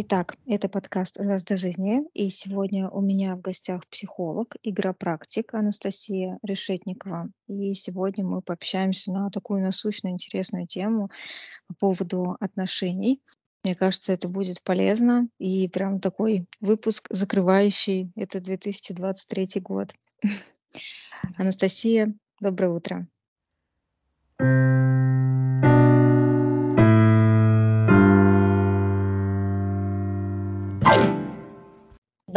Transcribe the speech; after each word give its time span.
Итак, 0.00 0.36
это 0.46 0.68
подкаст 0.68 1.16
«Жажда 1.18 1.56
жизни», 1.56 2.02
и 2.14 2.30
сегодня 2.30 2.88
у 2.88 3.00
меня 3.00 3.34
в 3.34 3.40
гостях 3.40 3.84
психолог, 3.88 4.54
игропрактик 4.62 5.52
Анастасия 5.54 6.38
Решетникова. 6.44 7.30
И 7.48 7.74
сегодня 7.74 8.24
мы 8.24 8.40
пообщаемся 8.40 9.10
на 9.10 9.28
такую 9.28 9.60
насущную, 9.60 10.12
интересную 10.12 10.68
тему 10.68 11.10
по 11.66 11.74
поводу 11.74 12.36
отношений. 12.38 13.20
Мне 13.64 13.74
кажется, 13.74 14.12
это 14.12 14.28
будет 14.28 14.62
полезно 14.62 15.26
и 15.40 15.66
прям 15.66 15.98
такой 15.98 16.46
выпуск, 16.60 17.08
закрывающий 17.10 18.12
это 18.14 18.40
2023 18.40 19.60
год. 19.62 19.92
Анастасия, 21.36 22.14
доброе 22.40 22.70
утро. 22.70 23.08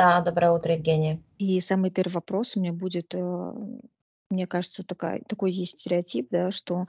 Да, 0.01 0.19
доброе 0.21 0.51
утро, 0.51 0.73
Евгения. 0.73 1.21
И 1.37 1.59
самый 1.59 1.91
первый 1.91 2.13
вопрос 2.13 2.57
у 2.57 2.59
меня 2.59 2.73
будет, 2.73 3.13
э, 3.13 3.53
мне 4.31 4.47
кажется, 4.47 4.81
такая, 4.81 5.21
такой 5.27 5.51
есть 5.51 5.77
стереотип, 5.77 6.27
да, 6.31 6.49
что 6.49 6.85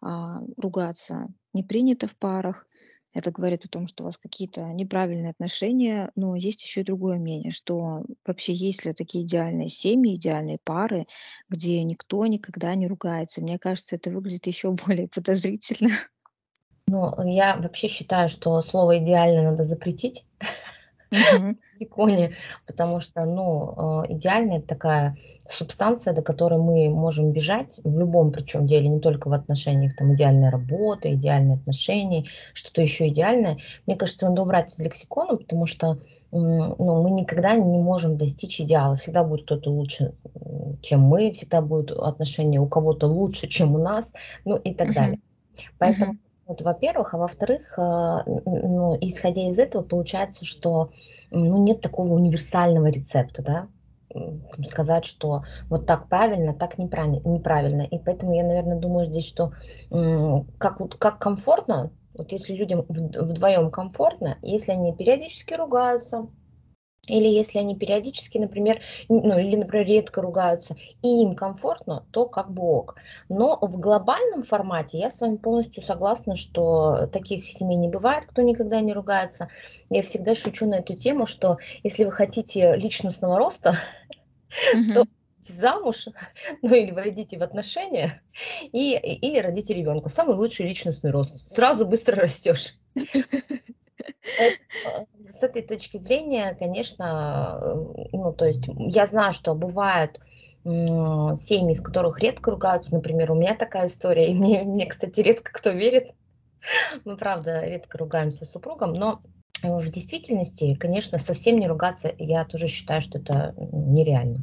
а, 0.00 0.40
ругаться 0.56 1.28
не 1.52 1.62
принято 1.62 2.08
в 2.08 2.16
парах. 2.16 2.66
Это 3.12 3.30
говорит 3.32 3.66
о 3.66 3.68
том, 3.68 3.86
что 3.86 4.02
у 4.04 4.06
вас 4.06 4.16
какие-то 4.16 4.62
неправильные 4.72 5.32
отношения, 5.32 6.10
но 6.16 6.36
есть 6.36 6.62
еще 6.62 6.80
и 6.80 6.84
другое 6.84 7.18
мнение, 7.18 7.52
что 7.52 8.06
вообще 8.24 8.54
есть 8.54 8.86
ли 8.86 8.94
такие 8.94 9.26
идеальные 9.26 9.68
семьи, 9.68 10.14
идеальные 10.14 10.56
пары, 10.64 11.06
где 11.50 11.82
никто 11.84 12.24
никогда 12.24 12.74
не 12.76 12.86
ругается. 12.86 13.42
Мне 13.42 13.58
кажется, 13.58 13.96
это 13.96 14.08
выглядит 14.08 14.46
еще 14.46 14.70
более 14.86 15.08
подозрительно. 15.08 15.90
Ну, 16.86 17.12
я 17.26 17.56
вообще 17.56 17.88
считаю, 17.88 18.30
что 18.30 18.62
слово 18.62 19.04
идеально 19.04 19.50
надо 19.50 19.64
запретить. 19.64 20.24
Мгм. 21.14 21.58
лексиконе, 21.74 22.32
потому 22.66 23.00
что, 23.00 23.24
ну, 23.24 24.02
э, 24.04 24.12
идеальная 24.14 24.60
такая 24.60 25.16
субстанция, 25.50 26.14
до 26.14 26.22
которой 26.22 26.58
мы 26.58 26.88
можем 26.88 27.32
бежать 27.32 27.78
в 27.84 27.98
любом 27.98 28.32
причем 28.32 28.66
деле, 28.66 28.88
не 28.88 29.00
только 29.00 29.28
в 29.28 29.32
отношениях, 29.32 29.94
там, 29.96 30.14
идеальная 30.14 30.50
работа, 30.50 31.12
идеальные 31.12 31.56
отношения, 31.56 32.24
что-то 32.54 32.80
еще 32.80 33.08
идеальное. 33.08 33.58
Мне 33.86 33.96
кажется, 33.96 34.28
надо 34.28 34.42
убрать 34.42 34.72
из 34.72 34.78
лексикона, 34.78 35.36
потому 35.36 35.66
что 35.66 35.98
ну, 36.36 37.02
мы 37.02 37.10
никогда 37.12 37.54
не 37.54 37.78
можем 37.78 38.16
достичь 38.16 38.60
идеала. 38.60 38.96
Всегда 38.96 39.22
будет 39.22 39.44
кто-то 39.44 39.70
лучше, 39.70 40.14
чем 40.82 41.02
мы, 41.02 41.30
всегда 41.30 41.62
будут 41.62 41.92
отношения 41.92 42.58
у 42.58 42.66
кого-то 42.66 43.06
лучше, 43.06 43.46
чем 43.46 43.74
у 43.74 43.78
нас, 43.78 44.12
ну 44.44 44.56
и 44.56 44.74
так 44.74 44.92
далее. 44.94 45.20
Поэтому, 45.78 46.16
вот, 46.46 46.62
во-первых, 46.62 47.14
а 47.14 47.18
во-вторых, 47.18 47.78
э, 47.78 48.18
ну, 48.26 48.96
исходя 49.00 49.48
из 49.48 49.58
этого, 49.58 49.82
получается, 49.82 50.44
что 50.44 50.90
ну, 51.30 51.62
нет 51.62 51.80
такого 51.80 52.14
универсального 52.14 52.86
рецепта, 52.86 53.42
да, 53.42 53.68
сказать, 54.64 55.04
что 55.04 55.42
вот 55.68 55.86
так 55.86 56.08
правильно, 56.08 56.54
так 56.54 56.78
неправильно. 56.78 57.20
неправильно. 57.24 57.82
И 57.82 57.98
поэтому 57.98 58.34
я, 58.34 58.44
наверное, 58.44 58.78
думаю 58.78 59.06
здесь, 59.06 59.26
что 59.26 59.52
как, 59.90 60.98
как 60.98 61.18
комфортно, 61.18 61.90
вот 62.16 62.30
если 62.30 62.54
людям 62.54 62.84
вдвоем 62.88 63.70
комфортно, 63.70 64.38
если 64.42 64.72
они 64.72 64.94
периодически 64.94 65.54
ругаются, 65.54 66.28
или 67.06 67.26
если 67.26 67.58
они 67.58 67.76
периодически, 67.76 68.38
например, 68.38 68.80
ну 69.08 69.38
или, 69.38 69.56
например, 69.56 69.86
редко 69.86 70.22
ругаются, 70.22 70.76
и 71.02 71.22
им 71.22 71.34
комфортно, 71.34 72.06
то 72.10 72.26
как 72.26 72.50
бы 72.50 72.62
ок. 72.62 72.96
Но 73.28 73.58
в 73.60 73.78
глобальном 73.78 74.44
формате 74.44 74.98
я 74.98 75.10
с 75.10 75.20
вами 75.20 75.36
полностью 75.36 75.82
согласна, 75.82 76.36
что 76.36 77.06
таких 77.12 77.44
семей 77.46 77.76
не 77.76 77.88
бывает, 77.88 78.26
кто 78.26 78.42
никогда 78.42 78.80
не 78.80 78.92
ругается. 78.92 79.48
Я 79.90 80.02
всегда 80.02 80.34
шучу 80.34 80.66
на 80.66 80.76
эту 80.76 80.94
тему, 80.94 81.26
что 81.26 81.58
если 81.82 82.04
вы 82.04 82.12
хотите 82.12 82.76
личностного 82.76 83.38
роста, 83.38 83.76
то 84.94 85.04
замуж, 85.40 86.06
ну 86.62 86.74
или 86.74 86.90
войдите 86.90 87.38
в 87.38 87.42
отношения, 87.42 88.22
и, 88.62 88.96
или 88.96 89.38
родите 89.38 89.74
ребенка. 89.74 90.08
Самый 90.08 90.36
лучший 90.36 90.66
личностный 90.66 91.10
рост. 91.10 91.38
Сразу 91.50 91.86
быстро 91.86 92.16
растешь. 92.16 92.74
Э, 94.40 95.04
с 95.28 95.42
этой 95.42 95.62
точки 95.62 95.98
зрения, 95.98 96.56
конечно, 96.58 97.58
э, 97.60 98.04
ну, 98.12 98.32
то 98.32 98.46
есть 98.46 98.64
я 98.66 99.06
знаю, 99.06 99.32
что 99.32 99.54
бывают 99.54 100.20
семьи, 100.64 101.74
в 101.74 101.82
которых 101.82 102.20
редко 102.20 102.50
ругаются. 102.50 102.94
Например, 102.94 103.32
у 103.32 103.34
меня 103.34 103.54
такая 103.54 103.86
история, 103.86 104.30
и 104.30 104.34
мне, 104.34 104.62
мне 104.62 104.86
кстати, 104.86 105.20
редко 105.20 105.52
кто 105.52 105.70
верит. 105.70 106.06
Мы, 107.04 107.18
правда, 107.18 107.66
редко 107.66 107.98
ругаемся 107.98 108.46
с 108.46 108.52
супругом, 108.52 108.94
но 108.94 109.20
в 109.62 109.90
действительности, 109.90 110.74
конечно, 110.74 111.18
совсем 111.18 111.58
не 111.58 111.66
ругаться, 111.66 112.14
я 112.18 112.46
тоже 112.46 112.68
считаю, 112.68 113.02
что 113.02 113.18
это 113.18 113.54
нереально. 113.58 114.42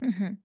Угу. 0.00 0.36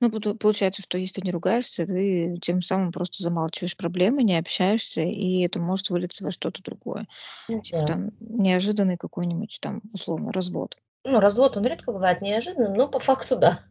Ну, 0.00 0.10
получается, 0.36 0.82
что 0.82 0.98
если 0.98 1.20
ты 1.20 1.26
не 1.26 1.30
ругаешься, 1.32 1.86
ты 1.86 2.36
тем 2.42 2.62
самым 2.62 2.92
просто 2.92 3.22
замалчиваешь 3.22 3.76
проблемы, 3.76 4.22
не 4.22 4.38
общаешься, 4.38 5.02
и 5.02 5.40
это 5.42 5.60
может 5.60 5.90
вылиться 5.90 6.24
во 6.24 6.30
что-то 6.30 6.62
другое. 6.62 7.06
Ну 7.48 7.60
Типа 7.62 7.82
да. 7.82 7.84
там 7.84 8.10
неожиданный 8.20 8.96
какой-нибудь 8.96 9.58
там, 9.60 9.82
условно, 9.92 10.32
развод. 10.32 10.76
Ну, 11.04 11.20
развод, 11.20 11.56
он 11.58 11.66
редко 11.66 11.92
бывает 11.92 12.22
неожиданным, 12.22 12.72
но 12.74 12.88
по 12.88 13.00
факту 13.00 13.36
да. 13.36 13.64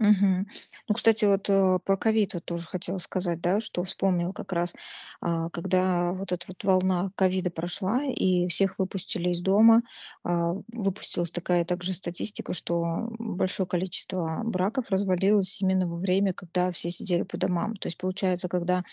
Мгм. 0.00 0.46
Ну, 0.88 0.94
кстати, 0.94 1.26
вот 1.26 1.50
э, 1.50 1.78
про 1.84 1.96
ковид 1.98 2.32
вот 2.32 2.46
тоже 2.46 2.66
хотела 2.66 2.96
сказать, 2.96 3.42
да, 3.42 3.60
что 3.60 3.82
вспомнил 3.82 4.32
как 4.32 4.54
раз, 4.54 4.72
а, 5.20 5.50
когда 5.50 6.12
вот 6.12 6.32
эта 6.32 6.46
вот 6.48 6.64
волна 6.64 7.10
ковида 7.16 7.50
прошла 7.50 8.02
и 8.06 8.48
всех 8.48 8.78
выпустили 8.78 9.28
из 9.28 9.42
дома, 9.42 9.82
а, 10.24 10.54
выпустилась 10.72 11.30
такая 11.30 11.66
также 11.66 11.92
статистика, 11.92 12.54
что 12.54 13.08
большое 13.18 13.66
количество 13.66 14.40
браков 14.42 14.86
развалилось 14.88 15.60
именно 15.60 15.86
во 15.86 15.96
время, 15.98 16.32
когда 16.32 16.72
все 16.72 16.90
сидели 16.90 17.22
по 17.22 17.36
домам. 17.36 17.76
То 17.76 17.88
есть 17.88 17.98
получается, 17.98 18.48
когда 18.48 18.84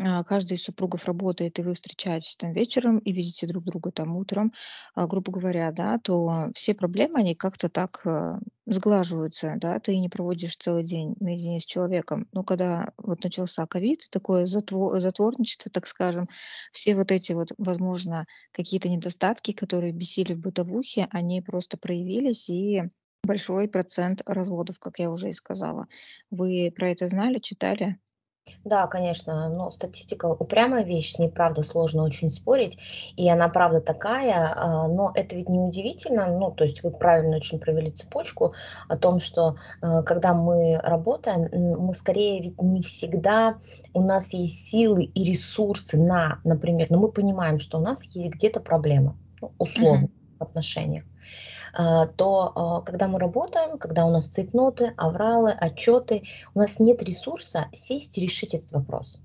а, 0.00 0.24
каждый 0.24 0.54
из 0.54 0.62
супругов 0.62 1.04
работает, 1.06 1.58
и 1.58 1.62
вы 1.62 1.74
встречаетесь 1.74 2.36
там 2.36 2.52
вечером 2.52 2.98
и 2.98 3.12
видите 3.12 3.46
друг 3.46 3.64
друга 3.64 3.90
там 3.90 4.16
утром, 4.16 4.52
а, 4.94 5.06
грубо 5.06 5.32
говоря, 5.32 5.70
да, 5.70 5.98
то 5.98 6.50
все 6.54 6.74
проблемы, 6.74 7.20
они 7.20 7.34
как-то 7.34 7.68
так 7.68 8.00
э, 8.06 8.38
сглаживаются, 8.66 9.54
да, 9.58 9.78
ты 9.80 9.98
не 9.98 10.08
проводишь 10.08 10.56
целый 10.56 10.82
день 10.82 11.14
наедине 11.20 11.60
с 11.60 11.66
человеком. 11.66 12.26
Но 12.32 12.42
когда 12.42 12.92
вот 12.96 13.22
начался 13.22 13.66
ковид, 13.66 14.08
такое 14.10 14.44
затво- 14.44 14.98
затворничество, 14.98 15.70
так 15.70 15.86
скажем, 15.86 16.28
все 16.72 16.94
вот 16.96 17.12
эти 17.12 17.32
вот, 17.32 17.52
возможно, 17.58 18.26
какие-то 18.52 18.88
недостатки, 18.88 19.52
которые 19.52 19.92
бесили 19.92 20.32
в 20.32 20.40
бытовухе, 20.40 21.08
они 21.10 21.42
просто 21.42 21.76
проявились, 21.76 22.48
и 22.48 22.84
большой 23.24 23.68
процент 23.68 24.22
разводов, 24.26 24.78
как 24.78 24.98
я 24.98 25.10
уже 25.10 25.28
и 25.28 25.32
сказала. 25.32 25.86
Вы 26.30 26.72
про 26.74 26.90
это 26.90 27.08
знали, 27.08 27.38
читали? 27.38 27.98
Да, 28.64 28.86
конечно, 28.86 29.48
но 29.48 29.70
статистика 29.70 30.26
упрямая 30.26 30.84
вещь, 30.84 31.14
с 31.14 31.18
ней 31.18 31.28
правда 31.28 31.64
сложно 31.64 32.04
очень 32.04 32.30
спорить, 32.30 32.78
и 33.16 33.28
она 33.28 33.48
правда 33.48 33.80
такая, 33.80 34.52
а, 34.54 34.86
но 34.86 35.10
это 35.14 35.34
ведь 35.34 35.48
не 35.48 35.58
удивительно, 35.58 36.26
ну, 36.26 36.52
то 36.52 36.62
есть 36.64 36.82
вы 36.84 36.92
правильно 36.92 37.36
очень 37.36 37.58
провели 37.58 37.90
цепочку 37.90 38.54
о 38.88 38.96
том, 38.96 39.18
что 39.18 39.56
э, 39.82 40.02
когда 40.04 40.32
мы 40.32 40.78
работаем, 40.82 41.48
мы 41.52 41.92
скорее 41.94 42.40
ведь 42.40 42.62
не 42.62 42.82
всегда, 42.82 43.58
у 43.94 44.02
нас 44.02 44.32
есть 44.32 44.68
силы 44.68 45.04
и 45.04 45.24
ресурсы 45.24 45.98
на, 45.98 46.38
например, 46.44 46.86
но 46.90 46.98
мы 46.98 47.10
понимаем, 47.10 47.58
что 47.58 47.78
у 47.78 47.80
нас 47.80 48.04
есть 48.14 48.32
где-то 48.32 48.60
проблема, 48.60 49.16
ну, 49.40 49.52
условно, 49.58 50.08
в 50.38 50.42
отношениях. 50.42 51.04
А, 51.72 52.06
то 52.06 52.52
а, 52.54 52.80
когда 52.82 53.08
мы 53.08 53.18
работаем, 53.18 53.78
когда 53.78 54.04
у 54.04 54.10
нас 54.10 54.28
цейтноты, 54.28 54.92
авралы, 54.96 55.52
отчеты, 55.52 56.22
у 56.54 56.58
нас 56.58 56.78
нет 56.78 57.02
ресурса 57.02 57.68
сесть 57.72 58.18
и 58.18 58.22
решить 58.22 58.54
этот 58.54 58.72
вопрос. 58.72 59.20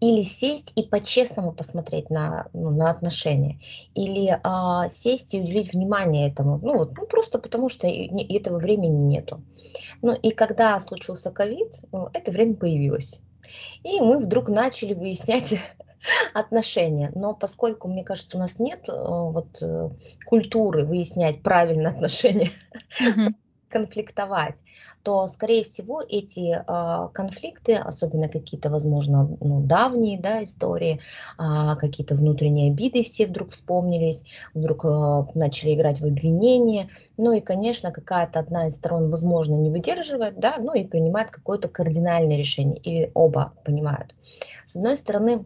Или 0.00 0.22
сесть 0.22 0.72
и 0.76 0.82
по-честному 0.82 1.52
посмотреть 1.52 2.10
на, 2.10 2.48
ну, 2.52 2.70
на 2.70 2.90
отношения. 2.90 3.60
Или 3.94 4.38
а, 4.42 4.88
сесть 4.88 5.34
и 5.34 5.40
уделить 5.40 5.72
внимание 5.72 6.28
этому. 6.28 6.58
Ну, 6.62 6.76
вот, 6.78 6.96
ну, 6.96 7.06
просто 7.06 7.38
потому 7.38 7.68
что 7.68 7.86
этого 7.86 8.58
времени 8.58 8.96
нету. 8.96 9.42
Ну 10.02 10.12
и 10.12 10.30
когда 10.30 10.78
случился 10.80 11.30
ковид, 11.30 11.84
ну, 11.92 12.08
это 12.12 12.30
время 12.32 12.54
появилось. 12.54 13.20
И 13.82 14.00
мы 14.00 14.18
вдруг 14.18 14.48
начали 14.48 14.94
выяснять 14.94 15.54
отношения. 16.32 17.10
Но 17.14 17.34
поскольку, 17.34 17.88
мне 17.88 18.04
кажется, 18.04 18.36
у 18.36 18.40
нас 18.40 18.58
нет 18.58 18.88
э, 18.88 18.92
вот 18.92 19.62
э, 19.62 19.90
культуры 20.26 20.84
выяснять 20.84 21.42
правильно 21.42 21.90
отношения, 21.94 22.50
конфликтовать, 23.68 24.62
то, 25.02 25.26
скорее 25.26 25.64
всего, 25.64 26.00
эти 26.00 26.56
э, 26.56 27.08
конфликты, 27.12 27.74
особенно 27.74 28.28
какие-то, 28.28 28.70
возможно, 28.70 29.36
ну, 29.40 29.60
давние 29.60 30.18
да, 30.18 30.44
истории, 30.44 31.00
э, 31.38 31.76
какие-то 31.76 32.14
внутренние 32.14 32.70
обиды 32.70 33.02
все 33.02 33.26
вдруг 33.26 33.50
вспомнились, 33.50 34.24
вдруг 34.54 34.84
э, 34.84 35.24
начали 35.34 35.74
играть 35.74 36.00
в 36.00 36.06
обвинение, 36.06 36.88
ну 37.16 37.32
и, 37.32 37.40
конечно, 37.40 37.90
какая-то 37.90 38.38
одна 38.38 38.68
из 38.68 38.76
сторон, 38.76 39.10
возможно, 39.10 39.54
не 39.56 39.70
выдерживает, 39.70 40.38
да, 40.38 40.56
ну 40.58 40.72
и 40.72 40.84
принимает 40.84 41.30
какое-то 41.30 41.68
кардинальное 41.68 42.38
решение, 42.38 42.78
или 42.78 43.10
оба 43.14 43.52
понимают. 43.64 44.14
С 44.66 44.76
одной 44.76 44.96
стороны, 44.96 45.44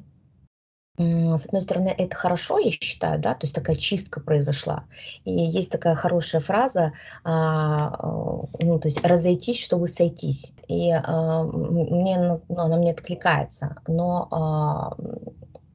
с 0.98 1.46
одной 1.46 1.62
стороны, 1.62 1.94
это 1.96 2.16
хорошо, 2.16 2.58
я 2.58 2.72
считаю, 2.72 3.20
да, 3.20 3.34
то 3.34 3.44
есть 3.44 3.54
такая 3.54 3.76
чистка 3.76 4.20
произошла. 4.20 4.84
И 5.24 5.30
есть 5.30 5.70
такая 5.70 5.94
хорошая 5.94 6.40
фраза, 6.40 6.92
а, 7.22 8.44
ну, 8.60 8.80
то 8.80 8.88
есть 8.88 9.04
разойтись, 9.04 9.62
чтобы 9.62 9.86
сойтись. 9.86 10.52
И 10.66 10.90
а, 10.90 11.44
мне, 11.44 12.18
ну, 12.18 12.42
ну, 12.48 12.58
она 12.58 12.76
мне 12.76 12.90
откликается. 12.90 13.76
Но 13.86 14.26
а, 14.32 14.96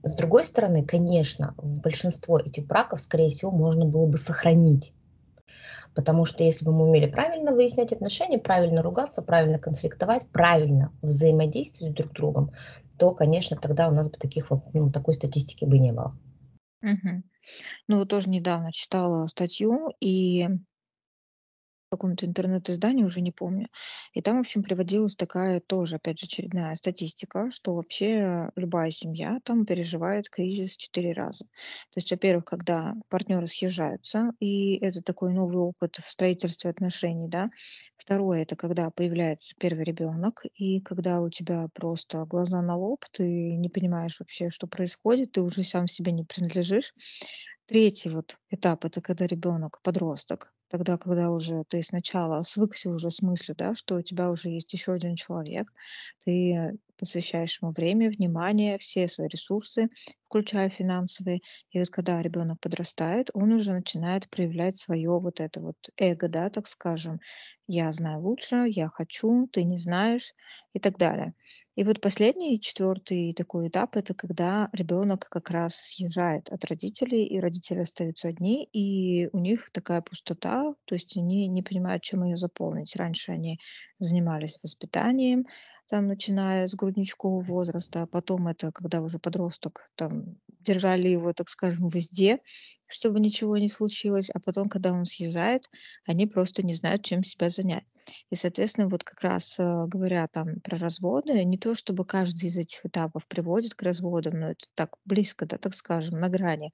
с 0.03 0.13
другой 0.13 0.43
стороны, 0.43 0.83
конечно, 0.83 1.53
в 1.57 1.79
большинство 1.79 2.37
этих 2.37 2.67
браков, 2.67 2.99
скорее 2.99 3.29
всего, 3.29 3.51
можно 3.51 3.85
было 3.85 4.05
бы 4.05 4.17
сохранить. 4.17 4.93
Потому 5.95 6.25
что 6.25 6.43
если 6.43 6.65
бы 6.65 6.73
мы 6.73 6.89
умели 6.89 7.09
правильно 7.09 7.51
выяснять 7.51 7.93
отношения, 7.93 8.39
правильно 8.39 8.81
ругаться, 8.81 9.21
правильно 9.21 9.59
конфликтовать, 9.59 10.27
правильно 10.27 10.91
взаимодействовать 11.01 11.93
друг 11.93 12.11
с 12.11 12.13
другом, 12.13 12.51
то, 12.97 13.13
конечно, 13.13 13.57
тогда 13.57 13.87
у 13.87 13.91
нас 13.91 14.09
бы 14.09 14.17
таких 14.17 14.49
ну, 14.73 14.91
такой 14.91 15.13
статистики 15.13 15.65
бы 15.65 15.79
не 15.79 15.91
было. 15.91 16.15
Мгм. 16.81 17.23
Ну, 17.87 17.99
вот 17.99 18.09
тоже 18.09 18.29
недавно 18.29 18.71
читала 18.71 19.25
статью, 19.27 19.89
и 19.99 20.47
каком-то 21.97 22.25
интернет-издании, 22.25 23.03
уже 23.03 23.21
не 23.21 23.31
помню. 23.31 23.67
И 24.13 24.21
там, 24.21 24.37
в 24.37 24.41
общем, 24.41 24.63
приводилась 24.63 25.15
такая 25.15 25.59
тоже, 25.59 25.95
опять 25.97 26.19
же, 26.19 26.25
очередная 26.25 26.75
статистика, 26.75 27.49
что 27.51 27.75
вообще 27.75 28.49
любая 28.55 28.91
семья 28.91 29.39
там 29.43 29.65
переживает 29.65 30.29
кризис 30.29 30.75
4 30.77 31.11
раза. 31.13 31.45
То 31.45 31.97
есть, 31.97 32.11
во-первых, 32.11 32.45
когда 32.45 32.95
партнеры 33.09 33.47
съезжаются, 33.47 34.31
и 34.39 34.75
это 34.77 35.01
такой 35.01 35.33
новый 35.33 35.57
опыт 35.57 35.97
в 35.97 36.09
строительстве 36.09 36.69
отношений, 36.71 37.27
да. 37.27 37.49
Второе, 37.97 38.41
это 38.41 38.55
когда 38.55 38.89
появляется 38.89 39.55
первый 39.59 39.83
ребенок, 39.85 40.43
и 40.55 40.79
когда 40.81 41.21
у 41.21 41.29
тебя 41.29 41.67
просто 41.73 42.25
глаза 42.25 42.61
на 42.61 42.75
лоб, 42.75 43.05
ты 43.11 43.23
не 43.55 43.69
понимаешь 43.69 44.19
вообще, 44.19 44.49
что 44.49 44.67
происходит, 44.67 45.31
ты 45.33 45.41
уже 45.41 45.63
сам 45.63 45.87
себе 45.87 46.11
не 46.11 46.23
принадлежишь. 46.23 46.93
Третий 47.67 48.09
вот 48.09 48.37
этап- 48.51 48.85
это 48.85 49.01
когда 49.01 49.27
ребенок 49.27 49.81
подросток. 49.83 50.53
Тогда, 50.73 50.97
когда 50.97 51.29
уже 51.31 51.63
ты 51.69 51.83
сначала 51.83 52.41
свыкся 52.41 52.89
уже 52.89 53.11
с 53.11 53.21
мыслью, 53.21 53.55
да, 53.55 53.75
что 53.75 53.95
у 53.97 54.01
тебя 54.01 54.31
уже 54.31 54.49
есть 54.49 54.73
еще 54.73 54.93
один 54.93 55.15
человек, 55.15 55.71
ты 56.25 56.79
посвящаешь 56.97 57.59
ему 57.61 57.71
время, 57.71 58.09
внимание, 58.09 58.79
все 58.79 59.07
свои 59.07 59.27
ресурсы, 59.27 59.87
включая 60.25 60.69
финансовые. 60.69 61.41
И 61.69 61.77
вот 61.79 61.89
когда 61.91 62.23
ребенок 62.23 62.59
подрастает, 62.59 63.29
он 63.35 63.53
уже 63.53 63.71
начинает 63.71 64.29
проявлять 64.31 64.75
свое 64.77 65.11
вот 65.19 65.39
это 65.41 65.61
вот 65.61 65.77
эго, 65.97 66.27
да, 66.27 66.49
так 66.49 66.67
скажем. 66.67 67.19
Я 67.67 67.91
знаю 67.91 68.21
лучше, 68.21 68.65
я 68.67 68.89
хочу, 68.89 69.47
ты 69.53 69.63
не 69.65 69.77
знаешь 69.77 70.33
и 70.73 70.79
так 70.79 70.97
далее. 70.97 71.35
И 71.75 71.83
вот 71.83 72.01
последний, 72.01 72.59
четвертый 72.59 73.33
такой 73.33 73.67
этап- 73.67 73.95
это 73.97 74.13
когда 74.13 74.69
ребенок 74.73 75.27
как 75.29 75.49
раз 75.49 75.75
съезжает 75.75 76.49
от 76.51 76.65
родителей, 76.65 77.25
и 77.25 77.39
родители 77.39 77.79
остаются 77.79 78.27
одни, 78.27 78.63
и 78.71 79.27
у 79.33 79.39
них 79.39 79.71
такая 79.71 80.01
пустота, 80.01 80.75
то 80.85 80.93
есть 80.95 81.17
они 81.17 81.47
не 81.47 81.63
понимают, 81.63 82.03
чем 82.03 82.23
ее 82.23 82.37
заполнить. 82.37 82.95
Раньше 82.95 83.31
они 83.31 83.57
занимались 83.99 84.59
воспитанием, 84.61 85.45
там, 85.89 86.07
начиная 86.07 86.67
с 86.67 86.75
грудничкового 86.75 87.41
возраста, 87.41 88.03
а 88.03 88.07
потом 88.07 88.47
это 88.47 88.71
когда 88.71 89.01
уже 89.01 89.17
подросток, 89.19 89.89
там, 89.95 90.37
держали 90.59 91.07
его, 91.07 91.33
так 91.33 91.49
скажем, 91.49 91.89
в 91.89 91.95
узде, 91.95 92.39
чтобы 92.87 93.19
ничего 93.19 93.57
не 93.57 93.67
случилось, 93.67 94.29
а 94.29 94.39
потом, 94.39 94.69
когда 94.69 94.91
он 94.93 95.05
съезжает, 95.05 95.65
они 96.05 96.27
просто 96.27 96.63
не 96.63 96.73
знают, 96.75 97.03
чем 97.03 97.23
себя 97.23 97.49
занять. 97.49 97.83
И, 98.29 98.35
соответственно, 98.35 98.87
вот 98.87 99.03
как 99.03 99.21
раз, 99.21 99.59
э, 99.59 99.85
говоря 99.87 100.27
там 100.27 100.59
про 100.61 100.77
разводы, 100.77 101.43
не 101.43 101.57
то 101.57 101.75
чтобы 101.75 102.05
каждый 102.05 102.49
из 102.49 102.57
этих 102.57 102.85
этапов 102.85 103.25
приводит 103.27 103.73
к 103.73 103.83
разводам, 103.83 104.39
но 104.39 104.51
это 104.51 104.65
так 104.75 104.97
близко, 105.05 105.45
да, 105.45 105.57
так 105.57 105.73
скажем, 105.75 106.19
на 106.19 106.29
грани. 106.29 106.71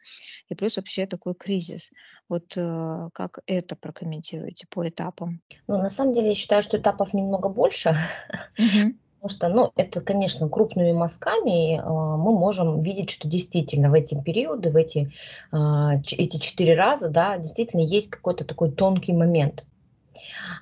И 0.49 0.55
плюс 0.55 0.77
вообще 0.77 1.05
такой 1.05 1.35
кризис. 1.35 1.91
Вот, 2.27 2.53
э, 2.55 3.09
как 3.13 3.39
это 3.45 3.75
прокомментируете 3.75 4.67
по 4.69 4.87
этапам? 4.87 5.41
Ну, 5.67 5.77
на 5.77 5.89
самом 5.89 6.13
деле, 6.13 6.29
я 6.29 6.35
считаю, 6.35 6.61
что 6.61 6.77
этапов 6.77 7.13
немного 7.13 7.49
больше, 7.49 7.95
потому 8.55 9.29
что, 9.29 9.49
ну, 9.49 9.71
это, 9.75 10.01
конечно, 10.01 10.47
крупными 10.47 10.91
мазками 10.91 11.77
э, 11.77 11.81
мы 11.81 12.37
можем 12.37 12.81
видеть, 12.81 13.09
что 13.09 13.27
действительно 13.27 13.89
в 13.89 13.93
эти 13.93 14.19
периоды, 14.21 14.71
в 14.71 14.75
эти, 14.75 15.11
ч- 15.51 16.15
эти 16.15 16.37
четыре 16.37 16.75
раза, 16.75 17.09
да, 17.09 17.37
действительно 17.37 17.81
есть 17.81 18.09
какой-то 18.09 18.45
такой 18.45 18.71
тонкий 18.71 19.13
момент. 19.13 19.65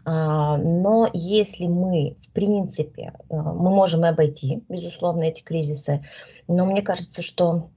А, 0.05 0.57
Но 0.57 1.09
если 1.13 1.67
мы, 1.67 2.15
в 2.21 2.31
принципе, 2.31 3.13
э, 3.29 3.35
мы 3.35 3.69
можем 3.69 4.03
обойти, 4.03 4.63
безусловно, 4.69 5.23
эти 5.23 5.43
кризисы, 5.43 6.05
но 6.47 6.65
мне 6.65 6.81
кажется, 6.81 7.21
что 7.21 7.69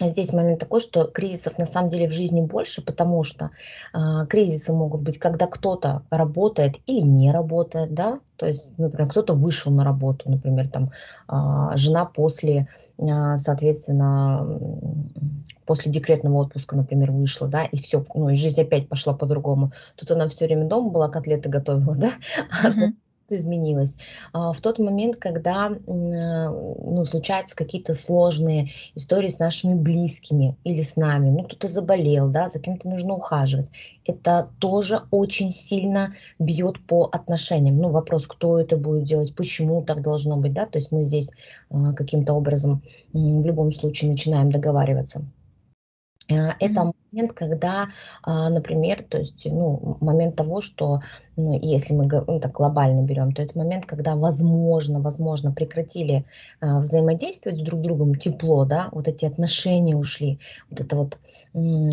Здесь 0.00 0.32
момент 0.32 0.58
такой, 0.58 0.80
что 0.80 1.04
кризисов 1.04 1.56
на 1.56 1.66
самом 1.66 1.88
деле 1.88 2.08
в 2.08 2.12
жизни 2.12 2.40
больше, 2.40 2.84
потому 2.84 3.22
что 3.22 3.52
а, 3.92 4.26
кризисы 4.26 4.72
могут 4.72 5.02
быть, 5.02 5.18
когда 5.18 5.46
кто-то 5.46 6.02
работает 6.10 6.80
или 6.86 7.02
не 7.02 7.30
работает, 7.30 7.94
да, 7.94 8.18
то 8.34 8.46
есть, 8.46 8.76
например, 8.76 9.08
кто-то 9.08 9.34
вышел 9.34 9.70
на 9.70 9.84
работу, 9.84 10.28
например, 10.28 10.68
там 10.68 10.90
а, 11.28 11.76
жена 11.76 12.06
после, 12.06 12.66
соответственно, 13.36 14.58
после 15.66 15.90
декретного 15.90 16.38
отпуска, 16.38 16.76
например, 16.76 17.12
вышла, 17.12 17.48
да, 17.48 17.64
и 17.64 17.76
все, 17.76 18.04
ну, 18.14 18.28
и 18.28 18.36
жизнь 18.36 18.60
опять 18.60 18.88
пошла 18.88 19.14
по-другому. 19.14 19.72
Тут 19.96 20.10
она 20.10 20.28
все 20.28 20.46
время 20.46 20.66
дома 20.66 20.90
была, 20.90 21.08
котлеты 21.08 21.48
готовила, 21.48 21.94
да, 21.96 22.12
а 22.50 22.68
Мгм. 22.68 22.96
изменилось. 23.28 23.96
А, 24.32 24.52
в 24.52 24.60
тот 24.60 24.78
момент, 24.78 25.16
когда, 25.16 25.70
ну, 25.86 27.04
случаются 27.04 27.56
какие-то 27.56 27.94
сложные 27.94 28.70
истории 28.94 29.28
с 29.28 29.38
нашими 29.38 29.74
близкими 29.74 30.56
или 30.64 30.82
с 30.82 30.96
нами, 30.96 31.30
ну, 31.30 31.44
кто-то 31.44 31.68
заболел, 31.68 32.30
да, 32.30 32.48
за 32.48 32.58
кем-то 32.60 32.88
нужно 32.88 33.14
ухаживать. 33.14 33.70
Это 34.04 34.50
тоже 34.58 35.02
очень 35.10 35.50
сильно 35.50 36.14
бьет 36.38 36.84
по 36.86 37.08
отношениям. 37.10 37.78
Ну, 37.78 37.90
вопрос, 37.90 38.26
кто 38.26 38.58
это 38.58 38.76
будет 38.76 39.04
делать, 39.04 39.34
почему 39.34 39.82
так 39.82 40.02
должно 40.02 40.36
быть, 40.36 40.52
да, 40.52 40.66
то 40.66 40.78
есть 40.78 40.92
мы 40.92 41.04
здесь 41.04 41.30
а, 41.70 41.92
каким-то 41.92 42.34
образом 42.34 42.82
в 43.12 43.46
любом 43.46 43.72
случае 43.72 44.10
начинаем 44.10 44.50
договариваться. 44.50 45.24
Э, 46.28 46.52
это 46.60 46.92
момент, 47.14 47.32
когда, 47.32 47.88
а, 48.22 48.50
например, 48.50 49.04
то 49.08 49.18
есть, 49.18 49.46
ну, 49.46 49.96
момент 50.00 50.36
того, 50.36 50.60
что, 50.60 51.00
ну, 51.36 51.58
если 51.60 51.94
мы 51.94 52.06
ну, 52.26 52.40
так 52.40 52.52
глобально 52.52 53.02
берем, 53.02 53.32
то 53.32 53.42
это 53.42 53.56
момент, 53.56 53.86
когда, 53.86 54.16
возможно 54.16 55.00
возможно, 55.00 55.52
прекратили, 55.52 56.24
а, 56.60 56.80
взаимодействовать 56.80 57.62
друг 57.62 57.80
другом 57.80 58.16
тепло, 58.16 58.64
да, 58.64 58.88
вот 58.92 59.08
эти 59.08 59.24
отношения 59.24 59.96
ушли. 59.96 60.38
Вот 60.70 60.80
это 60.80 60.96
вот, 60.96 61.18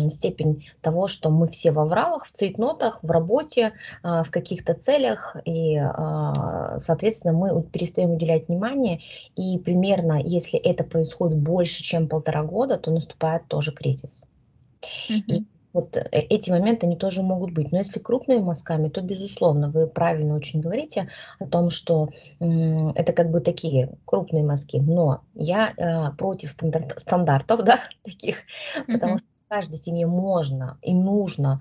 степень 0.08 0.66
того, 0.80 1.06
что 1.06 1.30
мы 1.30 1.46
все 1.48 1.70
в 1.70 1.78
авралах, 1.78 2.26
в 2.26 2.32
цейтнотах, 2.32 2.98
в 3.02 3.08
работе, 3.08 3.74
а, 4.02 4.24
в 4.24 4.30
каких-то 4.30 4.74
целях, 4.74 5.36
и, 5.44 5.76
а, 5.76 6.78
соответственно, 6.80 7.32
мы 7.32 7.62
перестаем 7.62 8.10
уделять 8.10 8.48
внимание. 8.48 9.00
И 9.36 9.58
примерно, 9.58 10.20
если 10.20 10.58
это 10.58 10.82
происходит 10.82 11.38
больше, 11.38 11.84
чем 11.84 12.08
полтора 12.08 12.42
года, 12.42 12.76
то 12.76 12.90
наступает 12.90 13.46
тоже 13.46 13.70
кризис. 13.70 14.24
И 15.26 15.42
вот, 15.72 15.96
э, 15.96 16.06
эти 16.12 16.50
моменты, 16.50 16.86
они 16.86 16.96
тоже 16.96 17.22
могут 17.22 17.52
быть. 17.52 17.72
Но 17.72 17.78
если 17.78 17.98
крупными 18.00 18.40
мазками, 18.40 18.88
то, 18.88 19.00
безусловно, 19.00 19.70
вы 19.70 19.86
правильно 19.86 20.34
очень 20.34 20.60
говорите 20.60 21.08
о 21.38 21.46
том, 21.46 21.70
что, 21.70 22.10
м, 22.40 22.88
это 22.94 23.12
как 23.12 23.30
бы 23.30 23.40
такие 23.40 23.90
крупные 24.04 24.44
мазки. 24.44 24.76
Но 24.78 25.22
я, 25.34 25.72
э, 25.76 26.12
против 26.16 26.50
стандарт 26.50 26.98
стандартов, 26.98 27.60
да, 27.64 27.80
таких, 28.02 28.38
потому 28.90 29.18
что 29.18 29.26
в 29.46 29.48
каждой 29.48 29.76
семье 29.76 30.06
можно 30.06 30.78
и 30.82 30.94
нужно, 30.94 31.60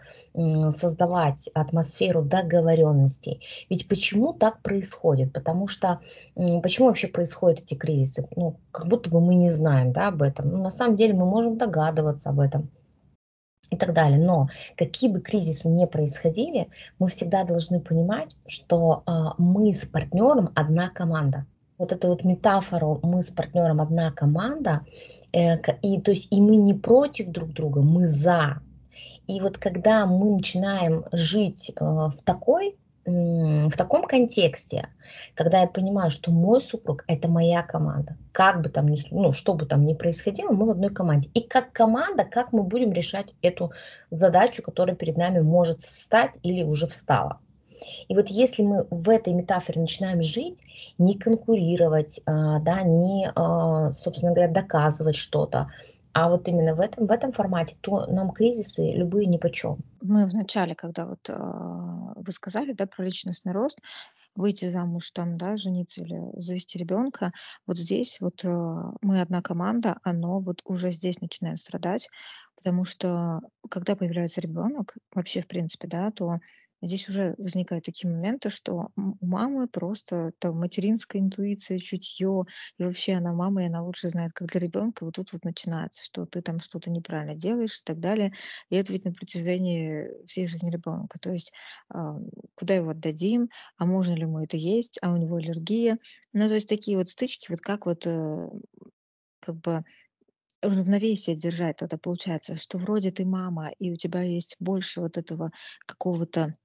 создавать 0.70 1.50
атмосферу 1.54 2.22
договоренностей. 2.24 3.42
Ведь 3.70 3.88
почему 3.90 4.32
так 4.34 4.62
происходит? 4.62 5.34
Потому 5.34 5.68
что, 5.68 6.00
почему 6.36 6.88
вообще 6.88 7.08
происходят 7.08 7.60
эти 7.62 7.74
кризисы? 7.76 8.28
Ну, 8.38 8.62
как 8.72 8.88
будто 8.88 9.10
бы 9.10 9.20
мы 9.20 9.36
не 9.36 9.50
знаем, 9.52 9.92
да, 9.92 10.08
об 10.08 10.22
этом. 10.22 10.50
Ну, 10.50 10.64
на 10.64 10.72
самом 10.72 10.96
деле 10.96 11.14
мы 11.14 11.26
можем 11.26 11.58
догадываться 11.58 12.30
об 12.30 12.40
этом 12.40 12.70
и 13.72 13.78
так 13.78 13.94
далее. 13.94 14.20
Но 14.20 14.50
какие 14.78 15.10
бы 15.10 15.22
кризисы 15.22 15.70
ни 15.70 15.86
происходили, 15.86 16.68
мы 17.00 17.08
всегда 17.08 17.44
должны 17.44 17.80
понимать, 17.80 18.38
что 18.46 19.02
а, 19.06 19.34
мы 19.38 19.74
с 19.74 19.86
партнером 19.86 20.52
одна 20.54 20.90
команда. 20.90 21.48
Вот 21.78 21.92
эту 21.92 22.10
вот 22.10 22.24
метафору 22.24 23.00
«мы 23.02 23.24
с 23.24 23.32
партнером 23.32 23.82
одна 23.82 24.12
команда», 24.12 24.82
э, 25.34 25.58
и, 25.82 26.00
то 26.00 26.12
есть, 26.12 26.28
и 26.30 26.40
мы 26.40 26.58
не 26.58 26.76
против 26.76 27.30
друг 27.30 27.54
друга, 27.54 27.82
мы 27.82 28.08
за. 28.08 28.62
И 29.26 29.42
вот 29.42 29.58
когда 29.58 30.06
мы 30.06 30.30
начинаем 30.30 31.06
жить, 31.12 31.72
э, 31.72 31.84
в 31.84 32.18
такой, 32.24 32.76
в 33.06 33.72
таком 33.78 34.06
контексте, 34.06 34.90
когда 35.34 35.62
я 35.62 35.68
понимаю, 35.68 36.12
что 36.12 36.32
мой 36.32 36.62
супруг- 36.62 37.04
это 37.08 37.28
моя 37.28 37.64
команда, 37.64 38.16
как 38.32 38.62
бы 38.62 38.70
там 38.70 38.88
ни 38.88 39.04
ну, 39.12 39.32
что 39.32 39.54
бы 39.54 39.66
там 39.66 39.86
ни 39.86 39.94
происходило, 39.94 40.52
мы 40.52 40.68
в 40.68 40.70
одной 40.70 40.92
команде. 40.92 41.30
И 41.34 41.42
как 41.42 41.72
команда, 41.72 42.26
как 42.26 42.54
мы 42.54 42.64
будем 42.64 42.92
решать 42.92 43.34
эту 43.42 43.72
задачу, 44.12 44.62
которая 44.62 44.96
перед 44.96 45.18
нами 45.18 45.40
может 45.40 45.82
встать 45.82 46.36
или 46.44 46.64
уже 46.64 46.88
встала. 46.88 47.40
И 48.08 48.16
вот 48.16 48.28
если 48.28 48.64
мы 48.64 48.86
в 48.92 49.10
этой 49.10 49.34
метафоре 49.34 49.82
начинаем 49.82 50.22
жить, 50.22 50.60
не 51.00 51.18
конкурировать, 51.18 52.22
а, 52.26 52.60
да, 52.60 52.82
не, 52.84 53.32
а, 53.34 53.92
собственно 53.92 54.34
говоря, 54.34 54.52
доказывать 54.52 55.16
что-то, 55.16 55.72
а 56.14 56.30
вот 56.30 56.48
именно 56.48 56.76
в 56.76 56.80
этом, 56.80 57.08
в 57.08 57.12
этом 57.12 57.32
формате, 57.32 57.78
то 57.82 58.06
нам 58.08 58.32
кризисы 58.32 58.92
любые 58.92 59.28
нипочем. 59.28 59.78
Мы 60.02 60.28
в 60.28 60.34
начале, 60.34 60.76
когда 60.76 61.06
вот 61.06 61.30
а, 61.30 62.14
вы 62.16 62.32
сказали, 62.32 62.74
да, 62.74 62.86
про 62.86 63.04
личностный 63.04 63.54
рост, 63.54 63.80
выйти 64.36 64.72
замуж, 64.72 65.12
там, 65.12 65.38
да, 65.38 65.58
жениться 65.58 66.02
или 66.02 66.20
завести 66.40 66.80
ребенка, 66.80 67.32
вот 67.68 67.78
здесь 67.78 68.18
вот 68.20 68.44
а, 68.46 68.92
мы 69.02 69.22
одна 69.22 69.42
команда, 69.42 69.98
оно 70.04 70.40
вот 70.40 70.62
уже 70.66 70.92
здесь 70.92 71.22
начинает 71.22 71.60
страдать, 71.60 72.10
потому 72.56 72.86
что 72.86 73.42
когда 73.70 73.96
появляется 73.96 74.42
ребенок, 74.42 74.96
вообще 75.14 75.42
в 75.42 75.48
принципе, 75.48 75.88
да, 75.88 76.12
то 76.12 76.40
Здесь 76.82 77.08
уже 77.10 77.36
возникают 77.38 77.86
такие 77.86 78.12
моменты, 78.12 78.50
что 78.50 78.90
у 78.96 79.26
мамы 79.26 79.68
просто 79.68 80.32
там 80.40 80.58
материнская 80.60 81.22
интуиция, 81.22 81.80
чутье, 81.80 82.46
и 82.78 82.84
вообще 82.84 83.14
она 83.14 83.34
мама, 83.34 83.64
и 83.64 83.68
она 83.68 83.84
лучше 83.84 84.10
знает, 84.10 84.32
как 84.34 84.48
для 84.50 84.60
ребенка. 84.62 85.06
Вот 85.06 85.16
тут 85.16 85.34
вот 85.34 85.44
начинается, 85.44 86.04
что 86.04 86.26
ты 86.26 86.42
там 86.42 86.60
что-то 86.60 86.90
неправильно 86.92 87.36
делаешь 87.36 87.80
и 87.80 87.84
так 87.84 88.00
далее. 88.00 88.34
И 88.70 88.76
это 88.76 88.92
ведь 88.94 89.06
на 89.06 89.12
протяжении 89.14 90.10
всей 90.26 90.48
жизни 90.48 90.72
ребенка. 90.72 91.20
То 91.20 91.32
есть 91.32 91.54
а, 91.90 92.18
куда 92.56 92.76
его 92.76 92.92
отдадим, 92.92 93.50
а 93.78 93.86
можно 93.86 94.14
ли 94.14 94.22
ему 94.22 94.40
это 94.40 94.58
есть, 94.58 94.98
а 95.02 95.12
у 95.14 95.18
него 95.18 95.36
аллергия. 95.38 95.98
Ну, 96.34 96.48
то 96.48 96.56
есть 96.56 96.68
такие 96.68 96.98
вот 96.98 97.10
стычки, 97.10 97.48
вот 97.52 97.62
как 97.62 97.86
вот 97.86 98.06
э, 98.08 98.50
как 99.40 99.56
бы 99.58 99.84
равновесие 100.62 101.36
держать 101.36 101.78
тогда 101.78 101.98
получается, 101.98 102.56
что 102.56 102.78
вроде 102.78 103.12
ты 103.12 103.26
мама, 103.26 103.72
и 103.80 103.92
у 103.92 103.96
тебя 103.96 104.22
есть 104.22 104.56
больше 104.60 105.02
вот 105.02 105.18
этого 105.18 105.52
какого-то 105.88 106.56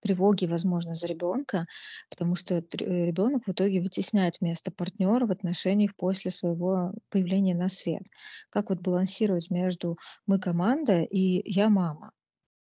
тревоги, 0.00 0.46
возможно, 0.46 0.94
за 0.94 1.06
ребенка, 1.06 1.66
потому 2.10 2.34
что 2.34 2.56
э, 2.56 2.62
ребенок 2.70 3.44
в 3.46 3.52
итоге 3.52 3.80
вытесняет 3.80 4.40
место 4.40 4.70
партнера 4.70 5.26
в 5.26 5.30
отношениях 5.30 5.94
после 5.96 6.30
своего 6.30 6.92
появления 7.10 7.54
на 7.54 7.68
свет. 7.68 8.02
Как 8.50 8.70
вот 8.70 8.80
балансировать 8.80 9.50
между 9.50 9.98
мы 10.26 10.38
команда 10.38 11.02
и 11.02 11.42
я 11.50 11.68
мама? 11.68 12.12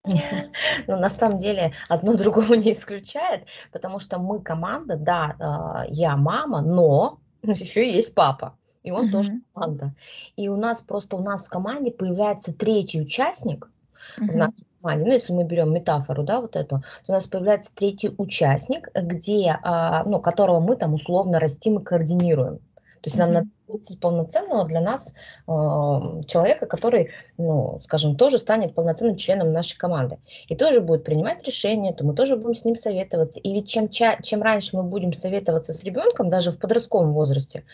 Но 0.86 0.96
на 0.96 1.10
самом 1.10 1.38
деле 1.38 1.72
одно 1.88 2.14
другого 2.16 2.54
не 2.54 2.72
исключает, 2.72 3.46
потому 3.72 3.98
что 3.98 4.18
мы 4.18 4.40
команда, 4.40 4.96
да, 4.96 5.36
а, 5.38 5.84
я 5.88 6.16
мама, 6.16 6.62
но 6.62 7.20
еще 7.42 7.90
есть 7.90 8.14
папа, 8.14 8.56
и 8.82 8.90
он 8.90 9.10
тоже 9.10 9.32
Мгм. 9.32 9.44
команда. 9.54 9.94
И 10.36 10.48
у 10.48 10.56
нас 10.56 10.80
просто 10.80 11.16
у 11.16 11.22
нас 11.22 11.46
в 11.46 11.50
команде 11.50 11.90
появляется 11.90 12.52
третий 12.54 13.00
участник 13.00 13.68
в 14.16 14.22
Мгм. 14.22 14.38
нашей 14.38 14.66
команде. 14.80 15.04
Ну, 15.06 15.12
если 15.12 15.32
мы 15.32 15.44
берем 15.44 15.72
метафору, 15.72 16.22
да, 16.22 16.40
вот 16.40 16.56
эту, 16.56 16.78
то 16.78 16.82
у 17.08 17.12
нас 17.12 17.26
появляется 17.26 17.70
третий 17.74 18.10
участник, 18.16 18.88
где, 18.94 19.58
а, 19.62 20.04
ну, 20.04 20.20
которого 20.20 20.60
мы 20.60 20.76
там 20.76 20.94
условно 20.94 21.40
растим 21.40 21.78
и 21.78 21.84
координируем. 21.84 22.58
То 23.00 23.10
есть 23.10 23.16
нам 23.16 23.32
надо 23.32 23.48
найти 23.68 23.96
полноценного 23.96 24.64
для 24.66 24.80
нас 24.80 25.14
а, 25.46 26.22
человека, 26.26 26.66
который, 26.66 27.10
ну, 27.36 27.78
скажем, 27.80 28.16
тоже 28.16 28.38
станет 28.38 28.74
полноценным 28.74 29.16
членом 29.16 29.52
нашей 29.52 29.76
команды. 29.78 30.18
И 30.48 30.56
тоже 30.56 30.80
будет 30.80 31.04
принимать 31.04 31.46
решения, 31.46 31.92
то 31.92 32.04
мы 32.04 32.14
тоже 32.14 32.36
будем 32.36 32.56
с 32.56 32.64
ним 32.64 32.74
советоваться. 32.76 33.38
И 33.38 33.52
ведь 33.52 33.68
чем, 33.68 33.88
ча- 33.88 34.20
чем 34.20 34.42
раньше 34.42 34.76
мы 34.76 34.82
будем 34.82 35.12
советоваться 35.12 35.72
с 35.72 35.84
ребенком, 35.84 36.28
даже 36.28 36.50
в 36.50 36.58
подростковом 36.58 37.12
возрасте, 37.12 37.64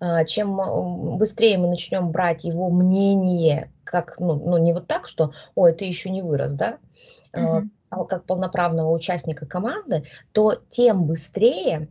а, 0.00 0.24
чем 0.24 1.16
быстрее 1.16 1.58
мы 1.58 1.68
начнем 1.68 2.10
брать 2.10 2.42
его 2.44 2.68
мнение, 2.68 3.70
как, 3.92 4.18
ну, 4.18 4.34
ну 4.34 4.56
не 4.56 4.72
вот 4.72 4.86
так, 4.86 5.06
что, 5.06 5.32
ой, 5.54 5.72
ты 5.74 5.84
еще 5.84 6.08
не 6.10 6.22
вырос, 6.22 6.54
да, 6.54 6.78
а 7.32 7.60
Мгм. 7.60 7.70
а 7.90 8.04
как 8.04 8.24
полноправного 8.24 8.90
участника 8.90 9.44
команды, 9.44 10.04
то 10.32 10.54
тем 10.70 11.04
быстрее 11.04 11.88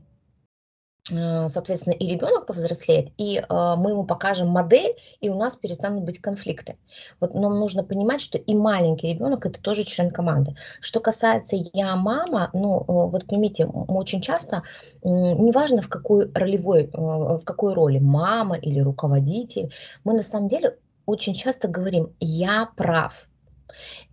Э, 1.09 1.49
соответственно, 1.49 1.93
и 1.93 2.07
ребенок 2.07 2.45
повзрослеет, 2.45 3.09
и 3.17 3.37
э, 3.37 3.43
мы 3.49 3.91
ему 3.91 4.03
покажем 4.03 4.49
модель, 4.49 4.95
и 5.19 5.29
у 5.29 5.35
нас 5.35 5.55
перестанут 5.55 6.03
быть 6.03 6.19
конфликты. 6.19 6.77
Вот 7.19 7.33
нам 7.33 7.59
нужно 7.59 7.83
понимать, 7.83 8.21
что 8.21 8.37
и 8.37 8.53
маленький 8.53 9.13
ребенок 9.13 9.45
это 9.45 9.61
тоже 9.61 9.83
член 9.83 10.11
команды. 10.11 10.55
Что 10.79 10.99
касается 10.99 11.57
я 11.73 11.95
мама, 11.95 12.49
ну 12.53 12.83
вот 12.87 13.25
поймите, 13.25 13.65
мы 13.65 13.97
очень 13.97 14.21
часто, 14.21 14.63
неважно 15.03 15.81
в 15.81 15.89
какой 15.89 16.31
ролевой, 16.33 16.83
э, 16.83 16.89
в 16.93 17.41
какой 17.43 17.73
роли 17.73 17.99
мама 17.99 18.57
или 18.57 18.79
руководитель, 18.79 19.73
мы 20.03 20.13
на 20.13 20.23
самом 20.23 20.47
деле 20.47 20.77
очень 21.05 21.33
часто 21.33 21.67
говорим 21.67 22.15
я 22.19 22.69
прав. 22.75 23.27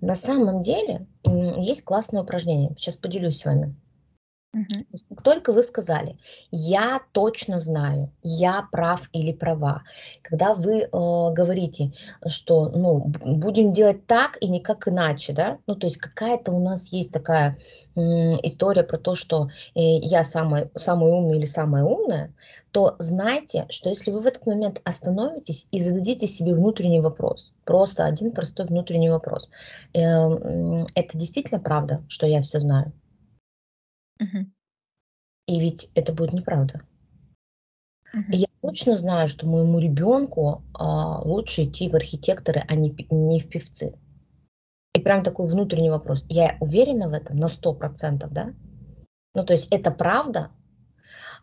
На 0.00 0.14
самом 0.14 0.62
деле 0.62 1.06
есть 1.24 1.82
классное 1.82 2.22
упражнение. 2.22 2.74
Сейчас 2.78 2.96
поделюсь 2.96 3.38
с 3.38 3.44
вами. 3.44 3.74
Есть 4.92 5.04
как 5.08 5.22
только 5.22 5.52
вы 5.52 5.62
сказали: 5.62 6.16
"Я 6.50 7.00
точно 7.12 7.58
знаю, 7.60 8.10
я 8.22 8.66
прав 8.72 9.02
или 9.12 9.32
права", 9.32 9.82
когда 10.22 10.54
вы, 10.54 10.80
э, 10.84 10.88
говорите, 10.90 11.92
что, 12.26 12.70
ну, 12.70 12.98
будем 13.24 13.72
делать 13.72 14.06
так 14.06 14.38
и 14.40 14.48
никак 14.48 14.88
иначе, 14.88 15.34
да, 15.34 15.58
ну, 15.66 15.74
то 15.74 15.86
есть 15.86 15.98
какая-то 15.98 16.52
у 16.52 16.60
нас 16.60 16.88
есть 16.92 17.12
такая, 17.12 17.58
история 17.94 18.84
про 18.84 18.96
то, 18.96 19.14
что, 19.16 19.48
э, 19.74 19.80
я 19.98 20.22
самый 20.24 20.70
самый 20.76 21.10
умный 21.12 21.36
или 21.38 21.44
самая 21.46 21.84
умная, 21.84 22.32
то 22.70 22.94
знайте, 23.00 23.66
что 23.70 23.88
если 23.90 24.10
вы 24.12 24.20
в 24.20 24.26
этот 24.26 24.46
момент 24.46 24.80
остановитесь 24.84 25.66
и 25.72 25.80
зададите 25.80 26.26
себе 26.26 26.54
внутренний 26.54 27.00
вопрос, 27.00 27.52
просто 27.64 28.04
один 28.06 28.30
простой 28.32 28.66
внутренний 28.66 29.10
вопрос: 29.10 29.50
э, 29.94 29.98
"Это 30.94 31.18
действительно 31.18 31.60
правда, 31.60 32.02
что 32.08 32.26
я 32.26 32.40
все 32.40 32.60
знаю?" 32.60 32.92
Мгм. 34.20 34.52
И 35.46 35.60
ведь 35.60 35.90
это 35.94 36.12
будет 36.12 36.32
неправда. 36.34 36.82
И 38.12 38.16
Мгм. 38.16 38.32
я 38.32 38.46
точно 38.62 38.96
знаю, 38.98 39.28
что 39.28 39.46
моему 39.46 39.78
ребенку, 39.78 40.62
а, 40.74 41.20
лучше 41.22 41.64
идти 41.64 41.88
в 41.88 41.94
архитекторы, 41.94 42.64
а 42.68 42.74
не 42.74 42.94
не 43.10 43.40
в 43.40 43.48
певцы. 43.48 43.94
И 44.94 45.00
прям 45.00 45.22
такой 45.24 45.48
внутренний 45.48 45.90
вопрос: 45.90 46.24
я 46.28 46.56
уверена 46.60 47.08
в 47.08 47.14
этом 47.14 47.38
на 47.38 47.48
сто 47.48 47.74
процентов, 47.74 48.32
да? 48.32 48.54
Ну, 49.34 49.44
то 49.44 49.54
есть 49.54 49.68
это 49.72 49.90
правда? 49.92 50.50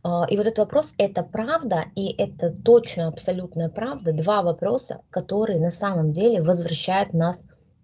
А, 0.03 0.25
и 0.29 0.38
вот 0.38 0.48
этот 0.48 0.60
вопрос: 0.60 0.96
это 0.98 1.24
правда 1.24 1.86
и 1.96 2.08
это 2.17 2.51
точно 2.51 3.08
абсолютная 3.10 3.70
правда- 3.70 4.13
2 4.13 4.41
вопроса, 4.44 5.01
которые 5.12 5.60
на 5.60 5.72
самом 5.72 6.13
деле 6.13 6.41
возвращают 6.44 7.13
нас 7.13 7.44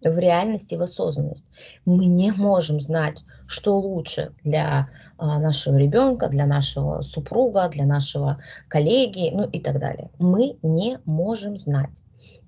в 0.10 0.18
реальность 0.18 0.72
и 0.74 0.78
в 0.78 0.82
осознанность. 0.82 1.46
Мы 1.86 2.06
не 2.06 2.32
можем 2.32 2.82
знать, 2.82 3.20
что 3.48 3.78
лучше 3.78 4.34
для, 4.44 4.90
а, 5.18 5.40
нашего 5.40 5.78
ребенка, 5.78 6.28
для 6.28 6.46
нашего 6.46 7.02
супруга, 7.02 7.70
для 7.70 7.86
нашего 7.86 8.42
коллеги, 8.68 9.30
ну 9.34 9.44
и 9.44 9.60
так 9.60 9.80
далее. 9.80 10.10
Мы 10.20 10.58
не 10.62 11.00
можем 11.06 11.58
знать. 11.58 11.92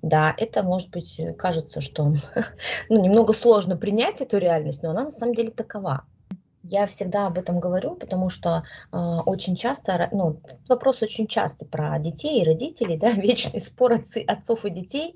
Да, 0.02 0.34
это, 0.36 0.62
может 0.62 0.90
быть, 0.90 1.18
э, 1.18 1.32
кажется, 1.32 1.80
что, 1.80 2.14
ну, 2.90 3.02
немного 3.02 3.32
сложно 3.32 3.76
принять 3.76 4.20
эту 4.20 4.36
реальность, 4.38 4.82
но 4.82 4.90
она 4.90 5.04
на 5.04 5.10
самом 5.10 5.34
деле 5.34 5.50
такова. 5.50 6.04
Я 6.66 6.86
всегда 6.86 7.26
об 7.26 7.36
этом 7.36 7.60
говорю, 7.60 7.94
потому 7.94 8.30
что, 8.30 8.64
а, 8.90 9.20
очень 9.26 9.54
часто, 9.54 10.08
ну, 10.12 10.40
вопрос 10.66 11.02
очень 11.02 11.26
часто 11.26 11.66
про 11.66 11.98
детей 11.98 12.40
и 12.40 12.44
родителей, 12.44 12.96
да, 12.96 13.10
вечный 13.10 13.60
спор 13.60 13.92
отцы 13.92 14.24
отцов 14.26 14.64
и 14.64 14.70
детей. 14.70 15.14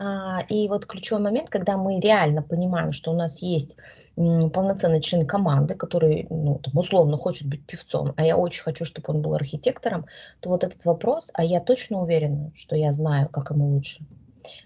А, 0.00 0.40
и 0.48 0.66
вот 0.68 0.86
ключевой 0.86 1.22
момент, 1.22 1.50
когда 1.50 1.76
мы 1.76 2.00
реально 2.00 2.42
понимаем, 2.42 2.90
что 2.90 3.12
у 3.12 3.14
нас 3.14 3.40
есть, 3.42 3.76
м, 4.16 4.50
полноценный 4.50 5.00
член 5.00 5.24
команды, 5.24 5.74
который, 5.76 6.26
ну, 6.30 6.58
там, 6.58 6.76
условно 6.76 7.16
хочет 7.16 7.46
быть 7.48 7.64
певцом, 7.64 8.12
а 8.16 8.24
я 8.24 8.36
очень 8.36 8.64
хочу, 8.64 8.84
чтобы 8.84 9.04
он 9.14 9.22
был 9.22 9.34
архитектором, 9.34 10.06
то 10.40 10.48
вот 10.50 10.64
этот 10.64 10.84
вопрос: 10.84 11.30
"А 11.34 11.44
я 11.44 11.60
точно 11.60 12.02
уверена, 12.02 12.50
что 12.56 12.74
я 12.74 12.90
знаю, 12.92 13.28
как 13.28 13.50
ему 13.52 13.68
лучше?" 13.68 14.04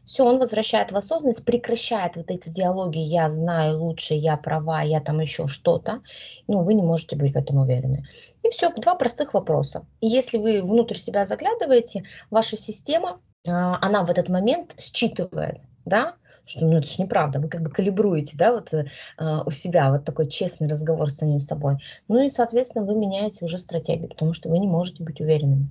Все, 0.04 0.24
он 0.24 0.38
возвращает 0.38 0.92
в 0.92 0.96
осознанность, 0.96 1.44
прекращает 1.44 2.16
вот 2.16 2.30
эти 2.30 2.48
диалоги 2.48 2.98
"я 2.98 3.28
знаю 3.28 3.78
лучше", 3.82 4.14
"я 4.14 4.36
права", 4.36 4.82
"я 4.82 5.00
там 5.00 5.20
еще 5.20 5.46
что-то". 5.48 6.00
Ну, 6.48 6.62
вы 6.62 6.74
не 6.74 6.82
можете 6.82 7.16
быть 7.16 7.32
в 7.34 7.36
этом 7.36 7.58
уверены. 7.58 8.06
И 8.42 8.50
все, 8.50 8.70
2 8.76 8.94
простых 8.94 9.34
вопроса. 9.34 9.86
И 10.00 10.08
если 10.08 10.38
вы 10.38 10.62
внутрь 10.62 10.96
себя 10.96 11.26
заглядываете, 11.26 12.04
ваша 12.30 12.56
система, 12.56 13.20
а, 13.46 13.78
она 13.80 14.04
в 14.04 14.10
этот 14.10 14.28
момент 14.28 14.74
считывает, 14.78 15.60
да, 15.84 16.16
что, 16.44 16.66
ну, 16.66 16.78
это 16.78 16.86
ж 16.88 16.98
неправда. 16.98 17.38
Вы 17.40 17.48
как 17.48 17.62
бы 17.62 17.70
калибруете, 17.70 18.36
да, 18.36 18.52
вот, 18.52 18.72
э, 18.74 18.86
а, 19.18 19.42
у 19.46 19.50
себя 19.50 19.90
вот 19.92 20.04
такой 20.04 20.28
честный 20.28 20.68
разговор 20.68 21.10
с 21.10 21.16
самим 21.16 21.40
собой. 21.40 21.76
Ну 22.08 22.20
и, 22.20 22.30
соответственно, 22.30 22.84
вы 22.84 22.94
меняете 22.96 23.44
уже 23.44 23.58
стратегию, 23.58 24.08
потому 24.08 24.32
что 24.34 24.48
вы 24.48 24.58
не 24.58 24.66
можете 24.68 25.02
быть 25.04 25.20
уверенными. 25.20 25.68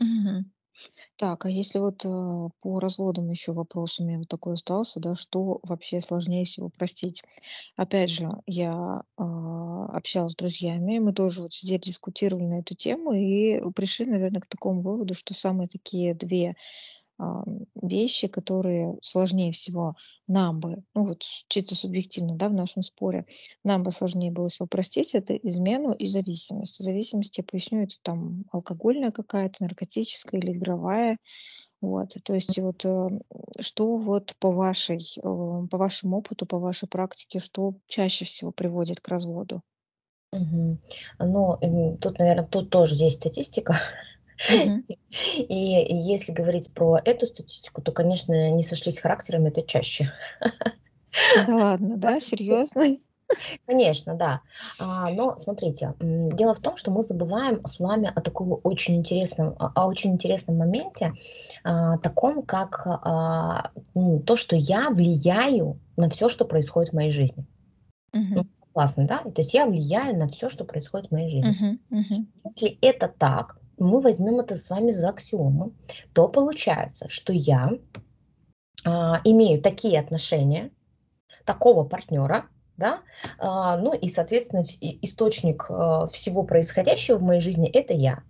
Мгм. 0.00 0.50
Так, 1.16 1.44
а 1.46 1.50
если 1.50 1.78
вот 1.78 2.04
э, 2.04 2.08
по 2.60 2.78
разводам 2.80 3.30
еще 3.30 3.52
вопрос 3.52 3.98
у 4.00 4.04
меня 4.04 4.18
вот 4.18 4.28
такой 4.28 4.54
остался, 4.54 5.00
да, 5.00 5.14
что 5.14 5.60
вообще 5.62 6.00
сложнее 6.00 6.44
всего 6.44 6.68
простить? 6.70 7.22
Опять 7.76 8.10
же, 8.10 8.30
я 8.46 9.02
а, 9.16 9.86
общалась 9.86 10.32
с 10.32 10.36
друзьями, 10.36 10.98
мы 10.98 11.12
тоже 11.12 11.42
вот 11.42 11.52
сидели, 11.52 11.80
дискутировали 11.80 12.44
на 12.46 12.60
эту 12.60 12.74
тему 12.74 13.12
и 13.12 13.60
пришли, 13.74 14.06
наверное, 14.06 14.40
к 14.40 14.46
такому 14.48 14.82
выводу, 14.82 15.14
что 15.14 15.34
самые 15.34 15.68
такие 15.68 16.14
две 16.14 16.56
вещи, 17.74 18.28
которые 18.28 18.96
сложнее 19.02 19.52
всего 19.52 19.96
нам 20.28 20.60
бы, 20.60 20.84
ну 20.94 21.04
вот 21.06 21.22
чисто 21.48 21.74
субъективно, 21.74 22.36
да, 22.36 22.48
в 22.48 22.54
нашем 22.54 22.82
споре, 22.82 23.26
нам 23.64 23.82
бы 23.82 23.90
сложнее 23.90 24.30
было 24.30 24.48
всего 24.48 24.66
простить- 24.68 25.14
это 25.14 25.34
измену 25.36 25.92
и 25.92 26.06
зависимость. 26.06 26.82
Зависимость, 26.82 27.38
я 27.38 27.44
поясню, 27.44 27.82
это 27.84 27.96
там 28.02 28.44
алкогольная 28.52 29.10
какая-то, 29.10 29.64
наркотическая 29.64 30.40
или 30.40 30.52
игровая. 30.52 31.18
Вот, 31.80 32.16
то 32.24 32.34
есть 32.34 32.58
вот, 32.58 32.84
э, 32.84 33.08
что 33.60 33.96
вот 33.98 34.34
по 34.40 34.50
вашей, 34.52 34.98
э, 35.18 35.20
по 35.22 35.78
вашему 35.78 36.18
опыту, 36.18 36.46
по 36.46 36.58
вашей 36.58 36.88
практике, 36.88 37.38
что 37.40 37.74
чаще 37.86 38.24
всего 38.24 38.52
приводит 38.52 39.00
к 39.00 39.08
разводу? 39.08 39.62
Мгм. 40.32 40.78
Ну, 41.18 41.98
тут, 42.00 42.18
наверно, 42.18 42.44
тут 42.44 42.70
тоже 42.70 42.94
есть 42.96 43.18
статистика. 43.18 43.74
И 45.48 45.54
если 45.54 46.32
говорить 46.32 46.72
про 46.72 46.98
эту 47.04 47.26
статистику, 47.26 47.82
то, 47.82 47.92
конечно, 47.92 48.50
не 48.50 48.62
сошлись 48.62 49.00
характерами- 49.00 49.48
это 49.48 49.62
чаще. 49.62 50.12
Да 51.34 51.54
ладно, 51.56 51.96
да, 51.98 52.20
серьезно? 52.20 52.98
Конечно, 53.66 54.14
да. 54.14 54.42
А, 54.78 55.10
но 55.10 55.38
смотрите, 55.38 55.94
дело 56.00 56.54
в 56.54 56.60
том, 56.60 56.76
что 56.76 56.90
мы 56.90 57.02
забываем 57.02 57.64
с 57.66 57.80
вами 57.80 58.12
о 58.14 58.20
таком 58.22 58.58
очень 58.64 58.96
интересном 58.96 59.54
о 59.58 59.86
очень 59.88 60.12
интересном 60.12 60.58
моменте, 60.58 61.14
а, 61.64 61.98
таком 61.98 62.42
как, 62.44 62.82
а, 62.86 63.70
м, 63.94 64.22
то, 64.24 64.36
что 64.36 64.56
я 64.56 64.90
влияю 64.90 65.80
на 65.96 66.08
всё, 66.10 66.28
что 66.28 66.44
происходит 66.46 66.90
в 66.90 66.94
моей 66.94 67.10
жизни. 67.12 67.46
Ну, 68.34 68.42
Мгм. 68.42 68.48
согласны, 68.66 69.06
да? 69.08 69.18
То 69.20 69.32
есть 69.42 69.54
я 69.54 69.66
влияю 69.66 70.18
на 70.18 70.28
всё, 70.28 70.48
что 70.50 70.64
происходит 70.64 71.08
в 71.08 71.12
моей 71.12 71.30
жизни. 71.30 71.56
Мгм, 71.56 71.80
мгм. 71.90 72.32
Если 72.44 72.78
это 72.82 73.08
так, 73.08 73.58
мы 73.78 74.00
возьмем 74.00 74.40
это 74.40 74.56
с 74.56 74.70
вами 74.70 74.90
за 74.90 75.10
аксиому, 75.10 75.72
то 76.12 76.28
получается, 76.28 77.08
что 77.08 77.32
я, 77.32 77.72
а, 78.84 79.20
имею 79.24 79.62
такие 79.62 80.00
отношения, 80.00 80.70
такого 81.44 81.84
партнера, 81.84 82.46
да, 82.76 83.00
а, 83.38 83.76
ну 83.76 83.94
и, 83.94 84.08
соответственно, 84.08 84.64
источник, 84.80 85.66
а, 85.70 86.06
всего 86.06 86.42
происходящего 86.44 87.16
в 87.18 87.22
моей 87.22 87.40
жизни- 87.40 87.70
это 87.70 87.94
я. 87.94 88.22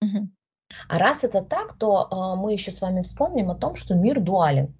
Мгм. 0.00 0.34
А 0.88 0.98
раз 0.98 1.24
это 1.24 1.42
так, 1.42 1.78
то, 1.78 2.08
а, 2.10 2.36
мы 2.36 2.52
еще 2.52 2.72
с 2.72 2.80
вами 2.80 3.02
вспомним 3.02 3.50
о 3.50 3.54
том, 3.54 3.76
что 3.76 3.94
мир 3.94 4.20
дуален. 4.20 4.74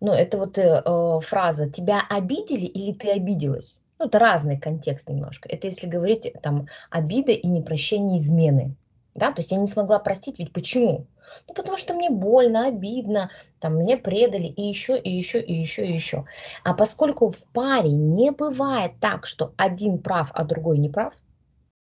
Ну, 0.00 0.12
это 0.12 0.38
вот, 0.38 0.58
э, 0.58 0.82
э, 0.84 1.20
фраза: 1.20 1.70
"Тебя 1.70 2.02
обидели 2.08 2.66
или 2.66 2.92
ты 2.92 3.10
обиделась?" 3.12 3.80
Ну, 3.98 4.06
это 4.06 4.18
разный 4.18 4.58
контекст 4.58 5.08
немножко. 5.08 5.48
Это 5.48 5.66
если 5.66 5.86
говорить, 5.86 6.32
там, 6.42 6.68
обида 6.90 7.32
и 7.32 7.46
непрощение 7.46 8.18
измены. 8.18 8.74
Да, 9.14 9.32
то 9.32 9.40
есть 9.40 9.50
я 9.50 9.56
не 9.56 9.66
смогла 9.66 9.98
простить, 9.98 10.38
ведь 10.38 10.52
почему? 10.52 11.06
Ну, 11.48 11.54
потому 11.54 11.78
что 11.78 11.94
мне 11.94 12.10
больно, 12.10 12.66
обидно, 12.66 13.30
там, 13.60 13.78
меня 13.78 13.96
предали, 13.96 14.46
и 14.46 14.62
еще, 14.62 14.98
и 14.98 15.10
еще, 15.10 15.40
и 15.40 15.54
еще, 15.54 15.86
и 15.86 15.92
еще. 15.92 16.26
А 16.64 16.74
поскольку 16.74 17.30
в 17.30 17.42
паре 17.52 17.90
не 17.90 18.30
бывает 18.30 18.92
так, 19.00 19.26
что 19.26 19.54
один 19.56 19.98
прав, 19.98 20.30
а 20.34 20.44
другой 20.44 20.76
не 20.78 20.90
прав, 20.90 21.14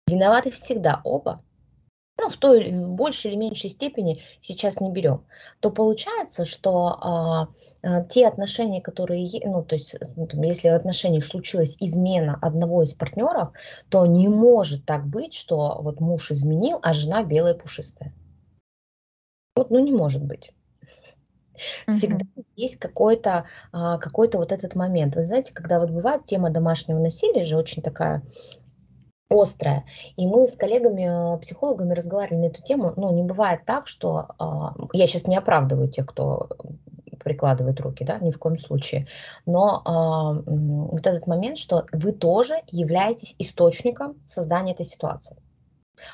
виноваты 0.07 0.53
всегда 0.53 1.01
оба, 1.03 1.43
ну, 2.19 2.31
в 2.31 2.37
той 2.37 2.71
в 2.71 2.95
большей 2.95 3.33
или 3.33 3.39
меньшей 3.39 3.71
степени, 3.71 4.23
сейчас 4.41 4.81
не 4.81 4.91
берем, 4.91 5.25
то 5.61 5.71
получается, 5.71 6.45
что, 6.45 6.97
а, 7.01 7.49
те 8.09 8.27
отношения, 8.27 8.81
которые 8.81 9.29
ну, 9.45 9.63
то 9.63 9.77
есть, 9.77 9.95
ну, 10.17 10.27
если 10.43 10.71
в 10.71 10.75
отношениях 10.75 11.25
случилась 11.25 11.77
измена 11.81 12.39
одного 12.43 12.83
из 12.83 12.95
партнеров, 12.95 13.51
то 13.89 14.07
не 14.07 14.29
может 14.29 14.85
так 14.85 15.07
быть, 15.07 15.35
что 15.35 15.79
вот 15.81 16.01
муж 16.01 16.31
изменил, 16.31 16.79
а 16.83 16.95
жена 16.95 17.23
белая 17.23 17.55
пушистая. 17.55 18.13
Вот, 19.55 19.71
ну, 19.71 19.79
не 19.79 19.93
может 19.93 20.23
быть. 20.23 20.53
Всегда 21.89 22.25
Мгм. 22.25 22.45
есть 22.57 22.77
какой-то, 22.77 23.47
а, 23.73 23.99
какой-то 23.99 24.39
вот 24.39 24.53
этот 24.53 24.75
момент. 24.75 25.17
Вы 25.17 25.23
знаете, 25.25 25.55
когда 25.55 25.81
вот 25.81 25.91
бывает 25.91 26.25
тема 26.25 26.51
домашнего 26.51 26.99
насилия 26.99 27.45
же 27.45 27.57
очень 27.57 27.83
такая 27.83 28.23
острая, 29.29 29.85
и 30.17 30.27
мы 30.27 30.47
с 30.47 30.57
коллегами, 30.57 31.07
а, 31.07 31.37
психологами 31.39 31.95
разговаривали 31.95 32.43
на 32.43 32.47
эту 32.47 32.63
тему. 32.63 32.93
Ну, 32.97 33.13
не 33.13 33.23
бывает 33.23 33.61
так, 33.65 33.89
что, 33.89 34.27
а, 34.39 34.75
я 34.93 35.07
щас 35.07 35.27
не 35.27 35.37
оправдываю 35.37 35.89
тех, 35.89 36.07
кто, 36.07 36.49
прикладывает 37.19 37.81
руки, 37.81 38.05
да, 38.05 38.19
ни 38.19 38.31
в 38.31 38.39
коем 38.39 38.59
случае. 38.59 39.07
Но, 39.47 39.83
м, 39.87 40.87
вот 40.89 41.07
этот 41.07 41.27
момент, 41.27 41.59
что 41.59 41.87
вы 41.93 42.13
тоже 42.13 42.63
являетесь 42.71 43.35
источником 43.39 44.21
создания 44.27 44.73
этой 44.73 44.87
ситуации. 44.87 45.37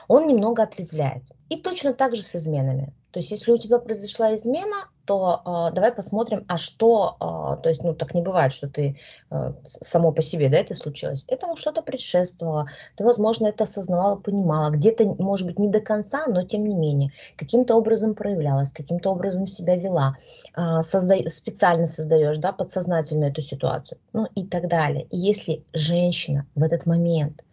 Он 0.09 0.27
немного 0.27 0.63
отрезвляет. 0.63 1.25
И 1.49 1.61
точно 1.61 1.95
так 1.95 2.17
же 2.17 2.23
с 2.23 2.37
изменами. 2.37 2.95
То 3.13 3.21
есть 3.21 3.31
если 3.31 3.53
у 3.53 3.59
тебя 3.59 3.79
произошла 3.79 4.35
измена, 4.35 4.89
то, 5.05 5.43
а, 5.45 5.71
давай 5.71 5.93
посмотрим, 5.93 6.45
а 6.49 6.57
что, 6.57 7.17
а, 7.21 7.57
то 7.57 7.69
есть, 7.69 7.83
ну, 7.85 7.95
так 7.95 8.15
не 8.15 8.23
бывает, 8.23 8.53
что 8.53 8.69
ты, 8.69 8.99
с 9.31 9.79
само 9.87 10.13
по 10.13 10.23
себе, 10.23 10.49
да, 10.49 10.59
это 10.59 10.75
случилось. 10.75 11.25
Этому 11.29 11.57
что-то 11.57 11.83
предшествовало. 11.83 12.69
Ты, 12.97 13.05
возможно, 13.05 13.49
это 13.49 13.65
осознавала, 13.65 14.17
понимала. 14.17 14.71
Где-то, 14.71 15.17
может 15.19 15.47
быть, 15.47 15.59
не 15.59 15.69
до 15.69 15.81
конца, 15.81 16.27
но 16.27 16.45
тем 16.45 16.65
не 16.65 16.75
менее. 16.75 17.13
Каким-то 17.37 17.75
образом 17.75 18.15
проявлялась, 18.15 18.73
каким-то 18.73 19.11
образом 19.11 19.47
себя 19.47 19.77
вела. 19.77 20.17
А, 20.55 20.83
созда 20.83 21.17
специально 21.29 21.87
создаешь, 21.87 22.39
да, 22.39 22.53
подсознательно 22.53 23.25
эту 23.25 23.43
ситуацию, 23.43 23.99
ну 24.13 24.27
и 24.35 24.47
так 24.47 24.69
далее. 24.69 25.07
И 25.11 25.19
если 25.19 25.65
женщина 25.73 26.47
в 26.55 26.63
этот 26.63 26.87
момент 26.87 27.45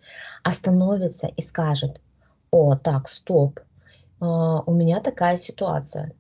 остановится 0.44 1.28
и 1.28 1.42
скажет: 1.42 2.00
"О, 2.52 2.76
так, 2.76 3.10
стоп, 3.10 3.60
у 4.22 4.74
меня 4.74 5.02
такая 5.02 5.38
ситуация. 5.38 6.14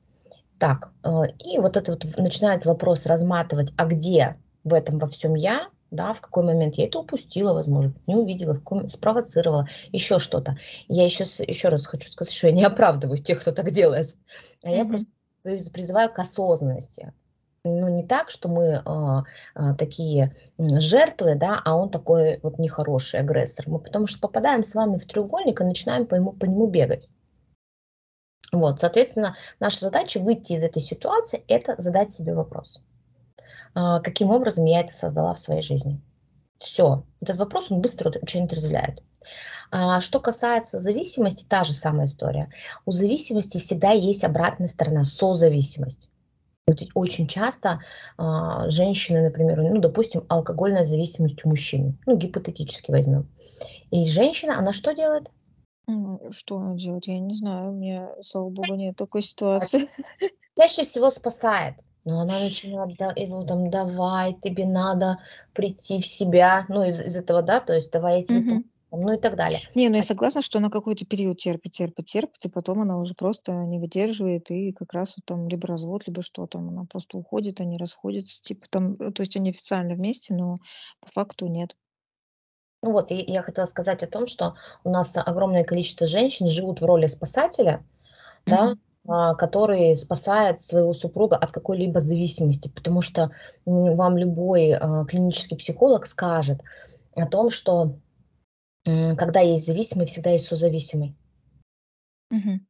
Так", 0.60 0.92
а, 1.04 1.24
и 1.40 1.60
вот 1.60 1.78
этот 1.78 2.06
вот 2.06 2.16
в 2.16 2.20
начинает 2.22 2.66
вопрос 2.66 3.06
разматывать: 3.06 3.72
"А 3.78 3.86
где 3.86 4.38
в 4.64 4.74
этом 4.74 5.00
во 5.00 5.08
всем 5.08 5.36
я?" 5.36 5.70
Да, 5.92 6.14
в 6.14 6.22
какой 6.22 6.44
момент 6.44 6.76
я 6.76 6.86
это 6.86 7.00
упустила, 7.00 7.54
возможно, 7.54 7.96
не 8.08 8.16
увидела, 8.16 8.54
в 8.54 8.60
какой 8.60 8.88
спровоцировала, 8.88 9.68
еще 9.92 10.20
что-то. 10.20 10.58
Я 10.88 11.06
еще 11.06 11.24
еще 11.48 11.70
раз 11.70 11.88
хочу 11.88 12.12
сказать, 12.12 12.34
что 12.34 12.48
я 12.48 12.54
не 12.54 12.64
оправдываю 12.64 13.18
тех, 13.18 13.42
кто 13.42 13.52
так 13.52 13.72
делает, 13.72 14.16
а 14.64 14.70
я 14.70 14.82
Мгм. 14.84 14.90
просто 14.90 15.10
приз 15.44 15.70
призываю 15.70 16.12
к 16.14 16.20
осознанности. 16.20 17.14
Ну, 17.66 17.90
не 17.90 18.06
так, 18.06 18.30
что 18.30 18.50
мы, 18.50 18.82
а, 18.86 19.24
а, 19.56 19.76
такие, 19.76 20.36
жертвы, 20.60 21.36
да, 21.36 21.62
а 21.66 21.76
он 21.76 21.90
такой 21.92 22.40
вот 22.44 22.60
нехороший 22.60 23.20
агрессор. 23.20 23.70
Мы 23.70 23.80
потому 23.80 24.08
что 24.08 24.20
попадаем 24.20 24.64
с 24.64 24.76
вами 24.76 24.98
в 24.98 25.06
треугольник 25.08 25.62
и 25.62 25.66
начинаем 25.66 26.06
по 26.08 26.16
ему 26.16 26.34
по 26.34 26.46
нему 26.46 26.68
бегать. 26.68 27.10
Вот, 28.52 28.80
соответственно, 28.80 29.36
наша 29.60 29.80
задача- 29.82 30.20
выйти 30.20 30.54
из 30.54 30.64
этой 30.64 30.82
ситуации- 30.82 31.44
это 31.48 31.76
задать 31.78 32.12
себе 32.12 32.34
вопрос: 32.34 32.82
а, 33.76 34.00
каким 34.02 34.32
образом 34.32 34.66
я 34.66 34.82
это 34.82 34.94
создала 34.94 35.34
в 35.36 35.40
своей 35.40 35.62
жизни? 35.64 36.02
Всё. 36.60 37.06
Этот 37.22 37.38
вопрос, 37.38 37.72
он 37.72 37.82
быстро 37.82 38.12
очень 38.22 38.46
отрезвляет. 38.46 39.04
А 39.72 40.02
что 40.02 40.20
касается 40.22 40.80
зависимости, 40.80 41.46
та 41.50 41.64
же 41.64 41.74
самая 41.74 42.08
история. 42.08 42.50
У 42.86 42.92
зависимости 42.92 43.60
всегда 43.60 43.92
есть 43.92 44.24
обратная 44.26 44.68
сторона- 44.68 45.06
созависимость. 45.06 46.10
Очень 46.96 47.28
часто, 47.28 47.82
а, 48.18 48.70
женщины, 48.70 49.24
например, 49.24 49.62
ну, 49.64 49.80
допустим, 49.82 50.26
алкогольная 50.30 50.86
зависимость 50.86 51.46
у 51.46 51.50
мужчины, 51.50 51.98
ну, 52.08 52.18
гипотетически 52.18 52.92
возьмем. 52.92 53.30
И 53.92 54.06
женщина, 54.08 54.60
она 54.60 54.74
что 54.74 54.94
делает? 54.96 55.32
М, 55.89 56.32
что 56.32 56.58
она 56.58 56.75
делает? 56.75 57.08
Я 57.08 57.19
не 57.19 57.36
знаю, 57.36 57.71
у 57.71 57.75
меня, 57.75 58.15
слава 58.21 58.49
богу, 58.49 58.75
нет 58.75 58.95
такой 58.95 59.21
ситуации. 59.21 59.89
Чаще 60.58 60.84
всего 60.84 61.10
спасает, 61.10 61.75
но 62.06 62.19
она 62.21 62.39
начинает, 62.39 62.95
да, 62.97 63.12
его 63.15 63.43
там: 63.45 63.69
"Давай, 63.71 64.34
тебе 64.41 64.65
надо 64.67 65.17
прийти 65.54 66.02
в 66.02 66.08
себя". 66.08 66.65
Ну, 66.69 66.84
из 66.84 67.02
из 67.02 67.17
этого, 67.17 67.41
да, 67.41 67.60
то 67.62 67.73
есть: 67.73 67.91
"Давай, 67.91 68.19
я 68.19 68.25
тебе 68.25 68.41
помогу", 68.43 68.62
Мгм. 68.62 68.63
ну 68.91 69.13
и 69.13 69.19
так 69.21 69.36
далее. 69.36 69.62
Не, 69.75 69.89
ну 69.89 69.95
я 69.95 70.02
А 70.02 70.04
согласна, 70.04 70.41
что 70.41 70.60
она 70.60 70.69
какой-то 70.69 71.06
период 71.06 71.38
терпит 71.38 71.71
терпит 71.73 72.06
терпит, 72.06 72.45
и 72.45 72.49
потом 72.49 72.82
она 72.82 72.99
уже 72.99 73.13
просто 73.15 73.54
не 73.54 73.80
выдерживает, 73.80 74.52
и 74.52 74.71
как 74.73 74.93
раз 74.93 75.15
вот 75.17 75.25
там 75.25 75.47
либо 75.47 75.67
развод, 75.67 76.08
либо 76.08 76.21
что 76.21 76.45
там, 76.47 76.69
она 76.69 76.86
просто 76.86 77.17
уходит, 77.17 77.62
они 77.62 77.78
расходятся. 77.78 78.41
Типа 78.41 78.67
там, 78.69 78.93
э, 78.95 79.12
то 79.12 79.21
есть 79.21 79.36
они 79.38 79.49
официально 79.52 79.95
вместе, 79.95 80.34
но 80.34 80.60
по 81.02 81.10
факту 81.12 81.47
нет. 81.47 81.75
Ну 82.82 82.92
вот, 82.94 83.12
и 83.12 83.15
я 83.15 83.42
хотела 83.42 83.65
сказать 83.65 84.04
о 84.04 84.08
том, 84.08 84.26
что 84.26 84.56
у 84.84 84.89
нас 84.89 85.13
огромное 85.18 85.63
количество 85.65 86.08
женщин 86.08 86.48
живут 86.48 86.80
в 86.80 86.86
роли 86.86 87.08
спасателя, 87.08 87.84
да, 88.46 88.68
Мгм. 88.68 88.80
а, 89.08 89.36
который 89.36 89.98
спасает 89.98 90.62
своего 90.62 90.94
супруга 90.94 91.36
от 91.38 91.52
какой-либо 91.52 92.00
зависимости. 92.00 92.70
Потому 92.70 93.02
что, 93.02 93.32
вам 93.65 94.18
любой, 94.18 94.74
а, 94.74 95.06
клинический 95.06 95.58
психолог 95.58 96.06
скажет 96.06 96.62
о 97.15 97.26
том, 97.28 97.50
что, 97.50 97.96
когда 98.86 99.42
есть 99.42 99.65
зависимый, 99.65 100.06
всегда 100.08 100.32
есть 100.32 100.48
созависимый. 100.48 101.15
Мгм. 102.32 102.65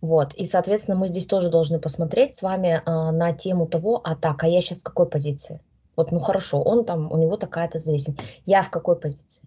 Вот, 0.00 0.34
и, 0.34 0.46
соответственно, 0.46 0.96
мы 0.98 1.08
здесь 1.08 1.26
тоже 1.26 1.50
должны 1.50 1.78
посмотреть 1.78 2.36
с 2.36 2.42
вами, 2.42 2.82
а, 2.86 3.12
на 3.12 3.32
тему 3.34 3.66
того: 3.66 4.00
а 4.04 4.16
так, 4.16 4.42
а 4.42 4.48
я 4.48 4.62
щас 4.62 4.78
в 4.80 4.84
какой 4.84 5.08
позиции? 5.08 5.60
Вот, 5.96 6.12
ну 6.12 6.20
хорошо, 6.20 6.62
он 6.62 6.84
там, 6.84 7.10
у 7.10 7.16
него 7.16 7.36
такая-то 7.36 7.78
зависимость. 7.78 8.20
Я 8.46 8.62
в 8.62 8.70
какой 8.70 8.96
позиции 8.96 9.42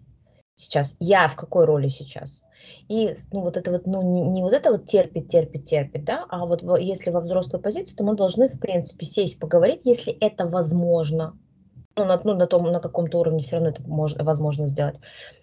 сейчас? 0.56 0.96
Я 1.00 1.28
в 1.28 1.36
какой 1.36 1.64
роли 1.64 1.88
сейчас? 1.88 2.42
И 2.88 3.14
ну, 3.32 3.40
вот 3.40 3.56
это 3.56 3.70
вот, 3.70 3.86
ну, 3.86 4.02
не, 4.02 4.20
не 4.22 4.42
вот 4.42 4.52
это 4.52 4.70
вот 4.70 4.86
терпит, 4.86 5.28
терпит, 5.28 5.64
терпит, 5.64 6.04
да, 6.04 6.26
а 6.28 6.44
вот 6.44 6.62
во, 6.62 6.78
если 6.78 7.10
во 7.10 7.20
взрослой 7.20 7.60
позиции, 7.60 7.96
то 7.96 8.04
мы 8.04 8.14
должны, 8.14 8.48
в 8.48 8.58
принципе, 8.58 9.06
сесть, 9.06 9.38
поговорить, 9.38 9.82
если 9.84 10.12
это 10.12 10.46
возможно. 10.46 11.38
Ну, 11.96 12.04
на, 12.04 12.20
ну, 12.22 12.34
на, 12.34 12.46
том, 12.46 12.64
на 12.70 12.80
каком-то 12.80 13.18
уровне 13.18 13.42
все 13.42 13.56
равно 13.56 13.70
это 13.70 13.82
можно, 13.82 14.22
возможно 14.24 14.66
сделать. 14.66 14.96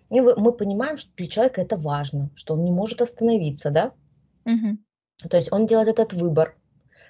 И 0.10 0.22
мы 0.22 0.52
понимаем, 0.52 0.98
что 0.98 1.12
для 1.16 1.28
человека 1.28 1.62
это 1.62 1.78
важно, 1.78 2.30
что 2.36 2.54
он 2.54 2.64
не 2.64 2.72
может 2.72 3.02
остановиться, 3.02 3.72
да. 3.72 3.92
Мгм. 4.46 4.86
То 5.30 5.38
есть 5.38 5.52
он 5.52 5.66
делает 5.66 5.88
этот 5.88 6.14
выбор 6.14 6.56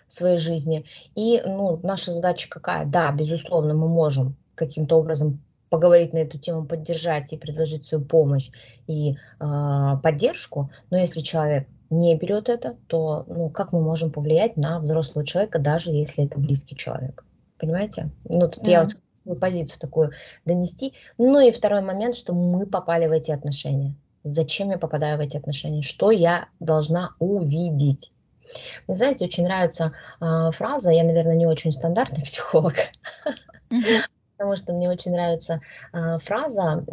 в 0.08 0.14
своей 0.14 0.38
жизни. 0.38 0.86
И 1.16 1.42
ну, 1.46 1.80
наша 1.84 2.12
задача 2.12 2.50
какая? 2.50 2.86
Да, 2.86 3.12
безусловно, 3.12 3.74
мы 3.74 3.88
можем 3.88 4.36
каким-то 4.56 4.98
образом 4.98 5.42
поговорить 5.70 6.14
на 6.14 6.20
эту 6.20 6.38
тему, 6.38 6.66
поддержать 6.66 7.34
и 7.34 7.38
предложить 7.38 7.86
свою 7.86 8.04
помощь 8.04 8.50
и 8.88 9.16
э, 9.40 9.98
поддержку. 10.02 10.70
Но 10.90 10.98
если 10.98 11.22
человек 11.22 11.68
не 11.90 12.16
берет 12.16 12.50
это, 12.50 12.78
то 12.88 13.26
ну, 13.28 13.50
как 13.50 13.74
мы 13.74 13.82
можем 13.82 14.12
повлиять 14.12 14.58
на 14.58 14.80
взрослого 14.80 15.26
человека, 15.26 15.60
даже 15.60 15.92
если 15.92 16.26
это 16.26 16.40
близкий 16.40 16.76
человек? 16.76 17.26
Понимаете? 17.58 18.12
Ну, 18.26 18.48
тут 18.48 18.66
я 18.68 18.84
Да. 18.84 18.90
вот 18.90 18.96
свою 19.24 19.40
позицию 19.40 19.80
такую 19.80 20.12
донести. 20.46 20.94
Ну 21.18 21.40
и 21.40 21.52
второй 21.52 21.82
момент, 21.82 22.16
что 22.16 22.34
мы 22.34 22.66
попали 22.66 23.08
в 23.08 23.12
эти 23.12 23.32
отношения. 23.32 23.96
Зачем 24.24 24.70
я 24.72 24.78
попадаю 24.78 25.18
в 25.18 25.22
эти 25.22 25.38
отношения? 25.38 25.82
Что 25.82 26.12
я 26.12 26.48
должна 26.60 27.16
увидеть? 27.20 28.12
Мне, 28.88 28.98
знаете, 28.98 29.26
очень 29.26 29.44
нравится 29.44 29.94
а, 30.20 30.52
фраза, 30.52 30.92
я, 30.92 31.04
наверное, 31.04 31.36
не 31.36 31.48
очень 31.48 31.72
стандартный 31.72 32.24
психолог, 32.26 32.76
потому 34.38 34.56
что 34.56 34.74
мне 34.74 34.90
очень 34.90 35.12
нравится 35.12 35.62
а, 35.92 36.20
фраза, 36.20 36.84
и 36.88 36.92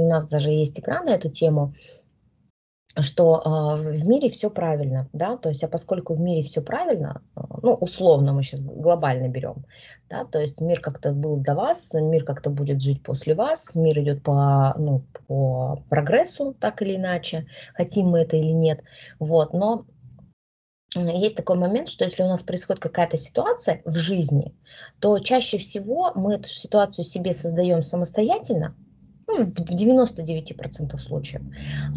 у 0.00 0.08
нас 0.08 0.28
даже 0.28 0.50
есть 0.50 0.78
экран 0.78 1.06
на 1.06 1.10
эту 1.10 1.30
тему, 1.30 1.74
что 3.02 3.42
а, 3.44 3.76
в 3.76 4.06
мире 4.06 4.30
все 4.30 4.50
правильно, 4.50 5.08
да, 5.12 5.36
то 5.36 5.50
есть, 5.50 5.62
а 5.62 5.68
поскольку 5.68 6.14
в 6.14 6.20
мире 6.20 6.42
все 6.44 6.62
правильно, 6.62 7.22
а, 7.34 7.58
ну, 7.62 7.74
условно 7.74 8.32
мы 8.32 8.42
сейчас 8.42 8.62
глобально 8.62 9.28
берем, 9.28 9.64
да, 10.08 10.24
то 10.24 10.40
есть 10.40 10.60
мир 10.60 10.80
как-то 10.80 11.12
был 11.12 11.38
до 11.38 11.54
вас, 11.54 11.92
мир 11.94 12.24
как-то 12.24 12.50
будет 12.50 12.80
жить 12.80 13.02
после 13.02 13.34
вас, 13.34 13.74
мир 13.74 13.98
идет 14.00 14.22
по, 14.22 14.74
ну, 14.78 15.02
по 15.26 15.82
прогрессу, 15.90 16.54
так 16.58 16.80
или 16.82 16.96
иначе, 16.96 17.46
хотим 17.74 18.08
мы 18.08 18.20
это 18.20 18.36
или 18.36 18.52
нет, 18.52 18.80
вот, 19.18 19.52
но 19.52 19.84
есть 21.00 21.36
такой 21.36 21.56
момент, 21.58 21.88
что 21.88 22.04
если 22.04 22.22
у 22.22 22.28
нас 22.28 22.42
происходит 22.42 22.82
какая-то 22.82 23.16
ситуация 23.16 23.82
в 23.84 23.96
жизни, 23.96 24.54
то 25.00 25.18
чаще 25.18 25.58
всего 25.58 26.12
мы 26.14 26.34
эту 26.34 26.48
ситуацию 26.48 27.04
себе 27.04 27.32
создаем 27.34 27.82
самостоятельно, 27.82 28.74
ну, 29.26 29.44
в 29.44 29.54
в 29.54 29.74
99% 29.74 30.96
случаев. 30.98 31.42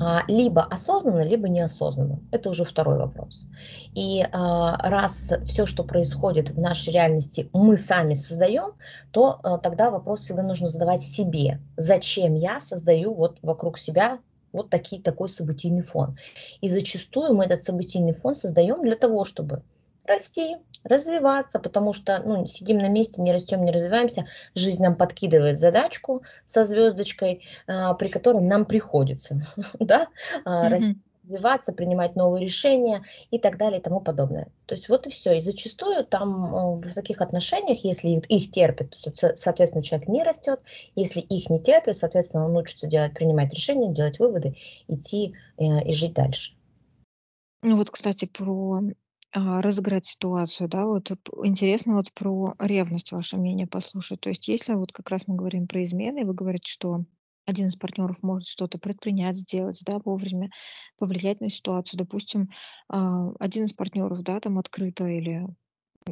А, 0.01 0.23
Либо 0.27 0.63
осознанно, 0.63 1.21
либо 1.21 1.47
неосознанно. 1.47 2.19
Это 2.31 2.49
уже 2.49 2.63
второй 2.63 2.97
вопрос. 2.97 3.45
И 3.93 4.25
а, 4.31 4.77
раз 4.89 5.33
все, 5.43 5.65
что 5.65 5.83
происходит 5.83 6.49
в 6.49 6.59
нашей 6.59 6.91
реальности, 6.91 7.49
мы 7.53 7.77
сами 7.77 8.15
создаем, 8.15 8.73
то 9.11 9.39
а, 9.43 9.57
тогда 9.59 9.91
вопрос 9.91 10.21
всегда 10.21 10.43
нужно 10.43 10.67
задавать 10.67 11.01
себе. 11.01 11.59
Зачем 11.77 12.35
я 12.35 12.59
создаю 12.59 13.13
вот 13.13 13.37
вокруг 13.43 13.77
себя 13.77 14.19
вот 14.51 14.69
такие, 14.69 15.01
такой 15.01 15.29
событийный 15.29 15.83
фон? 15.83 16.17
И 16.61 16.69
зачастую 16.69 17.33
мы 17.33 17.45
этот 17.45 17.63
событийный 17.63 18.13
фон 18.13 18.35
создаем 18.35 18.81
для 18.83 18.95
того, 18.95 19.25
чтобы 19.25 19.63
расти, 20.05 20.57
развиваться, 20.83 21.59
потому 21.59 21.93
что 21.93 22.21
ну, 22.25 22.45
сидим 22.45 22.77
на 22.79 22.89
месте, 22.89 23.21
не 23.21 23.31
растем, 23.31 23.63
не 23.63 23.71
развиваемся, 23.71 24.25
жизнь 24.55 24.83
нам 24.83 24.95
подкидывает 24.95 25.59
задачку 25.59 26.23
со 26.45 26.65
звездочкой, 26.65 27.43
а, 27.67 27.93
при 27.93 28.07
которой 28.07 28.41
нам 28.41 28.65
приходится 28.65 29.45
да, 29.79 30.07
а, 30.45 30.69
расти. 30.69 30.97
Развиваться, 31.29 31.73
принимать 31.73 32.15
новые 32.15 32.43
решения 32.43 33.03
и 33.31 33.39
так 33.39 33.57
далее 33.57 33.79
и 33.79 33.83
тому 33.83 34.01
подобное. 34.01 34.51
То 34.65 34.75
есть 34.75 34.89
вот 34.89 35.07
и 35.07 35.09
все. 35.09 35.37
И 35.37 35.41
зачастую 35.41 36.05
там 36.05 36.55
а, 36.55 36.71
в 36.75 36.93
таких 36.93 37.21
отношениях, 37.21 37.83
если 37.83 38.09
их 38.09 38.51
терпит, 38.51 38.95
соответственно, 39.35 39.83
человек 39.83 40.07
не 40.07 40.23
растет. 40.23 40.59
Если 40.95 41.19
их 41.21 41.49
не 41.49 41.61
терпит, 41.61 41.97
соответственно, 41.97 42.45
он 42.45 42.57
учится 42.57 42.87
делать, 42.87 43.13
принимать 43.13 43.53
решения, 43.53 43.93
делать 43.93 44.19
выводы, 44.19 44.55
идти 44.87 45.35
э, 45.57 45.83
и 45.83 45.93
жить 45.93 46.13
дальше. 46.13 46.53
Ну 47.61 47.75
вот, 47.75 47.89
кстати, 47.89 48.25
про, 48.25 48.81
а, 49.33 49.61
разыграть 49.61 50.05
ситуацию, 50.05 50.69
да, 50.69 50.85
вот 50.85 51.11
интересно 51.43 51.95
вот 51.95 52.11
про 52.13 52.55
ревность 52.59 53.11
ваше 53.11 53.37
мнение 53.37 53.67
послушать. 53.67 54.21
То 54.21 54.29
есть 54.29 54.47
если 54.47 54.73
вот 54.73 54.91
как 54.91 55.09
раз 55.09 55.27
мы 55.27 55.35
говорим 55.35 55.67
про 55.67 55.83
измены, 55.83 56.25
вы 56.25 56.33
говорите, 56.33 56.71
что 56.71 57.03
один 57.49 57.67
из 57.67 57.75
партнеров 57.75 58.23
может 58.23 58.47
что-то 58.47 58.79
предпринять, 58.79 59.35
сделать, 59.35 59.81
да, 59.85 59.99
вовремя, 60.03 60.49
повлиять 60.97 61.41
на 61.41 61.49
ситуацию. 61.49 61.97
Допустим, 61.97 62.49
а, 62.89 63.31
один 63.39 63.65
из 63.65 63.73
партнеров, 63.73 64.21
да, 64.23 64.39
там 64.39 64.57
открыто 64.59 65.07
или 65.07 65.45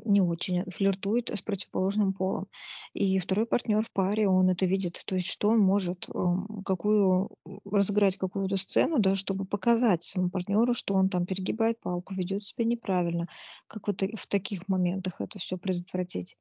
не 0.05 0.21
очень 0.21 0.63
флиртует 0.69 1.29
с 1.29 1.41
противоположным 1.41 2.13
полом. 2.13 2.47
И 2.93 3.17
второй 3.19 3.45
партнер 3.45 3.81
в 3.81 3.91
паре, 3.91 4.27
он 4.27 4.49
это 4.49 4.65
видит. 4.65 5.01
То 5.05 5.15
есть 5.15 5.27
что 5.27 5.49
он 5.49 5.59
может, 5.59 6.07
ам, 6.13 6.63
какую 6.65 7.29
разыграть 7.65 8.17
какую-то 8.17 8.57
сцену, 8.57 8.99
да, 8.99 9.15
чтобы 9.15 9.45
показать 9.45 10.03
своему 10.03 10.29
партнеру, 10.29 10.73
что 10.73 10.93
он 10.93 11.09
там 11.09 11.25
перегибает 11.25 11.79
палку, 11.79 12.13
ведет 12.13 12.43
себя 12.43 12.65
неправильно. 12.65 13.27
Как 13.67 13.87
вот 13.87 14.01
в 14.01 14.27
таких 14.27 14.67
моментах 14.67 15.21
это 15.21 15.39
все 15.39 15.57
предотвратить? 15.57 16.35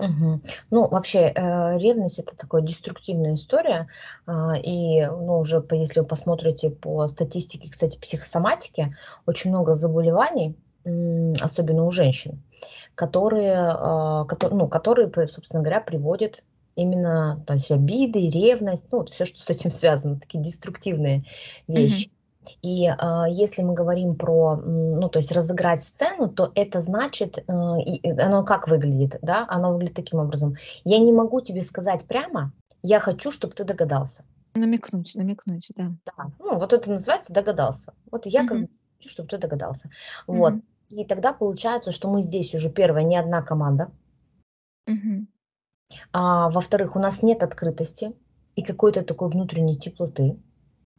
Мгм. 0.00 0.42
Ну, 0.70 0.88
вообще, 0.88 1.32
э, 1.34 1.78
ревность- 1.78 2.18
это 2.18 2.34
такая 2.36 2.62
деструктивная 2.62 3.34
история. 3.34 3.88
А, 4.26 4.56
и, 4.56 5.04
ну, 5.06 5.38
уже 5.38 5.60
по 5.60 5.74
если 5.74 6.00
вы 6.00 6.06
посмотрите 6.06 6.70
по 6.70 7.06
статистике, 7.06 7.68
кстати, 7.70 7.98
психосоматики, 7.98 8.96
очень 9.26 9.50
много 9.50 9.74
заболеваний, 9.74 10.56
м, 10.84 11.34
особенно 11.40 11.84
у 11.84 11.90
женщин, 11.90 12.42
которые, 12.94 13.54
а, 13.58 14.24
кото 14.26 14.48
ну, 14.54 14.68
которые, 14.68 15.08
п 15.08 15.26
собственно 15.26 15.62
говоря, 15.62 15.80
приводят 15.80 16.42
именно, 16.76 17.44
то 17.46 17.54
есть 17.54 17.70
обиды, 17.70 18.30
ревность, 18.30 18.86
ну, 18.92 18.98
вот 19.00 19.10
всё, 19.10 19.26
что 19.26 19.40
с 19.40 19.50
этим 19.50 19.70
связано, 19.70 20.18
такие 20.20 20.42
деструктивные 20.42 21.24
Мгм. 21.74 21.76
вещи. 21.76 22.10
И, 22.62 22.86
а, 22.86 23.28
если 23.28 23.62
мы 23.62 23.74
говорим 23.74 24.16
про, 24.16 24.56
ну, 24.56 25.08
то 25.08 25.18
есть 25.18 25.32
разыграть 25.32 25.82
сцену, 25.82 26.28
то 26.28 26.52
это 26.54 26.80
значит, 26.80 27.38
э, 27.38 27.42
оно 28.18 28.44
как 28.44 28.68
выглядит, 28.68 29.18
да? 29.22 29.46
Оно 29.48 29.72
выглядит 29.72 29.96
таким 29.96 30.20
образом: 30.20 30.54
я 30.84 30.98
не 30.98 31.12
могу 31.12 31.40
тебе 31.40 31.62
сказать 31.62 32.06
прямо, 32.06 32.52
я 32.82 32.98
хочу, 33.00 33.30
чтобы 33.30 33.54
ты 33.54 33.64
догадался. 33.64 34.24
Намекнуть, 34.54 35.14
намекнуть, 35.14 35.70
да. 35.76 35.92
Да, 36.06 36.30
ну, 36.38 36.58
вот 36.58 36.72
это 36.72 36.90
называется 36.90 37.32
догадался. 37.32 37.92
Вот 38.10 38.26
я 38.26 38.42
как 38.42 38.58
Мгм. 38.58 38.66
бы 38.66 38.68
хочу, 38.98 39.10
чтобы 39.10 39.28
ты 39.28 39.38
догадался. 39.38 39.90
Вот. 40.26 40.54
Мгм. 40.54 40.62
И 40.88 41.04
тогда 41.04 41.32
получается, 41.32 41.92
что 41.92 42.10
мы 42.10 42.22
здесь 42.22 42.54
уже, 42.54 42.70
первое, 42.70 43.02
не 43.02 43.16
одна 43.16 43.42
команда, 43.42 43.92
Мгм. 44.86 45.28
а, 46.12 46.50
во-вторых, 46.50 46.96
у 46.96 46.98
нас 46.98 47.22
нет 47.22 47.42
открытости 47.42 48.12
и 48.56 48.62
какой-то 48.62 49.02
такой 49.04 49.28
внутренней 49.30 49.76
теплоты. 49.76 50.36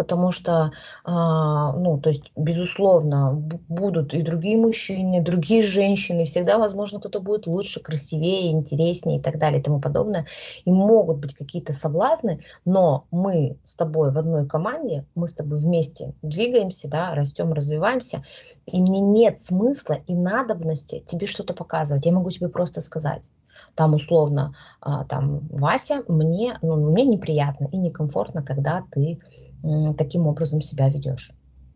Потому 0.02 0.32
что, 0.32 0.72
а, 1.04 1.74
ну, 1.74 2.00
то 2.02 2.10
есть, 2.10 2.32
безусловно, 2.36 3.34
бу 3.34 3.60
будут 3.68 4.16
и 4.16 4.24
другие 4.24 4.58
мужчины, 4.58 5.18
и 5.20 5.22
другие 5.22 5.62
женщины. 5.62 6.26
Всегда, 6.26 6.58
возможно, 6.58 7.00
кто-то 7.00 7.20
будет 7.20 7.46
лучше, 7.46 7.80
красивее, 7.82 8.50
интереснее 8.52 9.20
и 9.20 9.22
так 9.22 9.38
далее 9.38 9.60
и 9.60 9.64
тому 9.64 9.80
подобное. 9.80 10.26
И 10.66 10.72
могут 10.72 11.20
быть 11.20 11.36
какие-то 11.36 11.74
соблазны, 11.74 12.40
но 12.66 13.06
мы 13.12 13.58
с 13.64 13.76
тобой 13.76 14.12
в 14.12 14.18
одной 14.18 14.48
команде, 14.48 15.06
мы 15.14 15.28
с 15.28 15.36
тобой 15.36 15.60
вместе 15.60 16.16
двигаемся, 16.24 16.90
да, 16.90 17.14
растем, 17.14 17.54
развиваемся, 17.54 18.24
и 18.66 18.82
мне 18.82 19.00
нет 19.02 19.40
смысла 19.40 19.94
и 20.08 20.16
надобности 20.16 21.04
тебе 21.06 21.28
что-то 21.28 21.54
показывать. 21.54 22.08
Я 22.08 22.12
могу 22.12 22.32
тебе 22.32 22.50
просто 22.50 22.82
сказать. 22.82 23.22
Там 23.76 23.94
условно, 23.94 24.54
а, 24.82 25.06
там: 25.06 25.48
"Вася, 25.50 26.04
мне, 26.08 26.58
ну, 26.64 26.76
мне 26.92 27.06
неприятно 27.06 27.68
и 27.72 27.78
некомфортно, 27.78 28.44
когда 28.44 28.84
ты 28.92 29.20
таким 29.97 30.28
образом 30.28 30.62
себя 30.62 30.89
ведешь. 30.89 31.32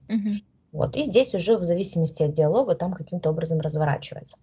Мгм. 0.07 0.41
Вот. 0.71 0.95
И 0.95 1.05
здесь 1.05 1.33
уже 1.33 1.57
в 1.57 1.63
зависимости 1.63 2.23
от 2.23 2.33
диалога 2.33 2.75
там 2.75 2.93
каким-то 2.93 3.29
образом 3.29 3.61
разворачивается. 3.61 4.37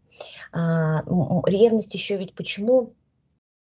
А, 0.52 1.02
ревность 1.46 1.92
еще 1.94 2.16
ведь 2.16 2.34
почему, 2.34 2.94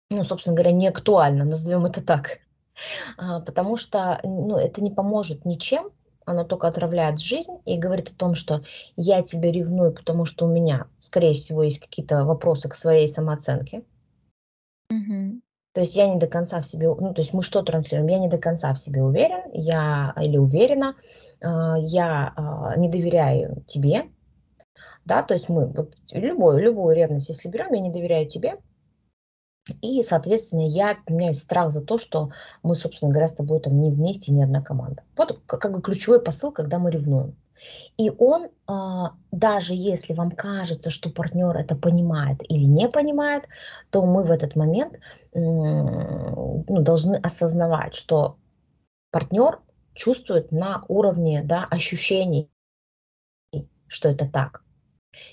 ну, 0.10 0.23
собственно 0.23 0.56
говоря, 0.56 0.71
не 0.71 0.88
актуальна, 0.88 1.43
назовем 1.43 1.86
это 1.86 2.01
так. 2.01 2.39
А, 3.17 3.41
потому 3.41 3.78
что 3.78 4.19
ну, 4.23 4.56
это 4.56 4.82
не 4.82 4.91
поможет 4.91 5.45
ничем, 5.45 5.91
она 6.25 6.43
только 6.43 6.67
отравляет 6.67 7.19
жизнь 7.19 7.60
и 7.65 7.78
говорит 7.78 8.10
о 8.10 8.15
том, 8.15 8.36
что 8.36 8.63
я 8.95 9.21
тебя 9.21 9.51
ревную, 9.51 9.93
потому 9.93 10.25
что 10.25 10.45
у 10.45 10.49
меня, 10.49 10.88
скорее 10.99 11.34
всего, 11.34 11.63
есть 11.63 11.80
какие-то 11.80 12.25
вопросы 12.25 12.67
к 12.67 12.75
своей 12.75 13.08
самооценке. 13.08 13.84
Мгм. 14.89 15.41
То 15.76 15.82
есть 15.82 15.94
я 15.98 16.08
не 16.08 16.18
до 16.18 16.26
конца 16.26 16.62
в 16.62 16.66
себе, 16.66 16.88
ну, 16.88 17.14
то 17.14 17.20
есть 17.20 17.34
мы 17.34 17.44
что 17.44 17.62
транслируем? 17.62 18.08
Я 18.08 18.20
не 18.20 18.30
до 18.30 18.38
конца 18.38 18.74
в 18.74 18.80
себе 18.80 19.04
уверен, 19.04 19.42
я 19.52 20.14
или 20.22 20.38
уверена, 20.38 20.96
а, 21.42 21.76
я 21.78 22.32
а, 22.38 22.78
не 22.78 22.88
доверяю 22.90 23.62
тебе, 23.68 24.06
да, 25.04 25.22
то 25.22 25.34
есть 25.34 25.50
мы, 25.50 25.66
вот 25.68 25.94
любую, 26.14 26.60
любую 26.60 26.96
ревность, 26.96 27.28
если 27.28 27.50
берем, 27.50 27.74
я 27.74 27.82
не 27.82 27.92
доверяю 27.92 28.26
тебе, 28.30 28.58
И, 29.82 30.02
соответственно, 30.02 30.66
я 30.66 30.98
у 31.10 31.14
меня 31.14 31.30
есть 31.30 31.42
страх 31.42 31.72
за 31.72 31.82
то, 31.82 31.98
что 31.98 32.32
мы, 32.64 32.76
собственно 32.78 33.12
говоря, 33.12 33.28
с 33.28 33.34
тобой 33.34 33.60
там 33.60 33.82
не 33.82 33.92
вместе, 33.92 34.32
не 34.32 34.44
одна 34.44 34.62
команда. 34.62 35.04
Вот 35.18 35.42
как 35.46 35.74
бы 35.74 35.82
ключевой 35.82 36.22
посыл, 36.22 36.54
когда 36.54 36.80
мы 36.80 36.90
ревнуем. 36.90 37.36
И 37.97 38.10
он, 38.10 38.49
а, 38.67 39.13
даже 39.32 39.73
если 39.73 40.13
вам 40.13 40.32
кажется, 40.32 40.89
что 40.89 41.10
партнер 41.10 41.56
это 41.56 41.75
понимает 41.75 42.39
или 42.49 42.65
не 42.65 42.89
понимает, 42.89 43.47
то 43.89 44.06
мы 44.06 44.23
в 44.23 44.32
этот 44.32 44.56
момент, 44.56 44.99
ну, 45.34 46.63
должны 46.67 47.15
осознавать, 47.15 47.95
что 47.95 48.38
партнер 49.12 49.60
чувствует 49.93 50.51
на 50.51 50.84
уровне, 50.88 51.41
да, 51.43 51.65
ощущений, 51.69 52.49
что 53.88 54.10
это 54.10 54.28
так. 54.30 54.63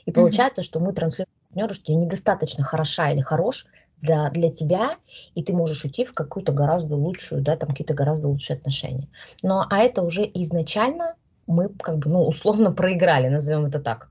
И 0.07 0.12
получается, 0.12 0.62
что 0.62 0.79
мы 0.81 0.92
транслируем 0.92 1.35
партнеру, 1.49 1.75
что 1.75 1.92
я 1.92 1.99
недостаточно 1.99 2.64
хороша 2.64 3.11
или 3.11 3.21
хорош 3.21 3.66
для 4.01 4.31
для 4.31 4.51
тебя, 4.51 4.97
и 5.35 5.42
ты 5.42 5.53
можешь 5.53 5.85
уйти 5.85 6.05
в 6.05 6.12
какую-то 6.12 6.53
гораздо 6.53 6.97
лучшую, 6.97 7.42
да, 7.42 7.57
там 7.57 7.71
какие-то 7.71 7.95
гораздо 7.95 8.29
лучшие 8.29 8.57
отношения. 8.57 9.09
Но, 9.42 9.66
а 9.68 9.79
это 9.79 10.03
уже 10.03 10.23
изначально 10.35 11.14
мы 11.47 11.69
как 11.69 11.99
бы, 11.99 12.11
ну, 12.11 12.23
условно 12.27 12.73
проиграли, 12.73 13.29
назовем 13.29 13.67
это 13.67 13.81
так. 13.81 14.11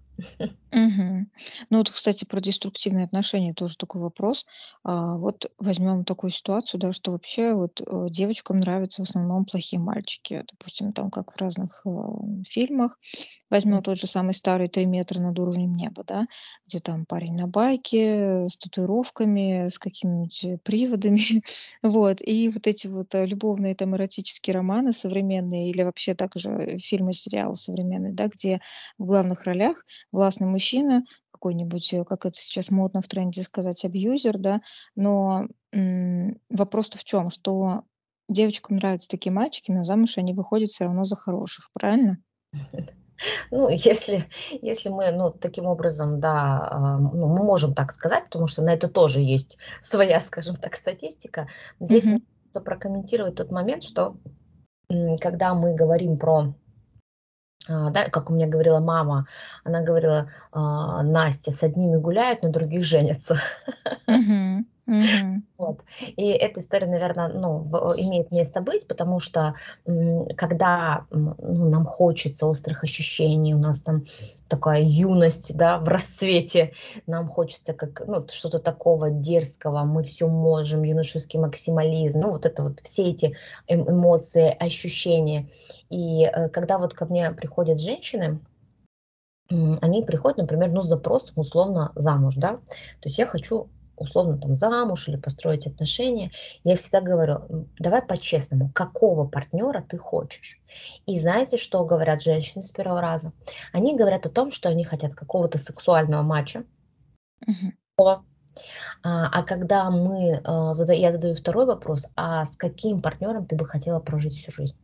Мгм. 0.73 1.29
Ну 1.69 1.77
вот, 1.79 1.89
кстати, 1.89 2.23
про 2.23 2.39
деструктивные 2.39 3.03
отношения 3.03 3.53
тоже 3.53 3.75
такой 3.77 4.01
вопрос. 4.01 4.45
А, 4.85 5.15
вот 5.17 5.51
возьмем 5.59 6.05
такую 6.05 6.31
ситуацию, 6.31 6.79
да, 6.79 6.93
что 6.93 7.11
вообще 7.11 7.53
вот 7.53 7.81
э, 7.85 8.07
девочкам 8.09 8.57
нравятся 8.61 9.03
в 9.03 9.09
основном 9.09 9.43
плохие 9.43 9.81
мальчики. 9.81 10.45
Допустим, 10.49 10.93
там 10.93 11.11
как 11.11 11.33
в 11.33 11.37
разных 11.41 11.81
э, 11.85 11.89
фильмах. 12.47 12.97
Возьмем 13.49 13.83
тот 13.83 13.97
же 13.99 14.07
самый 14.07 14.33
старый 14.33 14.69
«Три 14.69 14.85
метра 14.85 15.19
над 15.19 15.37
уровнем 15.39 15.75
неба», 15.75 16.05
да, 16.07 16.25
где 16.67 16.79
там 16.79 17.05
парень 17.05 17.35
на 17.35 17.47
байке, 17.47 18.47
с 18.49 18.57
татуировками, 18.57 19.67
с 19.67 19.77
какими-нибудь 19.77 20.43
э, 20.45 20.57
приводами. 20.63 21.19
Вот. 21.83 22.17
И 22.21 22.49
вот 22.49 22.67
эти 22.67 22.87
вот 22.87 23.13
э, 23.15 23.25
любовные 23.25 23.75
там 23.75 23.95
эротические 23.95 24.53
романы 24.55 24.93
современные 24.93 25.69
или 25.69 25.83
вообще 25.83 26.13
также 26.15 26.77
фильмы, 26.79 27.13
сериалы 27.13 27.55
современные, 27.55 28.13
да, 28.13 28.27
где 28.27 28.61
в 28.97 29.05
главных 29.05 29.43
ролях 29.45 29.85
властный 30.11 30.47
мужчина, 30.47 30.60
какой-нибудь, 31.31 31.93
э, 31.93 32.03
как 32.05 32.25
это 32.25 32.35
сейчас 32.35 32.69
модно 32.69 33.01
в 33.01 33.07
тренде 33.07 33.43
сказать, 33.43 33.83
абьюзер, 33.83 34.37
да. 34.37 34.61
Но, 34.95 35.47
вопрос-то 36.49 36.97
в 36.97 37.03
чем, 37.03 37.29
Что 37.29 37.83
девочкам 38.29 38.77
нравятся 38.77 39.09
такие 39.09 39.31
мальчики, 39.31 39.71
но 39.71 39.83
замуж 39.83 40.17
они 40.17 40.33
выходят 40.33 40.69
все 40.69 40.85
равно 40.85 41.03
за 41.03 41.15
хороших, 41.15 41.69
правильно? 41.73 42.17
Ну, 43.51 43.69
если 43.69 44.25
если 44.63 44.89
мы, 44.89 45.11
ну, 45.11 45.29
таким 45.29 45.67
образом, 45.67 46.19
да, 46.19 46.67
а, 46.71 46.97
ну, 46.97 47.27
мы 47.27 47.43
можем 47.43 47.75
так 47.75 47.91
сказать, 47.91 48.25
потому 48.25 48.47
что 48.47 48.63
на 48.63 48.73
это 48.73 48.87
тоже 48.87 49.21
есть 49.21 49.59
своя, 49.81 50.19
скажем 50.19 50.55
так, 50.55 50.75
статистика. 50.75 51.47
Здесь 51.79 52.05
Мгм. 52.05 52.23
нужно 52.45 52.61
прокомментировать 52.61 53.35
тот 53.35 53.51
момент, 53.51 53.83
что, 53.83 54.17
когда 55.19 55.53
мы 55.53 55.75
говорим 55.75 56.17
про 56.17 56.55
да, 57.67 58.09
как 58.09 58.29
у 58.29 58.33
меня 58.33 58.47
говорила 58.47 58.79
мама, 58.79 59.27
она 59.63 59.81
говорила: 59.81 60.29
"А, 60.51 61.03
Настя, 61.03 61.51
с 61.51 61.63
одними 61.63 61.97
гуляют, 61.97 62.43
на 62.43 62.51
других 62.51 62.83
женятся". 62.83 63.37
Мгм. 64.07 64.67
Мгм. 64.91 65.43
Вот. 65.57 65.81
И 66.17 66.25
эта 66.29 66.59
история, 66.59 66.87
наверное, 66.87 67.29
ну, 67.29 67.59
в 67.59 67.93
имеет 67.97 68.31
место 68.31 68.61
быть, 68.61 68.87
потому 68.87 69.19
что, 69.19 69.53
м, 69.85 70.25
когда, 70.35 71.05
м, 71.11 71.35
ну, 71.39 71.69
нам 71.69 71.85
хочется 71.85 72.47
острых 72.47 72.83
ощущений, 72.83 73.53
у 73.53 73.59
нас 73.59 73.81
там 73.83 74.03
такая 74.49 74.81
юность, 74.81 75.55
да, 75.55 75.77
в 75.77 75.87
расцвете, 75.87 76.73
нам 77.07 77.27
хочется 77.29 77.73
как, 77.73 78.01
ну, 78.07 78.25
что-то 78.29 78.59
такого 78.59 79.11
дерзкого, 79.11 79.83
мы 79.83 80.03
все 80.03 80.27
можем, 80.27 80.83
юношеский 80.83 81.39
максимализм, 81.39 82.21
ну, 82.21 82.31
вот 82.31 82.45
это 82.45 82.63
вот 82.63 82.79
все 82.81 83.11
эти 83.11 83.37
эм 83.67 83.87
эмоции, 83.89 84.49
ощущения. 84.59 85.47
И, 85.89 86.23
э, 86.25 86.49
когда 86.49 86.79
вот 86.79 86.93
ко 86.95 87.05
мне 87.05 87.31
приходят 87.31 87.79
женщины, 87.79 88.39
они 89.81 90.03
приходят, 90.03 90.37
например, 90.37 90.71
ну, 90.71 90.81
с 90.81 90.85
запросом 90.87 91.33
условно 91.37 91.91
замуж, 91.95 92.35
да. 92.37 92.53
То 93.01 93.05
есть 93.09 93.17
я 93.17 93.25
хочу 93.25 93.69
условно 93.95 94.37
там 94.37 94.53
замуж 94.53 95.07
или 95.07 95.15
построить 95.17 95.67
отношения. 95.67 96.31
Я 96.63 96.75
всегда 96.75 97.01
говорю: 97.01 97.33
"М, 97.49 97.69
давай 97.79 98.01
по-честному, 98.01 98.71
какого 98.73 99.27
партнера 99.27 99.81
ты 99.87 99.97
хочешь?" 99.97 100.59
И 101.05 101.19
знаете, 101.19 101.57
что 101.57 101.85
говорят 101.85 102.21
женщины 102.21 102.63
с 102.63 102.71
первого 102.71 103.01
раза? 103.01 103.33
Они 103.73 103.95
говорят 103.95 104.25
о 104.25 104.29
том, 104.29 104.51
что 104.51 104.69
они 104.69 104.83
хотят 104.83 105.13
какого-то 105.15 105.57
сексуального 105.57 106.21
мачо. 106.21 106.63
Мгм. 107.45 107.73
А, 109.03 109.27
а 109.31 109.43
когда 109.43 109.89
мы, 109.89 110.41
зада 110.73 110.93
я 110.93 111.11
задаю 111.11 111.35
второй 111.35 111.65
вопрос: 111.65 112.07
"А 112.15 112.45
с 112.45 112.55
каким 112.55 113.01
партнером 113.01 113.45
ты 113.45 113.55
бы 113.55 113.65
хотела 113.65 113.99
прожить 113.99 114.33
всю 114.35 114.51
жизнь?" 114.51 114.75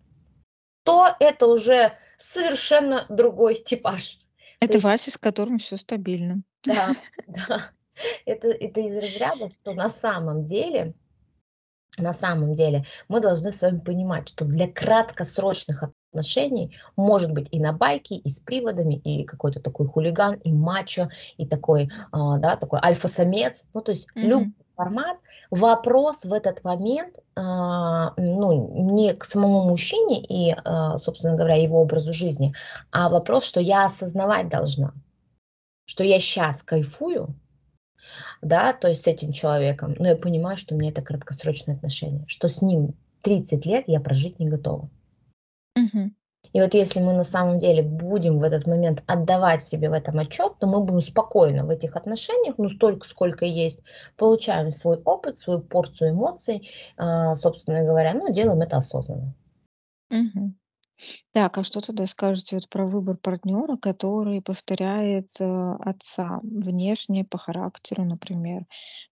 То 0.83 1.15
это 1.19 1.47
уже 1.47 1.93
совершенно 2.17 3.05
другой 3.09 3.55
типаж. 3.55 4.19
То 4.59 4.65
Это 4.65 4.73
есть 4.73 4.85
Вася, 4.85 5.11
с 5.11 5.17
которым 5.17 5.57
все 5.59 5.77
стабильно. 5.77 6.41
да, 6.63 6.95
да. 7.27 7.71
Это 8.25 8.47
это 8.47 8.79
из 8.81 8.95
разряда, 8.95 9.49
что 9.51 9.73
на 9.73 9.89
самом 9.89 10.45
деле 10.45 10.93
на 11.97 12.13
самом 12.13 12.53
деле 12.53 12.85
мы 13.07 13.19
должны 13.21 13.51
с 13.51 13.61
вами 13.61 13.79
понимать, 13.79 14.29
что 14.29 14.45
для 14.45 14.67
краткосрочных 14.71 15.83
отношений 16.11 16.77
может 16.95 17.31
быть 17.31 17.47
и 17.51 17.59
на 17.59 17.73
байке, 17.73 18.15
и 18.15 18.29
с 18.29 18.39
приводами, 18.39 18.95
и 18.95 19.23
какой-то 19.23 19.59
такой 19.59 19.87
хулиган, 19.87 20.35
и 20.35 20.51
мачо, 20.51 21.09
и 21.37 21.47
такой, 21.47 21.89
а, 22.11 22.37
да, 22.37 22.55
такой 22.55 22.79
альфа-самец. 22.83 23.69
Ну, 23.73 23.81
то 23.81 23.91
есть 23.91 24.07
любой 24.13 24.45
Мгм. 24.45 24.55
формат. 24.75 25.17
Вопрос 25.49 26.23
в 26.23 26.33
этот 26.33 26.63
момент, 26.63 27.15
а, 27.35 28.13
ну, 28.17 28.91
не 28.93 29.13
к 29.13 29.25
самому 29.25 29.63
мужчине 29.63 30.21
и, 30.21 30.55
а, 30.65 30.97
собственно 30.99 31.35
говоря, 31.35 31.55
его 31.55 31.81
образу 31.81 32.13
жизни, 32.13 32.53
а 32.91 33.09
вопрос, 33.09 33.43
что 33.43 33.59
я 33.59 33.85
осознавать 33.85 34.49
должна, 34.49 34.93
что 35.85 36.03
я 36.03 36.19
сейчас 36.19 36.61
кайфую, 36.61 37.33
да, 38.41 38.73
то 38.73 38.87
есть 38.87 39.03
с 39.03 39.07
этим 39.07 39.31
человеком, 39.31 39.95
но 39.99 40.07
я 40.07 40.15
понимаю, 40.15 40.57
что 40.57 40.75
у 40.75 40.77
меня 40.77 40.91
это 40.91 41.01
краткосрочные 41.01 41.75
отношения, 41.75 42.25
что 42.27 42.47
с 42.47 42.61
ним 42.61 42.93
30 43.21 43.65
лет 43.65 43.85
я 43.87 43.99
прожить 43.99 44.39
не 44.39 44.47
готова. 44.47 44.89
Мгм. 45.75 46.15
И 46.53 46.61
вот 46.61 46.73
если 46.73 46.99
мы 47.01 47.13
на 47.13 47.23
самом 47.23 47.57
деле 47.57 47.83
будем 47.83 48.39
в 48.39 48.43
этот 48.43 48.67
момент 48.67 49.03
отдавать 49.05 49.63
себе 49.63 49.89
в 49.89 49.93
этом 49.93 50.17
отчет, 50.17 50.53
то 50.59 50.67
мы 50.67 50.81
будем 50.81 51.01
спокойно 51.01 51.65
в 51.65 51.69
этих 51.69 51.95
отношениях, 51.95 52.55
ну 52.57 52.69
столько, 52.69 53.07
сколько 53.07 53.45
есть, 53.45 53.83
получаем 54.15 54.71
свой 54.71 54.97
опыт, 55.03 55.39
свою 55.39 55.59
порцию 55.59 56.11
эмоций, 56.11 56.69
а, 56.95 57.35
собственно 57.35 57.83
говоря, 57.83 58.13
ну 58.13 58.31
делаем 58.31 58.61
это 58.61 58.77
осознанно. 58.77 59.33
Мгм. 60.09 60.57
Так, 61.31 61.57
а 61.57 61.63
что 61.63 61.81
тогда 61.81 62.05
скажете 62.05 62.55
вот 62.55 62.69
про 62.69 62.85
выбор 62.85 63.17
партнера, 63.17 63.77
который 63.77 64.41
повторяет, 64.41 65.29
э, 65.39 65.75
отца 65.79 66.39
внешне, 66.43 67.23
по 67.25 67.37
характеру, 67.37 68.03
например? 68.03 68.61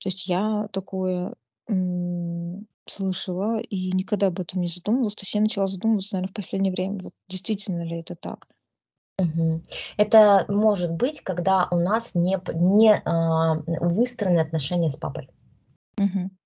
То 0.02 0.10
есть 0.10 0.28
я 0.28 0.68
такое, 0.72 1.36
м, 1.68 2.68
слышала 2.88 3.60
и 3.60 3.92
никогда 3.92 4.28
об 4.28 4.40
этом 4.40 4.62
не 4.62 4.68
задумывалась. 4.68 5.16
Точнее, 5.16 5.42
начала 5.42 5.68
задумываться, 5.68 6.16
наверно, 6.16 6.32
в 6.32 6.36
последнее 6.36 6.72
время. 6.72 7.00
Вот 7.02 7.14
действительно 7.28 7.84
ли 7.84 8.00
это 8.00 8.16
так? 8.16 8.48
Мгм. 9.18 9.64
Это 9.98 10.46
может 10.50 10.92
быть, 10.92 11.22
когда 11.22 11.68
у 11.72 11.78
нас 11.78 12.16
не, 12.16 12.38
п- 12.38 12.54
не 12.54 12.94
а, 12.94 13.56
выстроены 13.66 14.40
отношения 14.40 14.90
с 14.90 14.98
папой. 14.98 15.30
Мгм. 15.98 16.38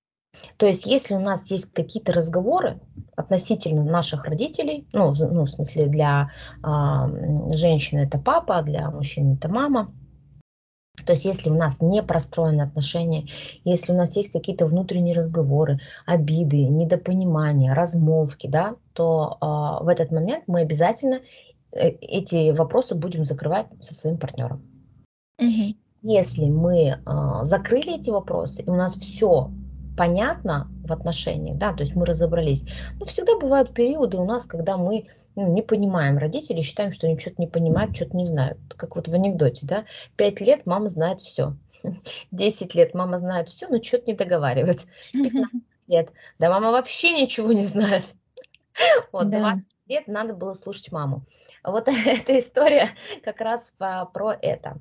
То 0.56 0.66
есть, 0.66 0.86
если 0.86 1.14
у 1.14 1.20
нас 1.20 1.50
есть 1.50 1.72
какие-то 1.72 2.12
разговоры 2.12 2.80
относительно 3.16 3.84
наших 3.84 4.24
родителей, 4.24 4.86
ну, 4.92 5.12
ну, 5.18 5.44
в 5.44 5.50
смысле 5.50 5.86
для, 5.86 6.30
м, 6.62 7.54
женщины 7.54 8.00
это 8.00 8.18
папа, 8.18 8.58
а 8.58 8.62
для 8.62 8.90
мужчины 8.90 9.34
это 9.34 9.48
мама. 9.48 9.92
То 11.06 11.12
есть, 11.12 11.24
если 11.24 11.50
у 11.50 11.54
нас 11.54 11.80
не 11.80 12.02
простроены 12.02 12.62
отношения, 12.62 13.26
если 13.64 13.92
у 13.92 13.96
нас 13.96 14.16
есть 14.16 14.32
какие-то 14.32 14.66
внутренние 14.66 15.14
разговоры, 15.14 15.80
обиды, 16.06 16.68
недопонимания, 16.68 17.74
размолвки, 17.74 18.46
да, 18.46 18.76
то, 18.92 19.38
а, 19.40 19.82
в 19.82 19.88
этот 19.88 20.10
момент 20.10 20.44
мы 20.46 20.60
обязательно, 20.60 21.20
э, 21.72 21.88
эти 21.88 22.50
вопросы 22.50 22.94
будем 22.94 23.24
закрывать 23.24 23.68
со 23.80 23.94
своим 23.94 24.18
партнером. 24.18 24.62
Мгм. 25.38 25.76
Если 26.02 26.46
мы, 26.46 26.98
а, 27.06 27.44
закрыли 27.44 27.98
эти 27.98 28.10
вопросы, 28.10 28.62
и 28.62 28.68
у 28.70 28.74
нас 28.74 28.94
все 28.94 29.50
понятно 30.00 30.72
в 30.82 30.92
отношениях, 30.92 31.58
да, 31.58 31.74
то 31.74 31.82
есть 31.82 31.94
мы 31.94 32.06
разобрались. 32.06 32.64
Но 32.98 33.04
всегда 33.04 33.36
бывают 33.38 33.74
периоды 33.74 34.16
у 34.16 34.24
нас, 34.24 34.46
когда 34.46 34.78
мы, 34.78 35.08
ну, 35.36 35.52
не 35.52 35.60
понимаем 35.60 36.16
родителей, 36.16 36.62
считаем, 36.62 36.90
что 36.90 37.06
они 37.06 37.18
что 37.18 37.28
то 37.28 37.36
не 37.38 37.46
понимают, 37.46 37.94
что 37.94 38.06
то 38.06 38.16
не 38.16 38.24
знают. 38.24 38.58
Как 38.78 38.96
вот 38.96 39.08
в 39.08 39.14
анекдоте, 39.14 39.66
да: 39.66 39.84
5 40.16 40.40
лет 40.40 40.64
мама 40.64 40.88
знает 40.88 41.20
все, 41.20 41.58
10 42.30 42.74
лет 42.74 42.94
мама 42.94 43.18
знает 43.18 43.50
все, 43.50 43.68
но 43.68 43.82
что 43.82 43.98
то 43.98 44.04
не 44.06 44.14
договаривает, 44.16 44.86
15 45.12 45.62
лет: 45.86 46.08
да 46.38 46.48
мама 46.48 46.70
вообще 46.72 47.12
ничего 47.12 47.52
не 47.52 47.64
знает. 47.64 48.04
Вот 49.12 49.28
Да. 49.28 49.40
20 49.40 49.66
лет 49.86 50.08
надо 50.08 50.34
было 50.34 50.54
слушать 50.54 50.92
маму. 50.92 51.26
Вот 51.62 51.88
эта 51.88 52.38
история 52.38 52.90
как 53.22 53.42
раз 53.42 53.72
по 53.76 54.08
про 54.14 54.32
это. 54.40 54.78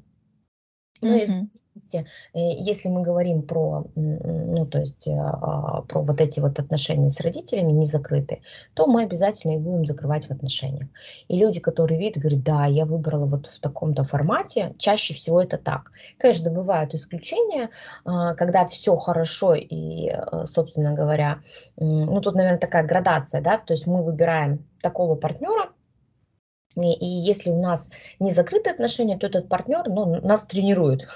Ну 1.01 1.15
и 1.15 1.25
в 1.25 1.29
зависимости, 1.29 2.05
э, 2.33 2.39
если 2.59 2.89
мы 2.89 3.01
говорим 3.01 3.43
про, 3.43 3.85
ну, 3.95 4.65
то 4.65 4.79
есть, 4.79 5.07
а, 5.07 5.81
про 5.83 6.01
вот 6.01 6.19
эти 6.19 6.39
вот 6.41 6.59
отношения 6.59 7.09
с 7.09 7.21
родителями 7.21 7.71
незакрытые, 7.71 8.41
то 8.73 8.85
мы 8.87 9.03
обязательно 9.03 9.53
их 9.53 9.61
будем 9.61 9.85
закрывать 9.85 10.27
в 10.27 10.31
отношениях. 10.31 10.89
И 11.29 11.37
люди, 11.37 11.59
которые 11.61 11.97
видят, 11.99 12.17
говорят: 12.21 12.43
"Да, 12.43 12.65
я 12.65 12.85
выбрала 12.85 13.25
вот 13.27 13.47
в 13.47 13.59
таком-то 13.61 14.03
формате". 14.03 14.73
Чаще 14.77 15.13
всего 15.13 15.41
это 15.41 15.57
так. 15.57 15.91
Конечно, 16.17 16.51
бывают 16.51 16.93
исключения, 16.93 17.69
а, 18.05 18.33
когда 18.35 18.65
всё 18.67 18.95
хорошо 18.97 19.55
и, 19.55 20.09
э, 20.09 20.45
собственно 20.45 20.93
говоря, 20.93 21.39
ну, 21.77 22.19
тут, 22.21 22.35
наверно, 22.35 22.57
такая 22.59 22.83
градация, 22.85 23.41
да, 23.41 23.57
то 23.57 23.73
есть 23.73 23.87
мы 23.87 24.03
выбираем 24.03 24.65
такого 24.81 25.15
партнера 25.15 25.69
и 26.75 27.05
если 27.05 27.49
у 27.51 27.61
нас 27.61 27.89
не 28.19 28.31
закрытые 28.31 28.73
отношения, 28.73 29.17
то 29.17 29.27
этот 29.27 29.49
партнер, 29.49 29.83
ну, 29.89 30.05
нас 30.21 30.45
тренирует, 30.45 31.07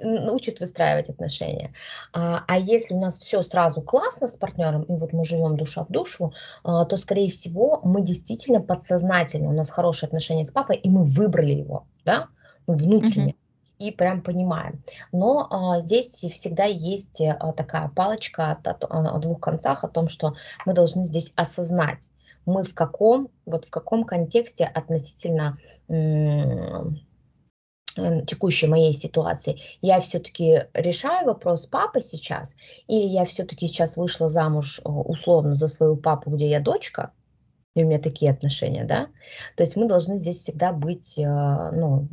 научит 0.00 0.60
выстраивать 0.60 1.10
отношения. 1.10 1.74
А, 2.12 2.44
а 2.48 2.58
если 2.58 2.94
у 2.94 3.00
нас 3.00 3.18
всё 3.18 3.42
сразу 3.42 3.82
классно 3.82 4.28
с 4.28 4.36
партнером, 4.36 4.82
и 4.84 4.92
вот 4.98 5.12
мы 5.12 5.24
живем 5.24 5.56
душа 5.56 5.84
в 5.84 5.90
душу, 5.92 6.32
а, 6.64 6.84
то, 6.86 6.96
скорее 6.98 7.30
всего, 7.30 7.80
мы 7.84 8.02
действительно 8.02 8.60
подсознательно, 8.62 9.48
у 9.50 9.52
нас 9.54 9.70
хорошие 9.70 10.08
отношения 10.08 10.44
с 10.44 10.52
папой, 10.52 10.76
и 10.76 10.90
мы 10.90 11.04
выбрали 11.04 11.52
его, 11.54 11.86
да, 12.04 12.28
Мгм. 13.00 13.32
внутренне, 13.32 13.34
и 13.78 13.90
прям 13.92 14.22
понимаем. 14.22 14.84
Но, 15.12 15.48
а, 15.50 15.80
здесь 15.80 16.10
всегда 16.32 16.64
есть, 16.64 17.20
а, 17.22 17.52
такая 17.52 17.88
палочка 17.96 18.52
о 18.52 18.56
т 18.56 18.86
о 18.88 19.18
двух 19.18 19.40
концах, 19.40 19.84
о 19.84 19.88
том, 19.88 20.08
что 20.08 20.34
мы 20.66 20.74
должны 20.74 21.06
здесь 21.06 21.32
осознать, 21.36 22.10
мы 22.46 22.64
в 22.64 22.74
каком, 22.74 23.28
вот 23.46 23.66
в 23.66 23.70
каком 23.70 24.04
контексте 24.04 24.64
относительно, 24.64 25.58
э, 25.88 25.94
текущей 28.26 28.68
моей 28.68 28.94
ситуации. 28.94 29.60
Я 29.82 30.00
всё-таки 30.00 30.66
решаю 30.74 31.26
вопрос 31.26 31.62
с 31.64 31.66
папой 31.66 32.02
сейчас 32.02 32.54
или 32.88 33.06
я 33.06 33.24
всё-таки 33.26 33.66
сейчас 33.68 33.96
вышла 33.98 34.28
замуж, 34.30 34.80
э, 34.84 34.88
условно 34.88 35.54
за 35.54 35.68
своего 35.68 35.96
папу, 35.96 36.30
где 36.30 36.48
я 36.50 36.60
дочка, 36.60 37.12
и 37.76 37.84
у 37.84 37.88
меня 37.88 37.98
такие 38.00 38.30
отношения, 38.32 38.84
да. 38.84 39.08
То 39.56 39.62
есть 39.64 39.76
мы 39.76 39.86
должны 39.88 40.18
здесь 40.18 40.38
всегда 40.38 40.72
быть, 40.72 41.18
а, 41.18 41.72
ну, 41.72 42.08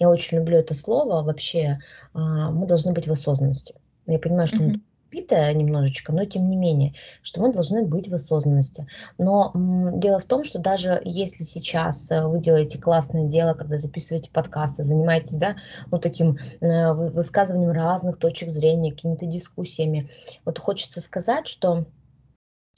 я 0.00 0.10
очень 0.10 0.38
люблю 0.38 0.58
это 0.58 0.74
слово 0.74 1.22
вообще, 1.22 1.78
а, 2.14 2.50
мы 2.52 2.66
должны 2.66 2.92
быть 2.92 3.08
в 3.08 3.12
осознанности. 3.12 3.74
Я 4.06 4.18
понимаю, 4.18 4.48
что 4.48 4.64
оно 4.64 4.74
Избитое 5.10 5.54
немножечко, 5.54 6.12
но 6.12 6.24
тем 6.24 6.48
не 6.50 6.56
менее, 6.56 6.94
что 7.22 7.40
мы 7.40 7.52
должны 7.52 7.82
быть 7.82 8.08
в 8.08 8.14
осознанности. 8.14 8.86
Но, 9.16 9.52
м, 9.54 9.98
дело 10.00 10.18
в 10.20 10.24
том, 10.24 10.44
что 10.44 10.58
даже 10.58 11.00
если 11.04 11.44
сейчас, 11.44 12.10
э, 12.10 12.26
вы 12.26 12.40
делаете 12.40 12.78
классное 12.78 13.24
дело, 13.24 13.54
когда 13.54 13.78
записываете 13.78 14.30
подкасты, 14.30 14.82
занимаетесь, 14.82 15.36
да, 15.36 15.56
вот 15.90 16.02
таким, 16.02 16.38
э, 16.60 16.92
вы 16.92 17.10
высказыванием 17.10 17.72
разных 17.72 18.18
точек 18.18 18.50
зрения, 18.50 18.92
какими-то 18.92 19.24
дискуссиями, 19.24 20.10
вот 20.44 20.58
хочется 20.58 21.00
сказать, 21.00 21.46
что 21.48 21.86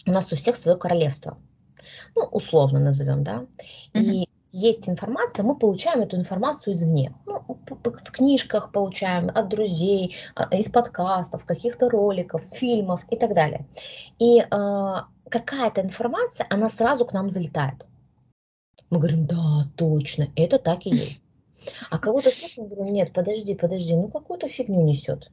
у 0.06 0.10
нас 0.10 0.32
у 0.32 0.36
всех 0.36 0.56
свое 0.56 0.78
королевство. 0.78 1.36
Ну, 2.14 2.22
условно 2.24 2.78
назовем, 2.78 3.24
да. 3.24 3.46
И 3.94 4.28
есть 4.52 4.88
информация, 4.88 5.44
мы 5.44 5.56
получаем 5.56 6.00
эту 6.00 6.16
информацию 6.16 6.74
извне. 6.74 7.14
Ну, 7.26 7.42
в 7.68 8.10
книжках 8.10 8.72
получаем, 8.72 9.30
от 9.34 9.48
друзей, 9.48 10.16
а, 10.34 10.54
из 10.56 10.70
подкастов, 10.70 11.44
каких-то 11.44 11.88
роликов, 11.88 12.42
фильмов 12.52 13.04
и 13.10 13.16
так 13.16 13.34
далее. 13.34 13.66
И, 14.18 14.44
а, 14.50 15.06
какая-то 15.28 15.82
информация, 15.82 16.46
она 16.50 16.68
сразу 16.68 17.04
к 17.04 17.12
нам 17.12 17.30
залетает. 17.30 17.86
Мы 18.90 18.98
говорим: 18.98 19.26
"Да, 19.26 19.68
точно, 19.76 20.28
это 20.36 20.58
так 20.58 20.86
и 20.86 20.90
есть". 20.90 21.20
А 21.90 21.98
кого-то 21.98 22.30
слушаем, 22.30 22.68
говорим: 22.68 22.92
"Нет, 22.92 23.12
подожди, 23.12 23.54
подожди, 23.54 23.94
ну, 23.94 24.08
какую-то 24.08 24.48
фигню 24.48 24.82
несет". 24.82 25.30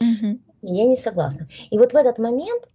Мгм. 0.00 0.42
Я 0.62 0.86
не 0.86 0.96
согласна. 0.96 1.46
И 1.70 1.78
вот 1.78 1.92
в 1.92 1.96
этот 1.96 2.18
момент 2.18 2.68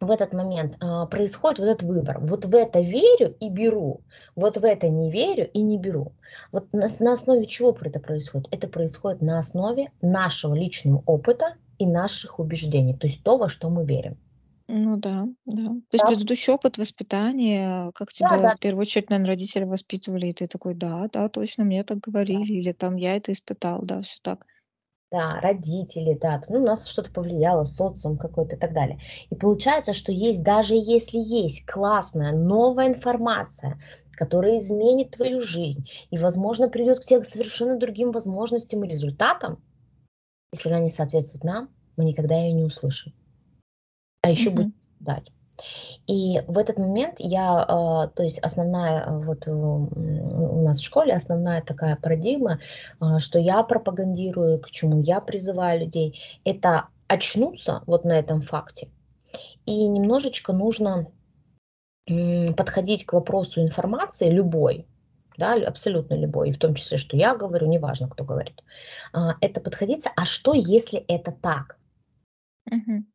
в 0.00 0.10
этот 0.10 0.34
момент, 0.34 0.76
а, 0.80 1.06
происходит 1.06 1.58
вот 1.58 1.66
этот 1.68 1.82
выбор. 1.84 2.18
Вот 2.20 2.44
в 2.44 2.54
это 2.54 2.80
верю 2.80 3.34
и 3.40 3.48
беру, 3.48 4.02
вот 4.34 4.58
в 4.58 4.64
это 4.64 4.88
не 4.90 5.10
верю 5.10 5.48
и 5.50 5.62
не 5.62 5.78
беру. 5.78 6.14
Вот 6.52 6.72
на 6.72 6.86
на 7.00 7.12
основе 7.12 7.46
чего 7.46 7.74
это 7.80 7.98
происходит? 8.00 8.48
Это 8.52 8.68
происходит 8.68 9.22
на 9.22 9.38
основе 9.38 9.88
нашего 10.02 10.54
личного 10.54 11.02
опыта 11.06 11.54
и 11.78 11.86
наших 11.86 12.38
убеждений, 12.38 12.96
то 12.96 13.06
есть 13.06 13.22
то, 13.22 13.38
во 13.38 13.48
что 13.48 13.70
мы 13.70 13.86
верим. 13.86 14.18
Ну 14.68 14.96
да, 14.96 15.26
да. 15.44 15.62
То 15.68 15.94
есть 15.94 16.04
Да. 16.04 16.06
предыдущий 16.06 16.52
опыт 16.52 16.76
воспитания, 16.76 17.92
как 17.94 18.12
тебя 18.12 18.40
Да-да. 18.40 18.56
в 18.56 18.58
первую 18.58 18.80
очередь, 18.82 19.10
наверно, 19.10 19.28
родители 19.32 19.62
воспитывали, 19.64 20.26
и 20.26 20.32
ты 20.32 20.48
такой: 20.48 20.74
"Да, 20.74 21.08
да, 21.12 21.28
точно, 21.28 21.62
мне 21.64 21.84
так 21.84 21.98
Да. 22.28 22.40
говорили", 22.40 22.52
или 22.52 22.72
там: 22.72 22.96
"Я 22.96 23.16
это 23.16 23.30
испытал". 23.32 23.82
Да, 23.84 24.02
всё 24.02 24.18
так. 24.22 24.46
Да, 25.12 25.38
родители, 25.40 26.18
да, 26.20 26.42
ну, 26.48 26.58
на 26.58 26.66
нас 26.66 26.88
что-то 26.88 27.12
повлияло, 27.12 27.62
социум 27.62 28.18
какой-то 28.18 28.56
и 28.56 28.58
так 28.58 28.72
далее. 28.72 29.00
И 29.30 29.36
получается, 29.36 29.92
что 29.92 30.10
есть, 30.10 30.42
даже 30.42 30.74
если 30.74 31.18
есть 31.18 31.64
классная 31.64 32.32
новая 32.32 32.88
информация, 32.88 33.80
которая 34.12 34.56
изменит 34.56 35.12
твою 35.12 35.40
жизнь 35.40 35.88
и, 36.10 36.18
возможно, 36.18 36.68
приведет 36.68 37.00
к 37.00 37.04
те 37.04 37.20
к 37.20 37.24
совершенно 37.24 37.78
другим 37.78 38.10
возможностям 38.10 38.82
и 38.84 38.88
результатам, 38.88 39.62
если 40.52 40.70
она 40.70 40.80
не 40.80 40.90
соответствует 40.90 41.44
нам, 41.44 41.70
мы 41.96 42.04
никогда 42.04 42.36
ее 42.36 42.52
не 42.52 42.64
услышим. 42.64 43.12
А 44.22 44.30
еще 44.30 44.50
будем 44.50 44.68
Мгм. 44.68 44.74
ждать. 45.00 45.32
И 46.06 46.40
в 46.48 46.58
этот 46.58 46.78
момент 46.78 47.16
я, 47.18 47.64
а, 47.68 48.08
то 48.08 48.22
есть 48.22 48.38
основная, 48.40 49.04
а, 49.06 49.18
вот, 49.18 49.48
м, 49.48 49.88
у 49.96 50.62
нас 50.62 50.78
в 50.80 50.84
школе 50.84 51.14
основная 51.14 51.62
такая 51.62 51.96
парадигма, 51.96 52.60
а, 53.00 53.20
что 53.20 53.38
я 53.38 53.62
пропагандирую, 53.64 54.60
к 54.60 54.70
чему 54.70 55.00
я 55.02 55.20
призываю 55.20 55.80
людей- 55.80 56.20
это 56.44 56.88
очнуться 57.08 57.82
вот 57.86 58.04
на 58.04 58.12
этом 58.18 58.42
факте. 58.42 58.88
И 59.66 59.88
немножечко 59.88 60.52
нужно, 60.54 61.08
подходить 62.56 63.06
к 63.06 63.14
вопросу 63.14 63.62
информации 63.62 64.30
любой, 64.30 64.86
да, 65.38 65.54
абсолютно 65.54 66.14
любой, 66.16 66.50
и 66.50 66.52
в 66.52 66.58
том 66.58 66.74
числе, 66.74 66.98
что 66.98 67.16
я 67.16 67.36
говорю, 67.36 67.68
неважно, 67.68 68.08
кто 68.08 68.24
говорит. 68.24 68.62
Это 69.40 69.60
подходить: 69.60 70.04
"А 70.16 70.24
что, 70.26 70.54
если 70.54 71.00
это 71.08 71.32
так?" 71.32 71.78
Мгм. 72.70 73.06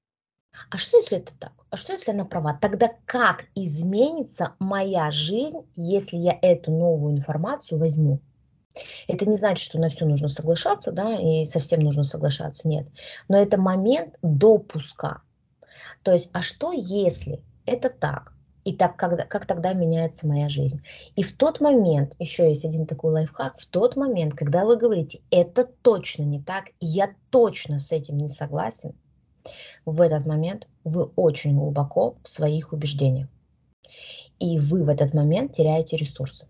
А 0.69 0.77
что, 0.77 0.97
если 0.97 1.17
это 1.17 1.33
так? 1.37 1.51
А 1.69 1.77
что, 1.77 1.93
если 1.93 2.11
она 2.11 2.25
права? 2.25 2.57
Тогда 2.61 2.89
как 3.05 3.45
изменится 3.55 4.55
моя 4.59 5.11
жизнь, 5.11 5.59
если 5.75 6.17
я 6.17 6.37
эту 6.41 6.71
новую 6.71 7.13
информацию 7.15 7.77
возьму? 7.79 8.19
Это 9.07 9.27
не 9.29 9.35
значит, 9.35 9.63
что 9.65 9.79
на 9.79 9.89
всё 9.89 10.05
нужно 10.07 10.29
соглашаться, 10.29 10.91
да, 10.91 11.15
и 11.15 11.45
со 11.45 11.59
всем 11.59 11.81
нужно 11.81 12.03
соглашаться, 12.03 12.67
нет. 12.67 12.87
Но 13.29 13.37
это 13.37 13.59
момент 13.59 14.15
допуска. 14.23 15.23
То 16.03 16.13
есть, 16.13 16.29
а 16.33 16.41
что, 16.41 16.71
если 16.73 17.43
это 17.65 17.89
так? 17.89 18.33
И 18.65 18.75
так 18.75 18.97
как 18.97 19.29
как 19.29 19.45
тогда 19.47 19.73
меняется 19.73 20.27
моя 20.27 20.49
жизнь? 20.49 20.81
И 21.15 21.23
в 21.23 21.37
тот 21.37 21.61
момент, 21.61 22.15
еще 22.19 22.49
есть 22.49 22.65
один 22.65 22.87
такой 22.87 23.11
лайфхак, 23.13 23.59
в 23.59 23.67
тот 23.67 23.95
момент, 23.97 24.35
когда 24.35 24.65
вы 24.65 24.77
говорите: 24.77 25.21
"Это 25.31 25.65
точно 25.83 26.23
не 26.23 26.41
так, 26.43 26.65
я 26.81 27.15
точно 27.31 27.79
с 27.79 27.91
этим 27.91 28.17
не 28.19 28.29
согласен", 28.29 28.93
в 29.85 30.01
этот 30.01 30.25
момент 30.25 30.67
вы 30.83 31.05
очень 31.15 31.55
глубоко 31.57 32.15
в 32.23 32.27
своих 32.27 32.73
убеждениях. 32.73 33.27
И 34.39 34.59
вы 34.59 34.83
в 34.83 34.89
этот 34.89 35.13
момент 35.13 35.53
теряете 35.53 35.97
ресурсы. 35.97 36.47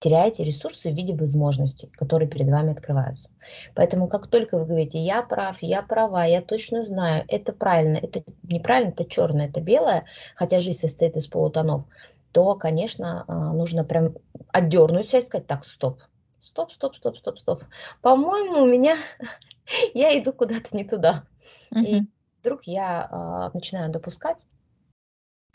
Теряете 0.00 0.44
ресурсы 0.44 0.90
в 0.90 0.94
виде 0.94 1.14
возможностей, 1.14 1.90
которые 1.94 2.28
перед 2.28 2.48
вами 2.48 2.72
открываются. 2.72 3.30
Поэтому 3.74 4.08
как 4.08 4.26
только 4.26 4.58
вы 4.58 4.66
говорите: 4.66 4.98
"Я 4.98 5.22
прав, 5.22 5.62
я 5.62 5.80
права, 5.82 6.24
я 6.26 6.42
точно 6.42 6.82
знаю, 6.82 7.24
это 7.28 7.54
правильно, 7.54 7.96
это 7.96 8.22
неправильно, 8.42 8.90
это 8.90 9.06
черное, 9.06 9.48
это 9.48 9.62
белое", 9.62 10.04
хотя 10.34 10.58
жизнь 10.58 10.80
состоит 10.80 11.16
из 11.16 11.26
полутонов, 11.26 11.86
то, 12.32 12.54
конечно, 12.56 13.24
а, 13.26 13.54
нужно 13.54 13.84
прям 13.84 14.14
отдернуть 14.52 15.08
ся 15.08 15.18
и 15.18 15.22
сказать: 15.22 15.46
"Так, 15.46 15.64
стоп, 15.64 16.02
стоп, 16.40 16.70
стоп, 16.72 16.94
стоп, 16.96 17.16
стоп, 17.16 17.38
стоп. 17.38 17.64
По-моему, 18.02 18.62
у 18.62 18.66
меня 18.66 18.98
я 19.94 20.18
иду 20.18 20.34
куда-то 20.34 20.76
не 20.76 20.84
туда". 20.84 21.24
И 21.80 21.96
Мгм. 21.96 22.08
вдруг 22.42 22.64
я, 22.64 23.08
а, 23.10 23.50
начинаю 23.54 23.90
допускать 23.92 24.44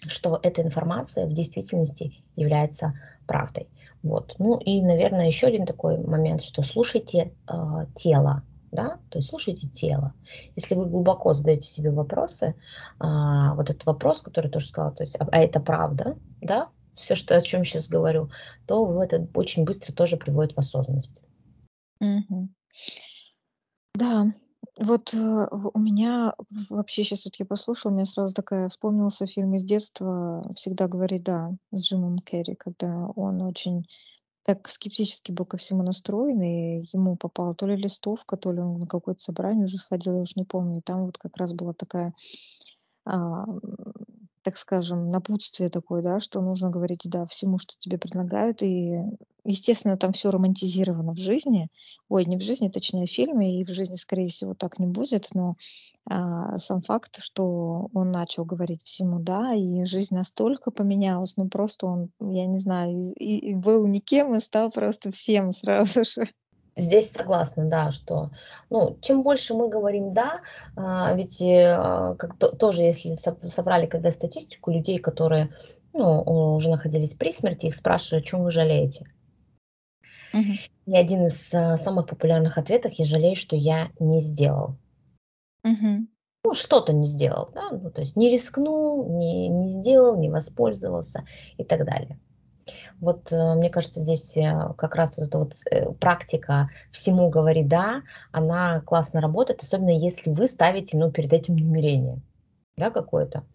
что 0.08 0.40
эта 0.42 0.62
информация 0.62 1.26
в 1.28 1.34
действительности 1.34 2.14
является 2.36 2.94
правдой. 3.28 3.70
Вот. 4.04 4.34
Ну 4.40 4.58
и, 4.58 4.82
наверно, 4.82 5.26
еще 5.28 5.48
один 5.48 5.66
такой 5.66 5.98
момент, 6.00 6.42
что 6.42 6.64
слушайте, 6.64 7.34
а, 7.48 7.86
тело, 7.96 8.44
да, 8.72 8.98
то 9.10 9.20
есть 9.20 9.30
слушайте 9.30 9.68
тело. 9.70 10.14
Если 10.56 10.76
вы 10.76 10.86
глубоко 10.88 11.34
задаете 11.34 11.68
себе 11.68 11.92
вопросы, 11.92 12.56
а, 13.00 13.54
вот 13.56 13.70
этот 13.70 13.86
вопрос, 13.86 14.22
который 14.22 14.48
я 14.48 14.52
тоже 14.52 14.68
сказала, 14.68 14.94
то 14.94 15.04
есть: 15.04 15.16
"А 15.20 15.38
это 15.38 15.60
правда?" 15.60 16.16
Да, 16.42 16.70
всё, 16.96 17.14
что 17.16 17.36
о 17.36 17.42
чём 17.42 17.64
щас 17.64 17.88
говорю, 17.88 18.32
то 18.66 18.86
в 18.86 18.98
это 19.00 19.28
очень 19.36 19.66
быстро 19.66 19.94
тоже 19.94 20.18
приводит 20.18 20.54
в 20.56 20.60
осознанность. 20.60 21.22
Мгм. 22.02 22.50
Да, 23.96 24.26
вот, 24.80 25.14
э, 25.14 25.48
у 25.74 25.80
меня 25.80 26.34
вообще 26.70 27.04
щас 27.04 27.26
вот 27.26 27.36
я 27.38 27.46
послушала, 27.46 27.92
у 27.92 27.96
меня 27.96 28.06
сразу 28.06 28.34
такая 28.34 28.70
вспомнился 28.70 29.26
фильм 29.26 29.54
из 29.56 29.64
детства 29.64 30.44
"Всегда 30.56 30.88
говори 30.88 31.20
да" 31.20 31.52
с 31.74 31.84
Джимом 31.84 32.20
Керри, 32.20 32.56
когда 32.56 33.08
он 33.16 33.42
очень 33.42 33.86
так 34.44 34.70
скептически 34.70 35.32
был 35.34 35.46
ко 35.46 35.58
всему 35.58 35.84
настроен, 35.84 36.42
и 36.42 36.86
ему 36.94 37.18
попала 37.18 37.56
то 37.56 37.68
ли 37.68 37.76
листовка, 37.78 38.38
то 38.38 38.52
ли 38.54 38.60
он 38.62 38.80
на 38.80 38.88
какое-то 38.88 39.22
собрание 39.22 39.66
уже 39.66 39.78
сходил, 39.78 40.16
я 40.16 40.22
уж 40.22 40.36
не 40.38 40.46
помню. 40.46 40.80
И 40.80 40.82
там 40.82 41.06
вот 41.06 41.18
как 41.20 41.38
раз 41.38 41.54
была 41.54 41.74
такая, 41.74 42.14
а, 43.06 43.46
так 44.44 44.58
скажем, 44.58 45.10
напутствие 45.12 45.70
такое, 45.70 46.02
да, 46.02 46.20
что 46.20 46.42
нужно 46.42 46.70
говорить 46.70 47.02
"да" 47.06 47.26
всему, 47.28 47.58
что 47.60 47.76
тебе 47.78 47.98
предлагают. 47.98 48.62
И, 48.64 49.02
естественно, 49.46 49.98
там 49.98 50.14
всё 50.14 50.32
романтизировано 50.32 51.14
в 51.14 51.20
жизни. 51.20 51.70
Ой, 52.10 52.26
не 52.26 52.38
в 52.38 52.42
жизни, 52.44 52.70
точнее, 52.70 53.06
в 53.08 53.12
фильме, 53.12 53.60
и 53.62 53.66
в 53.66 53.70
жизни, 53.70 53.96
скорее 53.96 54.28
всего, 54.30 54.54
так 54.56 54.80
не 54.80 54.88
будет. 54.88 55.30
Но, 55.34 55.56
а, 56.10 56.58
сам 56.60 56.82
факт, 56.84 57.20
что 57.24 57.90
он 57.94 58.12
начал 58.12 58.46
говорить 58.46 58.84
всему 58.86 59.20
"да", 59.22 59.54
и 59.56 59.86
жизнь 59.86 60.16
настолько 60.16 60.72
поменялась. 60.72 61.38
Ну, 61.38 61.50
просто 61.50 61.88
он, 61.88 62.10
я 62.22 62.46
не 62.48 62.60
знаю, 62.60 63.14
и 63.18 63.38
и 63.40 63.56
был 63.56 63.88
никем, 63.88 64.36
и 64.36 64.42
стал 64.42 64.72
просто 64.72 65.12
всем 65.12 65.54
сразу 65.54 66.04
же. 66.06 66.26
Здесь 66.78 67.12
согласна, 67.12 67.66
да, 67.70 67.92
что, 67.92 68.32
ну, 68.70 68.98
чем 69.02 69.24
больше 69.24 69.54
мы 69.54 69.68
говорим 69.68 70.14
"да", 70.14 70.40
а, 70.78 71.14
ведь, 71.14 71.42
э, 71.42 72.16
как 72.18 72.38
то 72.38 72.56
тоже, 72.56 72.82
если 72.84 73.10
соб 73.12 73.44
собрали 73.46 73.88
когда 73.88 74.12
статистику 74.12 74.72
людей, 74.72 74.98
которые, 75.00 75.54
ну, 75.94 76.22
уже 76.56 76.70
находились 76.70 77.14
при 77.14 77.34
смерти, 77.34 77.66
их 77.66 77.76
спрашивали: 77.76 78.22
"О 78.22 78.26
чём 78.26 78.44
вы 78.44 78.52
жалеете?" 78.52 79.06
Мгм. 80.34 80.60
И 80.88 80.96
один 80.98 81.28
из, 81.28 81.54
а, 81.54 81.78
самых 81.78 82.08
популярных 82.08 82.58
ответов: 82.58 82.94
"Я 82.94 83.06
жалею, 83.06 83.36
что 83.36 83.56
я 83.56 83.92
не 84.00 84.20
сделал". 84.20 84.78
Мгм. 85.64 86.10
Ну, 86.44 86.54
что-то 86.56 86.92
не 86.94 87.06
сделал, 87.06 87.50
да, 87.54 87.70
ну, 87.72 87.92
то 87.92 88.02
есть 88.02 88.16
не 88.16 88.30
рискнул, 88.30 89.06
не 89.18 89.48
не 89.48 89.70
сделал, 89.70 90.18
не 90.18 90.30
воспользовался 90.30 91.24
и 91.58 91.64
так 91.64 91.86
далее. 91.86 92.20
Вот, 93.02 93.32
э, 93.34 93.56
мне 93.56 93.70
кажется, 93.72 94.00
здесь, 94.02 94.38
э, 94.38 94.74
как 94.78 94.96
раз 94.96 95.18
вот 95.18 95.28
эта 95.28 95.40
вот 95.40 95.54
э, 95.72 95.92
практика 95.94 96.70
всему 96.92 97.30
говорить 97.30 97.68
"да", 97.68 98.04
она 98.32 98.82
классно 98.82 99.22
работает, 99.22 99.64
особенно 99.64 99.90
если 99.92 100.32
вы 100.32 100.48
ставите, 100.48 100.98
ну, 100.98 101.12
перед 101.12 101.34
этим 101.34 101.56
намерение, 101.58 102.22
да, 102.78 102.92
какое-то. 102.92 103.46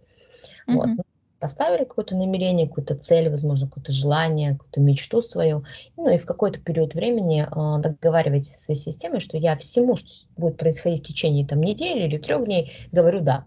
Вот, 0.70 0.90
Мгм. 0.90 0.99
ну, 0.99 1.05
поставили 1.40 1.84
какое-то 1.84 2.16
намерение, 2.16 2.68
какую-то 2.68 2.97
цель, 2.97 3.30
возможно, 3.30 3.68
какое-то 3.68 3.92
желание, 3.92 4.53
какую-то 4.53 4.80
мечту 4.80 5.22
свою. 5.22 5.64
Ну 5.97 6.09
и 6.11 6.18
в 6.18 6.26
какой-то 6.26 6.61
период 6.62 6.94
времени, 6.94 7.47
а, 7.51 7.78
договариваетесь 7.78 8.53
со 8.53 8.61
своей 8.61 8.80
системой, 8.80 9.20
что 9.20 9.36
я 9.38 9.57
всему, 9.57 9.97
что 9.97 10.09
будет 10.36 10.59
происходить 10.59 11.05
в 11.05 11.09
течение, 11.09 11.47
там, 11.47 11.61
недели 11.62 12.05
или 12.07 12.18
3 12.18 12.44
дней, 12.47 12.72
говорю 12.92 13.20
"да". 13.20 13.47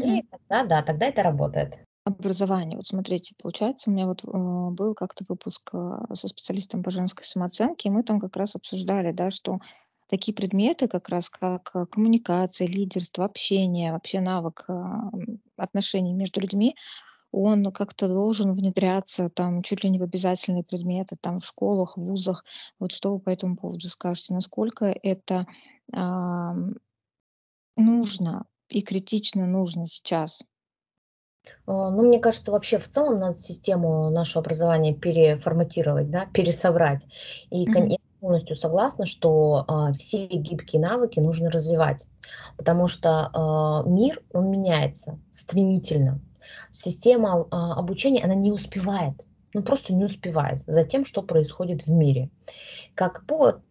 И 0.00 0.22
Мгм. 0.22 0.28
тогда, 0.30 0.64
да, 0.64 0.82
тогда 0.82 1.06
это 1.06 1.22
работает. 1.22 1.83
Образование. 2.06 2.76
Вот 2.76 2.86
смотрите, 2.86 3.34
получается, 3.42 3.88
у 3.88 3.92
меня 3.94 4.06
вот, 4.06 4.24
э, 4.24 4.28
был 4.28 4.94
как-то 4.94 5.24
выпуск, 5.26 5.70
а, 5.72 6.14
со 6.14 6.28
специалистом 6.28 6.82
по 6.82 6.90
женской 6.90 7.24
самооценке, 7.24 7.88
и 7.88 7.92
мы 7.92 8.02
там 8.02 8.20
как 8.20 8.36
раз 8.36 8.54
обсуждали, 8.56 9.10
да, 9.12 9.30
что 9.30 9.58
такие 10.10 10.34
предметы, 10.34 10.86
как 10.86 11.08
раз 11.08 11.30
как, 11.30 11.70
а, 11.72 11.86
коммуникация, 11.86 12.66
лидерство, 12.68 13.24
общение, 13.24 13.92
вообще 13.92 14.20
навык, 14.20 14.64
ам, 14.68 15.38
отношений 15.56 16.12
между 16.12 16.40
людьми, 16.42 16.76
он 17.32 17.70
как-то 17.72 18.08
должен 18.08 18.54
внедряться 18.54 19.28
там 19.28 19.62
чуть 19.62 19.84
ли 19.84 19.90
не 19.90 20.00
в 20.00 20.02
обязательные 20.02 20.64
предметы, 20.64 21.16
там, 21.20 21.40
в 21.40 21.46
школах, 21.46 21.96
в 21.98 22.02
вузах. 22.02 22.44
Вот 22.80 22.92
что 22.92 23.12
вы 23.14 23.20
по 23.20 23.30
этому 23.30 23.56
поводу 23.56 23.88
скажете? 23.88 24.34
Насколько 24.34 24.86
это, 25.04 25.46
ам, 25.92 26.76
нужно 27.76 28.46
и 28.70 28.82
критично 28.82 29.46
нужно 29.46 29.86
сейчас? 29.86 30.44
А, 31.66 31.90
ну, 31.90 32.02
мне 32.02 32.18
кажется, 32.18 32.52
вообще, 32.52 32.78
в 32.78 32.88
целом 32.88 33.18
надо 33.18 33.38
систему 33.38 34.10
нашего 34.10 34.40
образования 34.42 34.94
переформатировать, 34.94 36.10
да, 36.10 36.26
пересобрать. 36.32 37.06
И 37.50 37.66
Мгм. 37.68 37.84
я 37.84 37.96
полностью 38.20 38.56
согласна, 38.56 39.06
что, 39.06 39.64
а, 39.68 39.92
все 39.94 40.26
гибкие 40.26 40.80
навыки 40.82 41.20
нужно 41.20 41.50
развивать, 41.50 42.06
потому 42.56 42.88
что, 42.88 43.30
а, 43.32 43.82
мир, 43.86 44.22
он 44.32 44.50
меняется 44.50 45.20
стремительно. 45.30 46.20
Система, 46.70 47.46
а, 47.50 47.74
обучения, 47.78 48.22
она 48.24 48.34
не 48.34 48.52
успевает, 48.52 49.26
ну, 49.54 49.62
просто 49.62 49.94
не 49.94 50.04
успевает 50.04 50.62
за 50.66 50.84
тем, 50.84 51.04
что 51.04 51.22
происходит 51.22 51.86
в 51.86 51.92
мире. 51.92 52.30
Как 52.94 53.26
по 53.26 53.62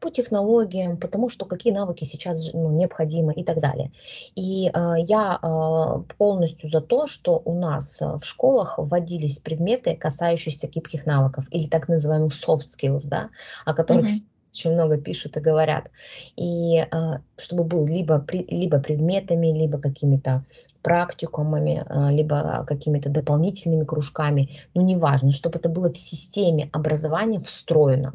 по 0.00 0.10
технологиям, 0.10 0.96
по 0.96 1.08
тому, 1.08 1.28
что 1.28 1.44
какие 1.44 1.72
навыки 1.72 2.04
сейчас 2.04 2.52
ну, 2.52 2.70
необходимы 2.70 3.32
и 3.32 3.44
так 3.44 3.60
далее. 3.60 3.90
И, 4.34 4.70
а, 4.72 4.96
я, 4.96 5.38
а, 5.40 6.02
полностью 6.16 6.70
за 6.70 6.80
то, 6.80 7.06
что 7.06 7.42
у 7.44 7.58
нас, 7.58 8.00
а, 8.00 8.18
в 8.18 8.24
школах 8.24 8.78
вводились 8.78 9.38
предметы, 9.38 9.96
касающиеся 9.96 10.68
гибких 10.68 11.06
навыков 11.06 11.46
или 11.50 11.66
так 11.68 11.88
называемых 11.88 12.32
soft 12.32 12.66
skills, 12.66 13.08
да, 13.08 13.30
о 13.64 13.74
которых 13.74 14.08
с 14.08 14.22
очень 14.50 14.72
много 14.72 14.96
пишут 14.96 15.36
и 15.36 15.40
говорят. 15.40 15.90
И, 16.36 16.78
а, 16.78 17.20
чтобы 17.36 17.64
был 17.64 17.86
либо 17.86 18.18
пре 18.18 18.44
либо 18.48 18.80
предметами, 18.80 19.48
либо 19.48 19.78
какими-то 19.78 20.44
практикумами, 20.82 21.84
либо 22.10 22.64
какими-то 22.66 23.10
дополнительными 23.10 23.84
кружками, 23.84 24.48
ну, 24.74 24.82
неважно, 24.82 25.32
чтобы 25.32 25.58
это 25.58 25.68
было 25.68 25.92
в 25.92 25.98
системе 25.98 26.70
образования 26.72 27.40
встроено. 27.40 28.14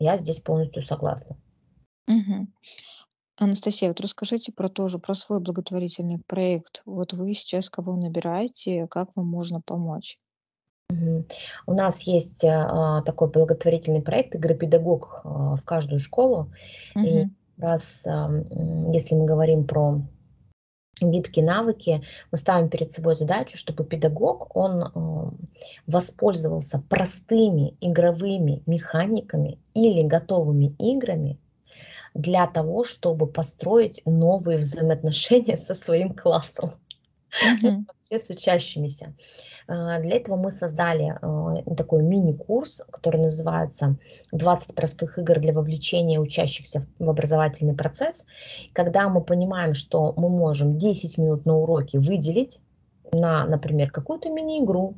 Я 0.00 0.18
здесь 0.18 0.40
полностью 0.40 0.82
согласна. 0.82 1.36
Мгм. 2.08 2.52
Анастасия, 3.38 3.88
вот 3.88 4.00
расскажите 4.00 4.52
про 4.52 4.68
тоже 4.70 4.98
про 5.00 5.14
свой 5.14 5.40
благотворительный 5.40 6.20
проект. 6.26 6.82
Вот 6.86 7.12
вы 7.14 7.34
сейчас 7.34 7.70
кого 7.70 7.96
набираете, 7.96 8.86
как 8.88 9.10
вам 9.16 9.26
можно 9.28 9.60
помочь? 9.62 10.18
Мгм. 10.90 11.26
У 11.66 11.72
нас 11.74 12.02
есть, 12.02 12.44
а, 12.44 13.02
такой 13.02 13.28
благотворительный 13.30 14.02
проект 14.02 14.36
"Игропедагог", 14.36 15.20
а, 15.24 15.56
в 15.56 15.64
каждую 15.64 15.98
школу. 15.98 16.52
И 17.02 17.24
Мгм. 17.24 17.36
раз, 17.58 18.04
м, 18.06 18.92
если 18.92 19.14
мы 19.16 19.24
говорим 19.26 19.66
про 19.66 20.02
гибкие 21.00 21.44
навыки, 21.44 22.02
мы 22.32 22.38
ставим 22.38 22.68
перед 22.68 22.92
собой 22.92 23.16
задачу, 23.16 23.56
чтобы 23.56 23.84
педагог, 23.84 24.56
он, 24.56 24.82
а, 24.82 25.32
воспользовался 25.86 26.82
простыми 26.88 27.76
игровыми 27.80 28.62
механиками 28.66 29.58
или 29.74 30.06
готовыми 30.06 30.74
играми 30.78 31.38
для 32.14 32.46
того, 32.46 32.84
чтобы 32.84 33.26
построить 33.26 34.00
новые 34.06 34.58
взаимоотношения 34.58 35.56
со 35.56 35.74
своим 35.74 36.14
классом, 36.14 36.74
вообще 37.52 38.18
с 38.18 38.30
учащимися. 38.30 39.14
А, 39.68 39.98
для 40.00 40.16
этого 40.16 40.36
мы 40.36 40.50
создали, 40.50 41.14
а, 41.20 41.56
такой 41.76 42.02
мини-курс, 42.02 42.82
который 42.90 43.20
называется 43.20 43.96
"20 44.32 44.74
простых 44.74 45.18
игр 45.18 45.38
для 45.40 45.52
вовлечения 45.52 46.20
учащихся 46.20 46.86
в 46.98 47.10
образовательный 47.10 47.74
процесс". 47.74 48.26
Когда 48.72 49.08
мы 49.08 49.22
понимаем, 49.22 49.74
что 49.74 50.14
мы 50.16 50.28
можем 50.28 50.78
10 50.78 51.18
минут 51.18 51.46
на 51.46 51.56
уроке 51.56 51.98
выделить 51.98 52.60
на, 53.12 53.46
например, 53.46 53.90
какую-то 53.90 54.28
мини-игру, 54.30 54.96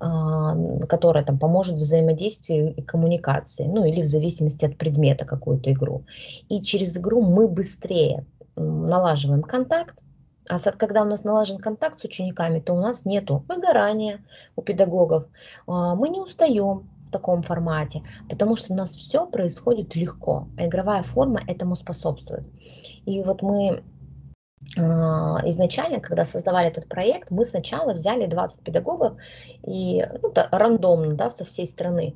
а, 0.00 0.54
которая 0.86 1.24
там 1.24 1.38
поможет 1.38 1.76
взаимодействию 1.78 2.74
и 2.74 2.82
коммуникации, 2.82 3.64
ну, 3.64 3.84
или 3.84 4.02
в 4.02 4.06
зависимости 4.06 4.64
от 4.64 4.76
предмета 4.78 5.24
какую-то 5.24 5.72
игру. 5.72 6.04
И 6.48 6.62
через 6.62 6.96
игру 6.96 7.22
мы 7.22 7.48
быстрее, 7.48 8.26
налаживаем 8.56 9.42
контакт. 9.42 10.02
А 10.48 10.58
когда 10.72 11.02
у 11.02 11.04
нас 11.04 11.24
налажен 11.24 11.58
контакт 11.58 11.98
с 11.98 12.04
учениками, 12.04 12.60
то 12.60 12.72
у 12.72 12.80
нас 12.80 13.04
нету 13.04 13.44
выгорания 13.48 14.20
у 14.56 14.62
педагогов, 14.62 15.26
а, 15.66 15.94
мы 15.94 16.08
не 16.08 16.20
устаем 16.20 16.88
в 17.08 17.10
таком 17.10 17.42
формате, 17.42 18.02
потому 18.28 18.56
что 18.56 18.72
у 18.72 18.76
нас 18.76 18.94
всё 18.94 19.26
происходит 19.26 19.94
легко, 19.96 20.48
а 20.58 20.66
игровая 20.66 21.02
форма 21.02 21.40
этому 21.46 21.76
способствует. 21.76 22.44
И 23.06 23.22
вот 23.22 23.42
мы, 23.42 23.82
а, 24.78 25.40
изначально, 25.48 26.00
когда 26.00 26.24
создавали 26.24 26.68
этот 26.68 26.88
проект, 26.88 27.30
мы 27.30 27.44
сначала 27.44 27.92
взяли 27.94 28.26
20 28.26 28.62
педагогов 28.62 29.14
и, 29.66 30.04
ну, 30.22 30.30
та 30.30 30.48
рандомно, 30.50 31.12
да, 31.14 31.30
со 31.30 31.44
всей 31.44 31.66
страны. 31.66 32.14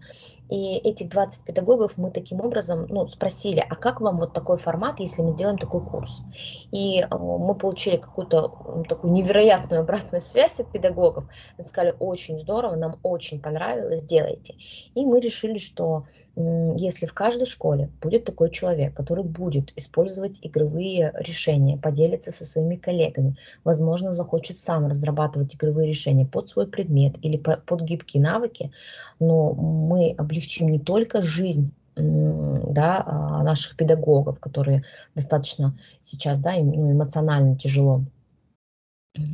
И 0.52 0.76
этих 0.76 1.08
20 1.08 1.44
педагогов 1.44 1.92
мы 1.96 2.10
таким 2.10 2.40
образом, 2.42 2.86
ну, 2.90 3.06
спросили: 3.08 3.64
"А 3.68 3.74
как 3.76 4.00
вам 4.02 4.18
вот 4.18 4.34
такой 4.34 4.58
формат, 4.58 5.00
если 5.00 5.22
мы 5.22 5.30
сделаем 5.30 5.56
такой 5.58 5.82
курс?" 5.82 6.24
И, 6.70 7.00
а, 7.00 7.18
мы 7.18 7.54
получили 7.56 7.96
какую-то, 7.96 8.54
такую 8.88 9.12
невероятную 9.14 9.80
обратную 9.82 10.20
связь 10.20 10.60
от 10.60 10.70
педагогов. 10.70 11.26
Они 11.56 11.66
сказали: 11.66 11.94
"Очень 12.00 12.38
здорово, 12.40 12.76
нам 12.76 12.98
очень 13.02 13.40
понравилось, 13.40 14.02
делайте". 14.04 14.56
И 14.94 15.06
мы 15.06 15.20
решили, 15.20 15.58
что, 15.58 16.04
если 16.34 17.04
в 17.06 17.12
каждой 17.12 17.46
школе 17.46 17.90
будет 18.00 18.24
такой 18.24 18.50
человек, 18.50 18.94
который 18.94 19.22
будет 19.24 19.72
использовать 19.76 20.38
игровые 20.42 21.12
решения, 21.18 21.76
поделится 21.76 22.32
со 22.32 22.44
своими 22.46 22.76
коллегами, 22.76 23.36
возможно, 23.64 24.12
захочет 24.12 24.56
сам 24.56 24.86
разрабатывать 24.86 25.54
игровые 25.54 25.88
решения 25.88 26.24
под 26.24 26.48
свой 26.48 26.66
предмет 26.66 27.16
или 27.22 27.36
по 27.36 27.56
под 27.56 27.82
гибкие 27.82 28.22
навыки, 28.22 28.72
но 29.20 29.52
мы 29.52 30.14
облегчим 30.16 30.68
не 30.68 30.78
только 30.78 31.22
жизнь, 31.22 31.72
да, 31.94 33.04
а, 33.06 33.42
наших 33.42 33.76
педагогов, 33.76 34.40
которые 34.40 34.84
достаточно 35.14 35.78
сейчас, 36.02 36.38
да, 36.38 36.54
ну, 36.56 36.92
эмоционально 36.92 37.56
тяжело. 37.56 38.04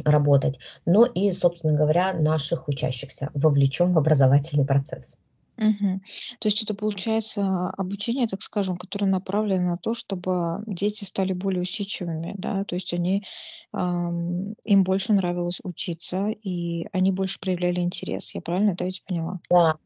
работать, 0.04 0.58
но 0.86 1.06
и, 1.06 1.30
собственно 1.30 1.72
говоря, 1.72 2.12
наших 2.12 2.66
учащихся 2.66 3.30
вовлечем 3.34 3.92
в 3.92 3.98
образовательный 3.98 4.66
процесс. 4.66 5.16
Мгм. 5.58 6.02
То 6.38 6.46
есть 6.46 6.62
это 6.62 6.72
получается 6.74 7.70
обучение, 7.76 8.28
так 8.28 8.42
скажем, 8.42 8.76
которое 8.76 9.06
направлено 9.06 9.70
на 9.70 9.76
то, 9.76 9.92
чтобы 9.92 10.62
дети 10.66 11.02
стали 11.04 11.32
более 11.32 11.62
усидчивыми, 11.62 12.34
да, 12.38 12.64
то 12.64 12.76
есть 12.76 12.92
они, 12.94 13.24
ам, 13.72 14.54
им 14.64 14.84
больше 14.84 15.12
нравилось 15.12 15.58
учиться, 15.64 16.28
и 16.28 16.86
они 16.92 17.10
больше 17.10 17.40
проявляли 17.40 17.80
интерес. 17.80 18.34
Я 18.36 18.40
правильно, 18.40 18.74
да, 18.76 18.84
ведь 18.84 19.02
поняла? 19.04 19.40
Да, 19.50 19.78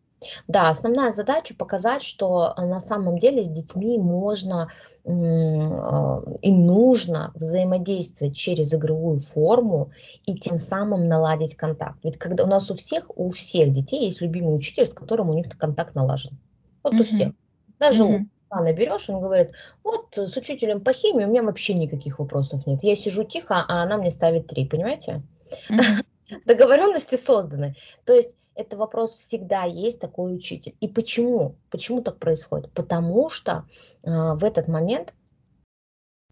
да, 0.49 0.71
основная 0.71 1.13
задача 1.13 1.55
показать, 1.55 2.03
что 2.03 2.55
э, 2.57 2.65
на 2.65 2.81
самом 2.81 3.19
деле 3.19 3.45
с 3.45 3.49
детьми 3.49 3.99
можно 3.99 4.69
а, 5.05 6.23
и 6.43 6.53
нужно 6.53 7.33
взаимодействовать 7.35 8.37
через 8.37 8.73
игровую 8.73 9.19
форму 9.19 9.91
и 10.27 10.37
тем 10.37 10.59
самым 10.59 11.09
наладить 11.09 11.57
контакт. 11.57 11.99
Ведь 12.05 12.19
когда 12.19 12.45
у 12.45 12.47
нас 12.47 12.71
у 12.71 12.77
всех, 12.77 13.11
у 13.17 13.31
всех 13.31 13.73
детей 13.73 14.07
есть 14.07 14.21
любимый 14.21 14.57
учитель, 14.57 14.87
с 14.87 14.95
которым 14.95 15.31
у 15.31 15.35
них 15.35 15.49
контакт 15.59 15.97
налажен. 15.97 16.39
Вот 16.85 16.95
у 16.95 17.05
всех. 17.05 17.33
Даже 17.81 18.05
у 18.05 18.13
Мгм. 18.13 18.31
Ивана 18.49 18.73
берешь, 18.73 19.09
он 19.09 19.21
говорит, 19.21 19.53
вот 19.83 20.17
э, 20.17 20.29
с 20.29 20.37
учителем 20.37 20.81
по 20.81 20.93
химии 20.93 21.25
у 21.25 21.29
меня 21.29 21.43
вообще 21.43 21.75
никаких 21.75 22.21
вопросов 22.21 22.67
нет. 22.67 22.83
Я 22.83 22.95
сижу 22.95 23.25
тихо, 23.25 23.65
а 23.67 23.83
она 23.83 23.97
мне 23.97 24.11
ставит 24.11 24.47
три, 24.47 24.67
понимаете? 24.67 25.23
Мгм. 25.69 26.05
Договоренности 26.47 27.17
созданы. 27.17 27.75
То 28.05 28.13
есть 28.13 28.37
это 28.55 28.77
вопрос 28.77 29.13
всегда 29.13 29.65
есть 29.65 30.01
такой 30.01 30.35
учитель. 30.35 30.75
И 30.81 30.89
почему? 30.89 31.57
Почему 31.71 32.03
так 32.03 32.19
происходит? 32.19 32.73
Потому 32.73 33.31
что 33.31 33.67
а, 34.05 34.35
в 34.35 34.45
этот 34.45 34.69
момент 34.69 35.15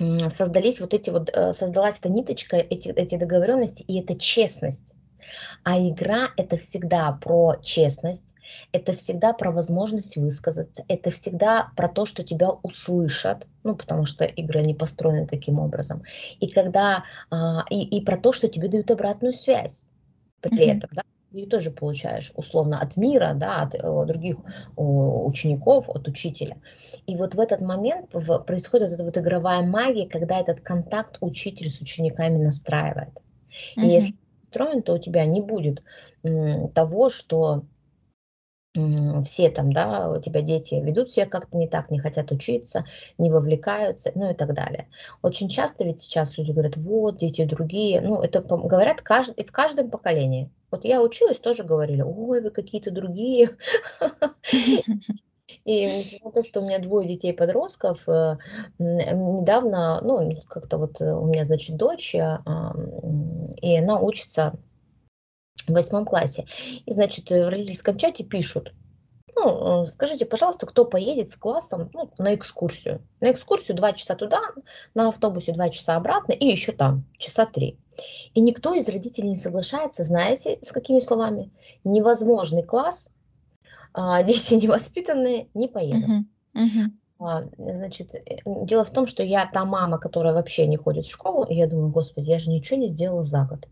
м, 0.00 0.30
создались 0.30 0.80
вот 0.80 0.94
эти 0.94 1.10
вот, 1.10 1.30
э, 1.32 1.52
создалась 1.52 1.98
эта 1.98 2.08
ниточка, 2.10 2.56
эти, 2.56 2.88
эти 2.88 3.16
договоренности, 3.16 3.82
и 3.82 4.00
это 4.00 4.18
честность. 4.18 4.94
А 5.64 5.78
игра 5.78 6.30
это 6.36 6.56
всегда 6.56 7.12
про 7.12 7.56
честность, 7.62 8.34
это 8.72 8.92
всегда 8.92 9.32
про 9.34 9.52
возможность 9.52 10.16
высказаться, 10.16 10.84
это 10.88 11.10
всегда 11.10 11.70
про 11.76 11.88
то, 11.88 12.06
что 12.06 12.24
тебя 12.24 12.50
услышат, 12.50 13.46
ну, 13.64 13.76
потому 13.76 14.06
что 14.06 14.24
игры 14.24 14.62
не 14.62 14.74
построены 14.74 15.26
таким 15.26 15.58
образом. 15.60 16.02
И 16.40 16.48
когда, 16.48 17.04
а, 17.30 17.64
и, 17.70 17.82
и 17.82 18.04
про 18.04 18.16
то, 18.18 18.32
что 18.32 18.48
тебе 18.48 18.68
дают 18.68 18.90
обратную 18.90 19.34
связь 19.34 19.86
при 20.40 20.50
Мгм. 20.66 20.78
этом, 20.78 20.90
да, 20.94 21.02
ты 21.32 21.46
тоже 21.46 21.70
получаешь 21.70 22.32
условно 22.34 22.80
от 22.80 22.96
мира, 22.96 23.32
да, 23.34 23.62
от 23.62 23.74
э, 23.74 23.78
других 24.06 24.38
о, 24.76 25.26
учеников, 25.26 25.88
от 25.88 26.08
учителя. 26.08 26.60
И 27.06 27.16
вот 27.16 27.34
в 27.34 27.40
этот 27.40 27.60
момент 27.60 28.10
происходит 28.46 28.92
эта 28.92 29.04
вот 29.04 29.16
игровая 29.18 29.62
магия, 29.62 30.08
когда 30.08 30.40
этот 30.40 30.60
контакт 30.60 31.16
учитель 31.20 31.70
с 31.70 31.80
учениками 31.80 32.38
настраивает. 32.42 33.18
И 33.80 33.86
Мгм. 33.86 33.88
если 33.88 34.14
устроен, 34.42 34.82
то 34.82 34.94
у 34.94 34.98
тебя 34.98 35.24
не 35.26 35.40
будет 35.40 35.82
м, 36.24 36.70
того, 36.72 37.10
что 37.10 37.64
все 39.24 39.50
там, 39.50 39.72
да, 39.72 40.10
у 40.10 40.20
тебя 40.20 40.42
дети 40.42 40.74
ведут 40.74 41.10
себя 41.10 41.26
как-то 41.26 41.56
не 41.56 41.66
так, 41.66 41.90
не 41.90 41.98
хотят 41.98 42.30
учиться, 42.30 42.84
не 43.18 43.30
вовлекаются, 43.30 44.12
ну 44.14 44.30
и 44.30 44.34
так 44.34 44.54
далее. 44.54 44.88
Очень 45.22 45.48
часто 45.48 45.84
ведь 45.84 46.00
сейчас 46.00 46.38
люди 46.38 46.52
говорят, 46.52 46.76
вот, 46.76 47.18
дети 47.18 47.44
другие, 47.44 48.00
ну 48.00 48.20
это 48.20 48.40
говорят 48.40 49.00
каждый, 49.00 49.44
в 49.44 49.50
каждом 49.50 49.90
поколении. 49.90 50.50
Вот 50.70 50.84
я 50.84 51.02
училась, 51.02 51.38
тоже 51.38 51.64
говорили, 51.64 52.02
ой, 52.02 52.42
вы 52.42 52.50
какие-то 52.50 52.92
другие. 52.92 53.50
И 55.64 55.84
несмотря 55.84 56.26
на 56.26 56.32
то, 56.32 56.44
что 56.44 56.60
у 56.60 56.64
меня 56.64 56.78
двое 56.78 57.08
детей-подростков, 57.08 58.08
э, 58.08 58.38
недавно, 58.78 60.00
ну, 60.00 60.30
как-то 60.48 60.78
вот 60.78 61.00
э, 61.00 61.12
у 61.12 61.26
меня, 61.26 61.44
значит, 61.44 61.76
дочь, 61.76 62.14
а, 62.14 62.72
и 63.60 63.76
она 63.76 64.00
учится 64.00 64.54
в 65.68 65.74
восьмом 65.74 66.04
классе. 66.04 66.46
И, 66.86 66.92
значит, 66.92 67.30
э, 67.30 67.46
в 67.46 67.48
родительском 67.48 67.96
чате 67.96 68.24
пишут, 68.24 68.72
ну, 69.34 69.84
э, 69.84 69.86
скажите, 69.86 70.26
пожалуйста, 70.26 70.66
кто 70.66 70.84
поедет 70.84 71.30
с 71.30 71.36
классом 71.36 71.90
ну, 71.92 72.10
на 72.18 72.34
экскурсию? 72.34 73.00
На 73.20 73.30
экскурсию 73.32 73.76
2 73.76 73.92
часа 73.94 74.14
туда, 74.14 74.40
на 74.94 75.08
автобусе 75.08 75.52
2 75.52 75.70
часа 75.70 75.96
обратно 75.96 76.32
и 76.32 76.46
еще 76.46 76.72
там 76.72 77.04
часа 77.18 77.46
3. 77.46 77.78
И 78.34 78.40
никто 78.40 78.74
из 78.74 78.88
родителей 78.88 79.30
не 79.30 79.36
соглашается, 79.36 80.04
знаете, 80.04 80.58
с 80.62 80.72
какими 80.72 81.00
словами? 81.00 81.50
Невозможный 81.84 82.62
класс, 82.62 83.08
а, 83.92 84.22
дети 84.24 84.54
невоспитанные 84.54 85.48
не 85.54 85.68
поедут. 85.68 86.26
Мгм. 86.54 87.00
А, 87.18 87.44
значит, 87.58 88.14
э, 88.14 88.38
дело 88.44 88.84
в 88.84 88.90
том, 88.90 89.06
что 89.06 89.22
я 89.22 89.48
та 89.52 89.64
мама, 89.64 89.98
которая 89.98 90.32
вообще 90.32 90.66
не 90.66 90.76
ходит 90.76 91.04
в 91.04 91.10
школу, 91.10 91.44
и 91.44 91.54
я 91.54 91.66
думаю, 91.66 91.90
господи, 91.90 92.30
я 92.30 92.38
же 92.38 92.50
ничего 92.50 92.78
не 92.78 92.88
сделала 92.88 93.24
за 93.24 93.44
год. 93.44 93.68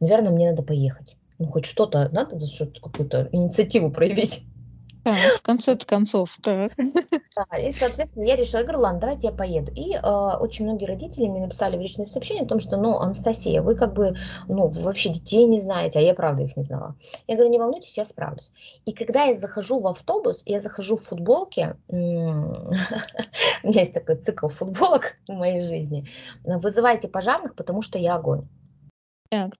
Наверное, 0.00 0.30
мне 0.30 0.50
надо 0.50 0.62
поехать. 0.62 1.16
Ну, 1.40 1.46
хоть 1.46 1.64
что-то 1.64 2.10
надо, 2.12 2.36
да, 2.36 2.46
что-то, 2.46 2.80
какую-то 2.82 3.30
инициативу 3.32 3.90
проявить. 3.90 4.44
Так, 5.02 5.38
в 5.38 5.42
конце-то 5.42 5.86
концов, 5.86 6.36
так. 6.42 6.72
Да, 7.36 7.56
и, 7.56 7.72
соответственно, 7.72 8.24
я 8.24 8.36
решила, 8.36 8.58
я 8.58 8.64
говорю, 8.64 8.80
ладно, 8.80 9.00
давайте 9.00 9.28
я 9.28 9.32
поеду. 9.32 9.72
И 9.74 9.94
э, 9.94 10.00
очень 10.40 10.64
многие 10.64 10.84
родители 10.84 11.26
мне 11.28 11.40
написали 11.40 11.76
в 11.76 11.80
личное 11.80 12.04
сообщение 12.04 12.42
о 12.42 12.46
том, 12.46 12.60
что, 12.60 12.76
ну, 12.76 12.98
Анастасия, 12.98 13.62
вы 13.62 13.76
как 13.76 13.94
бы, 13.94 14.16
ну, 14.48 14.66
вы 14.66 14.82
вообще 14.82 15.10
детей 15.10 15.46
не 15.46 15.60
знаете, 15.60 16.00
а 16.00 16.02
я 16.02 16.12
правда 16.12 16.42
их 16.42 16.56
не 16.56 16.62
знала. 16.62 16.96
Я 17.28 17.36
говорю, 17.36 17.50
не 17.50 17.58
волнуйтесь, 17.58 17.96
я 17.96 18.04
справлюсь. 18.04 18.50
И 18.84 18.92
когда 18.92 19.24
я 19.24 19.36
захожу 19.36 19.80
в 19.80 19.86
автобус, 19.86 20.42
я 20.44 20.60
захожу 20.60 20.96
в 20.96 21.04
футболке, 21.04 21.76
у 21.88 21.94
меня 21.94 22.70
есть 23.62 23.94
такой 23.94 24.16
цикл 24.16 24.48
футболок 24.48 25.16
в 25.26 25.32
моей 25.32 25.62
жизни, 25.62 26.08
вызывайте 26.44 27.08
пожарных, 27.08 27.54
потому 27.54 27.80
что 27.80 27.96
я 27.96 28.16
огонь. 28.16 28.48
Так. 29.30 29.52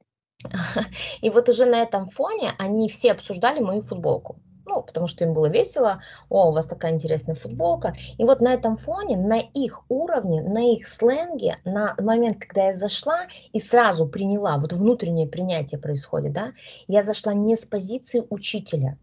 И 1.21 1.31
вот 1.31 1.49
уже 1.49 1.67
на 1.67 1.83
этом 1.83 2.09
фоне 2.09 2.53
они 2.59 2.89
все 2.89 3.13
обсуждали 3.13 3.61
мою 3.61 3.83
футболку. 3.83 4.37
Ну, 4.67 4.83
потому 4.83 5.09
что 5.09 5.25
им 5.25 5.35
было 5.35 5.47
весело. 5.47 6.01
О, 6.29 6.51
у 6.51 6.53
вас 6.53 6.67
такая 6.67 6.93
интересная 6.93 7.35
футболка. 7.35 7.97
И 8.19 8.25
вот 8.25 8.41
на 8.41 8.55
этом 8.55 8.77
фоне, 8.77 9.17
на 9.17 9.39
их 9.39 9.83
уровне, 9.89 10.43
на 10.43 10.75
их 10.75 10.87
сленге, 10.87 11.57
на 11.65 11.97
момент, 11.99 12.39
когда 12.39 12.67
я 12.67 12.73
зашла 12.73 13.27
и 13.53 13.59
сразу 13.59 14.07
приняла, 14.07 14.59
вот 14.59 14.73
внутреннее 14.73 15.27
принятие 15.27 15.81
происходит, 15.81 16.33
да, 16.33 16.53
я 16.87 17.03
зашла 17.03 17.35
не 17.35 17.57
с 17.57 17.67
позиции 17.67 18.25
учителя, 18.31 18.97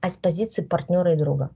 а 0.00 0.08
с 0.08 0.16
позиции 0.16 0.62
партнера 0.62 1.12
и 1.12 1.16
друга. 1.16 1.50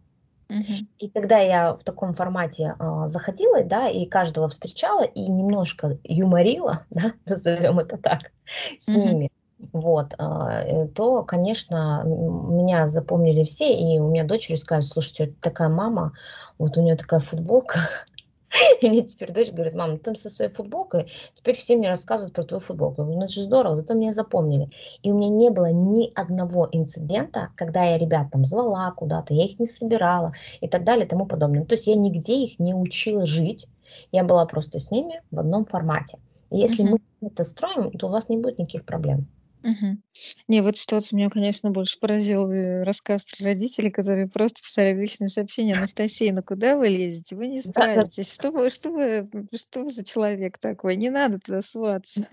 И 0.99 1.09
когда 1.09 1.39
я 1.39 1.75
в 1.75 1.83
таком 1.85 2.15
формате, 2.15 2.75
а, 2.79 3.09
заходила, 3.09 3.65
да, 3.65 3.89
и 3.89 4.07
каждого 4.07 4.49
встречала, 4.49 5.03
и 5.03 5.29
немножко 5.29 5.99
юморила, 6.05 6.85
да, 6.91 7.13
назовем 7.27 7.79
это 7.79 7.97
так, 7.97 8.33
с 8.79 8.89
ними, 8.89 9.31
вот, 9.73 10.15
а, 10.19 10.63
э, 10.63 10.89
то, 10.89 11.23
конечно, 11.25 12.03
меня 12.05 12.87
запомнили 12.87 13.45
все, 13.45 13.73
и 13.73 13.99
у 13.99 14.11
меня 14.11 14.25
дочери 14.25 14.57
скажут: 14.57 14.91
"Слушайте, 14.91 15.27
вот 15.27 15.41
такая 15.41 15.69
мама, 15.69 16.13
вот 16.59 16.77
у 16.77 16.83
нее 16.83 16.97
такая 16.97 17.21
футболка". 17.21 17.79
И 18.81 18.89
мне 18.89 19.03
теперь 19.03 19.33
дочь 19.33 19.51
говорит: 19.51 19.75
"Мам, 19.75 19.97
ты 19.99 20.15
со 20.17 20.31
своей 20.31 20.51
футболкой 20.51 21.11
теперь 21.35 21.57
все 21.57 21.77
мне 21.77 21.89
рассказывают 21.89 22.35
про 22.35 22.45
твою 22.45 22.61
футболку". 22.61 23.03
Я 23.03 23.05
говорю: 23.05 23.19
"Ну, 23.21 23.25
это 23.27 23.35
же 23.35 23.43
здорово, 23.43 23.77
зато 23.77 23.95
меня 23.95 24.13
запомнили". 24.13 24.71
И 25.03 25.11
у 25.13 25.17
меня 25.17 25.29
не 25.29 25.51
было 25.51 25.71
ни 25.73 26.13
одного 26.15 26.69
инцидента, 26.71 27.51
когда 27.57 27.85
я 27.85 27.99
ребят 27.99 28.31
там 28.33 28.45
звала 28.45 28.91
куда-то, 28.93 29.35
я 29.35 29.45
их 29.45 29.59
не 29.59 29.67
собирала 29.67 30.33
и 30.61 30.69
так 30.69 30.85
далее 30.85 31.07
и 31.07 31.09
тому 31.09 31.27
подобное. 31.27 31.61
Ну, 31.61 31.67
То 31.67 31.75
есть 31.75 31.87
я 31.87 31.97
нигде 31.97 32.45
их 32.45 32.59
не 32.59 32.75
учила 32.75 33.27
жить, 33.27 33.67
я 34.13 34.25
была 34.25 34.47
просто 34.47 34.79
с 34.79 34.91
ними 34.91 35.21
в 35.31 35.39
одном 35.41 35.65
формате. 35.67 36.19
И 36.51 36.59
если 36.59 36.83
мы 36.85 36.97
Мгм. 36.97 36.99
это 37.23 37.45
строим, 37.45 37.91
то 37.93 38.07
у 38.09 38.11
вас 38.11 38.29
не 38.29 38.37
будет 38.39 38.59
никаких 38.59 38.85
проблем. 38.85 39.29
Мгм. 39.65 40.03
Не, 40.47 40.61
в 40.61 40.67
этой 40.67 40.77
ситуации 40.77 41.17
меня, 41.17 41.31
конечно, 41.31 41.71
больше 41.71 41.99
поразил, 41.99 42.51
э, 42.51 42.83
рассказ 42.85 43.25
про 43.25 43.47
родителей, 43.47 43.91
которые 43.91 44.29
просто 44.29 44.61
писали 44.63 44.93
в 44.95 45.01
личные 45.01 45.29
сообщения: 45.29 45.73
"Анастасия, 45.75 46.33
ну 46.35 46.43
куда 46.43 46.77
вы 46.77 46.89
лезете? 46.89 47.35
Вы 47.35 47.49
не 47.49 47.63
Да-да. 47.65 48.05
справитесь. 48.05 48.31
Что 48.33 48.51
вы 48.51 48.69
что 48.69 48.91
вы, 48.91 49.03
м, 49.33 49.49
что 49.55 49.81
вы 49.85 49.91
за 49.91 50.05
человек 50.05 50.59
такой? 50.59 50.97
Не 50.97 51.09
надо 51.11 51.39
туда 51.41 51.63
соваться". 51.63 52.29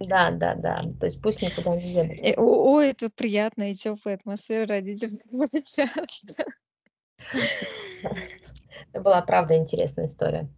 Да-да-да. 0.00 0.82
То 0.98 1.06
есть 1.06 1.20
пусть 1.20 1.40
никуда 1.42 1.76
не 1.76 1.92
едут. 1.94 2.20
Э, 2.22 2.34
о 2.36 2.42
ой, 2.74 2.90
это 2.90 3.10
приятная 3.10 3.70
и 3.72 3.74
тёплая 3.74 4.16
атмосфера 4.16 4.66
родительского 4.66 5.48
чата. 5.64 6.44
Это 8.92 9.02
была, 9.02 9.22
правда, 9.22 9.56
интересная 9.56 10.06
история. 10.06 10.50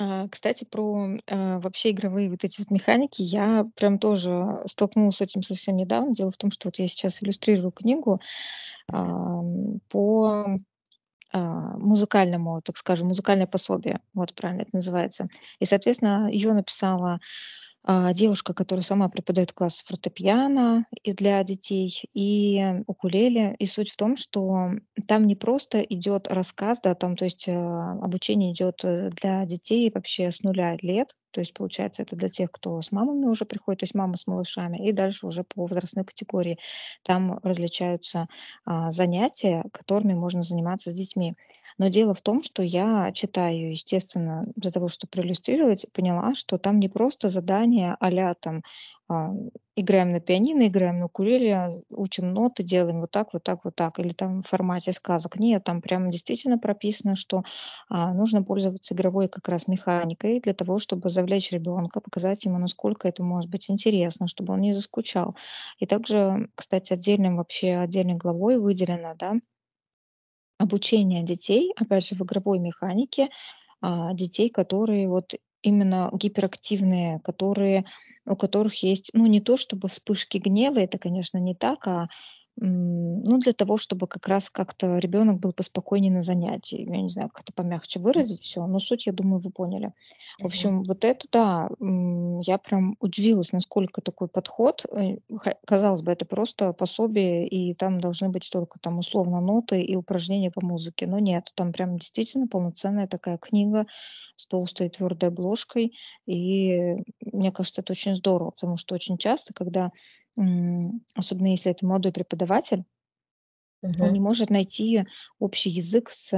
А, 0.00 0.28
кстати, 0.28 0.64
про, 0.64 1.08
а, 1.28 1.58
вообще 1.58 1.90
игровые 1.90 2.30
вот 2.30 2.44
эти 2.44 2.60
вот 2.60 2.70
механики. 2.70 3.20
Я 3.22 3.66
прям 3.74 3.98
тоже 3.98 4.62
столкнулась 4.66 5.16
с 5.16 5.20
этим 5.20 5.42
совсем 5.42 5.76
недавно. 5.76 6.14
Дело 6.14 6.30
в 6.30 6.36
том, 6.36 6.50
что 6.52 6.68
вот 6.68 6.78
я 6.78 6.86
сейчас 6.86 7.22
иллюстрирую 7.22 7.72
книгу, 7.72 8.20
ам, 8.92 9.80
по, 9.90 10.46
а, 11.32 11.40
музыкальному, 11.78 12.62
так 12.62 12.76
скажем, 12.78 13.08
музыкальное 13.08 13.46
пособие. 13.48 14.00
Вот 14.14 14.34
правильно 14.34 14.62
это 14.62 14.70
называется. 14.74 15.28
И, 15.60 15.66
соответственно, 15.66 16.28
ее 16.32 16.52
написала 16.54 17.20
а, 17.84 18.12
девушка, 18.12 18.54
которая 18.54 18.82
сама 18.82 19.08
преподает 19.08 19.52
класс 19.52 19.82
фортепиано 19.86 20.86
и 21.02 21.12
для 21.12 21.42
детей, 21.44 22.02
и 22.14 22.62
укулеле. 22.86 23.54
И 23.58 23.66
суть 23.66 23.90
в 23.90 23.96
том, 23.96 24.16
что 24.16 24.70
там 25.06 25.26
не 25.26 25.36
просто 25.36 25.80
идет 25.80 26.28
рассказ, 26.28 26.80
да, 26.82 26.94
там, 26.94 27.16
то 27.16 27.24
есть, 27.24 27.48
а, 27.48 27.92
обучение 28.02 28.52
идет, 28.52 28.84
э, 28.84 29.10
для 29.10 29.44
детей 29.46 29.90
вообще 29.94 30.30
с 30.30 30.42
нуля 30.42 30.76
лет. 30.82 31.14
То 31.38 31.42
есть, 31.42 31.54
получается, 31.54 32.02
это 32.02 32.16
для 32.16 32.28
тех, 32.28 32.50
кто 32.50 32.82
с 32.82 32.90
мамами 32.90 33.26
уже 33.26 33.44
приходит, 33.44 33.78
то 33.78 33.84
есть 33.84 33.94
мама 33.94 34.16
с 34.16 34.26
малышами, 34.26 34.88
и 34.88 34.90
дальше 34.90 35.24
уже 35.24 35.44
по 35.44 35.62
возрастной 35.62 36.04
категории. 36.04 36.58
Там 37.04 37.38
различаются, 37.44 38.26
а, 38.64 38.90
занятия, 38.90 39.62
которыми 39.70 40.14
можно 40.14 40.42
заниматься 40.42 40.90
с 40.90 40.94
детьми. 40.94 41.34
Но 41.78 41.86
дело 41.90 42.12
в 42.12 42.22
том, 42.22 42.42
что 42.42 42.64
я 42.64 43.12
читаю, 43.12 43.70
естественно, 43.70 44.42
для 44.56 44.72
того, 44.72 44.88
чтобы 44.88 45.12
проиллюстрировать, 45.12 45.86
поняла, 45.92 46.34
что 46.34 46.58
там 46.58 46.80
не 46.80 46.88
просто 46.88 47.28
задания 47.28 47.96
а-ля 48.00 48.34
там, 48.34 48.56
а, 48.58 48.62
играем 49.76 50.12
на 50.12 50.20
пианино, 50.20 50.66
играем 50.66 50.98
на 51.00 51.06
укулеле, 51.06 51.82
учим 51.90 52.32
ноты, 52.32 52.62
делаем 52.62 53.00
вот 53.00 53.10
так, 53.10 53.32
вот 53.32 53.42
так, 53.44 53.64
вот 53.64 53.74
так, 53.76 53.98
или 53.98 54.10
там 54.12 54.42
в 54.42 54.48
формате 54.48 54.92
сказок. 54.92 55.38
Нет, 55.38 55.64
там 55.64 55.80
прямо 55.80 56.10
действительно 56.10 56.58
прописано, 56.58 57.14
что 57.14 57.42
а, 57.88 58.12
нужно 58.12 58.42
пользоваться 58.42 58.94
игровой 58.94 59.28
как 59.28 59.48
раз 59.48 59.66
механикой 59.68 60.40
для 60.40 60.52
того, 60.54 60.78
чтобы 60.78 61.10
завлечь 61.10 61.52
ребенка, 61.52 62.00
показать 62.00 62.44
ему, 62.44 62.58
насколько 62.58 63.08
это 63.08 63.22
может 63.22 63.50
быть 63.50 63.70
интересно, 63.70 64.28
чтобы 64.28 64.54
он 64.54 64.60
не 64.60 64.72
заскучал. 64.72 65.36
И 65.78 65.86
также, 65.86 66.48
кстати, 66.54 66.92
отдельным 66.92 67.36
вообще 67.36 67.76
отдельной 67.76 68.14
главой 68.14 68.58
выделено, 68.58 69.14
да, 69.18 69.34
обучение 70.58 71.22
детей, 71.22 71.72
опять 71.76 72.06
же, 72.06 72.14
в 72.14 72.22
игровой 72.22 72.58
механике, 72.58 73.28
а, 73.82 74.14
детей, 74.14 74.50
которые 74.50 75.08
вот 75.08 75.34
именно 75.62 76.10
гиперактивные, 76.12 77.20
которые, 77.20 77.84
у 78.26 78.36
которых 78.36 78.82
есть, 78.82 79.10
ну, 79.14 79.26
не 79.26 79.40
то 79.40 79.56
чтобы 79.56 79.88
вспышки 79.88 80.38
гнева, 80.38 80.78
это, 80.78 80.98
конечно, 80.98 81.38
не 81.38 81.54
так, 81.54 81.86
а 81.86 82.08
ну, 82.60 83.38
для 83.38 83.52
того, 83.52 83.78
чтобы 83.78 84.06
как 84.08 84.26
раз 84.26 84.50
как-то 84.50 84.98
ребенок 84.98 85.38
был 85.38 85.52
поспокойнее 85.52 86.10
на 86.10 86.20
занятии. 86.20 86.86
Я 86.88 87.02
не 87.02 87.08
знаю, 87.08 87.28
как 87.28 87.42
это 87.42 87.52
помягче 87.52 88.00
выразить 88.00 88.42
все, 88.42 88.66
но 88.66 88.80
суть, 88.80 89.06
я 89.06 89.12
думаю, 89.12 89.40
вы 89.40 89.50
поняли. 89.50 89.92
В 90.40 90.46
общем, 90.46 90.82
вот 90.82 91.04
это 91.04 91.26
да, 91.30 91.68
я 91.80 92.58
прям 92.58 92.96
удивилась, 93.00 93.52
насколько 93.52 94.00
такой 94.00 94.28
подход, 94.28 94.84
э, 94.90 95.18
казалось 95.66 96.02
бы, 96.02 96.10
это 96.10 96.24
просто 96.26 96.72
пособие, 96.72 97.46
и 97.46 97.74
там 97.74 98.00
должны 98.00 98.28
быть 98.28 98.48
только 98.50 98.80
там 98.80 98.98
условно 98.98 99.40
ноты 99.40 99.80
и 99.82 99.94
упражнения 99.94 100.50
по 100.50 100.64
музыке. 100.64 101.06
Но 101.06 101.18
нет, 101.18 101.52
там 101.54 101.72
прям 101.72 101.96
действительно 101.98 102.48
полноценная 102.48 103.06
такая 103.06 103.38
книга 103.38 103.86
с 104.36 104.46
толстой 104.46 104.88
твердой 104.88 105.28
обложкой. 105.28 105.92
И 106.26 106.96
мне 107.32 107.52
кажется, 107.52 107.82
это 107.82 107.92
очень 107.92 108.16
здорово, 108.16 108.50
потому 108.50 108.76
что 108.76 108.94
очень 108.94 109.18
часто, 109.18 109.52
когда 109.52 109.90
особенно 111.14 111.48
если 111.48 111.72
это 111.72 111.86
молодой 111.86 112.12
преподаватель, 112.12 112.84
он 113.82 114.12
не 114.12 114.20
может 114.20 114.50
найти 114.50 115.04
общий 115.38 115.70
язык 115.70 116.10
с 116.10 116.32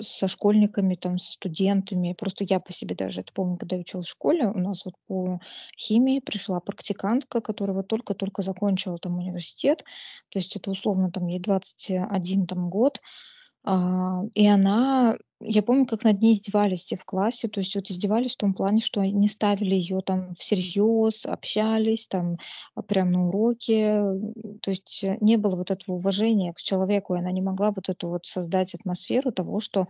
со 0.00 0.28
школьниками, 0.28 0.94
там, 0.94 1.18
со 1.18 1.32
студентами. 1.32 2.12
Просто 2.12 2.44
я 2.44 2.60
по 2.60 2.72
себе 2.72 2.94
даже 2.94 3.22
это 3.22 3.32
помню, 3.32 3.56
когда 3.56 3.76
я 3.76 3.80
училась 3.80 4.06
в 4.06 4.10
школе, 4.10 4.46
у 4.46 4.58
нас 4.58 4.84
вот 4.84 4.94
по 5.06 5.40
химии 5.78 6.20
пришла 6.20 6.60
практикантка, 6.60 7.40
которая 7.40 7.76
вот 7.76 7.88
только-только 7.88 8.42
закончила 8.42 8.98
там 8.98 9.16
университет. 9.18 9.84
То 10.30 10.38
есть 10.38 10.56
это 10.56 10.70
условно 10.70 11.10
там 11.10 11.26
ей 11.26 11.40
21 11.40 12.46
там 12.46 12.68
год. 12.68 13.00
А, 13.64 14.22
и 14.34 14.46
она 14.46 15.16
я 15.40 15.62
помню, 15.62 15.86
как 15.86 16.02
над 16.02 16.20
ней 16.20 16.34
издевались 16.34 16.80
все 16.80 16.96
в 16.96 17.04
классе. 17.04 17.46
То 17.48 17.60
есть 17.60 17.76
вот 17.76 17.90
издевались 17.90 18.34
в 18.34 18.38
том 18.38 18.54
плане, 18.54 18.80
что 18.80 19.04
не 19.04 19.28
ставили 19.28 19.74
ее 19.76 20.00
там 20.00 20.34
всерьез, 20.34 21.26
общались 21.26 22.08
там, 22.08 22.38
а, 22.74 22.82
прям 22.82 23.10
на 23.12 23.28
уроке. 23.28 24.02
То 24.62 24.70
есть, 24.70 25.04
э, 25.04 25.16
не 25.20 25.36
было 25.36 25.54
вот 25.56 25.70
этого 25.70 25.94
уважения 25.96 26.52
к 26.52 26.58
человеку, 26.58 27.14
и 27.14 27.18
она 27.18 27.30
не 27.30 27.40
могла 27.40 27.70
вот 27.70 27.88
эту 27.88 28.08
вот 28.08 28.26
создать 28.26 28.74
атмосферу 28.74 29.30
того, 29.30 29.60
что, 29.60 29.86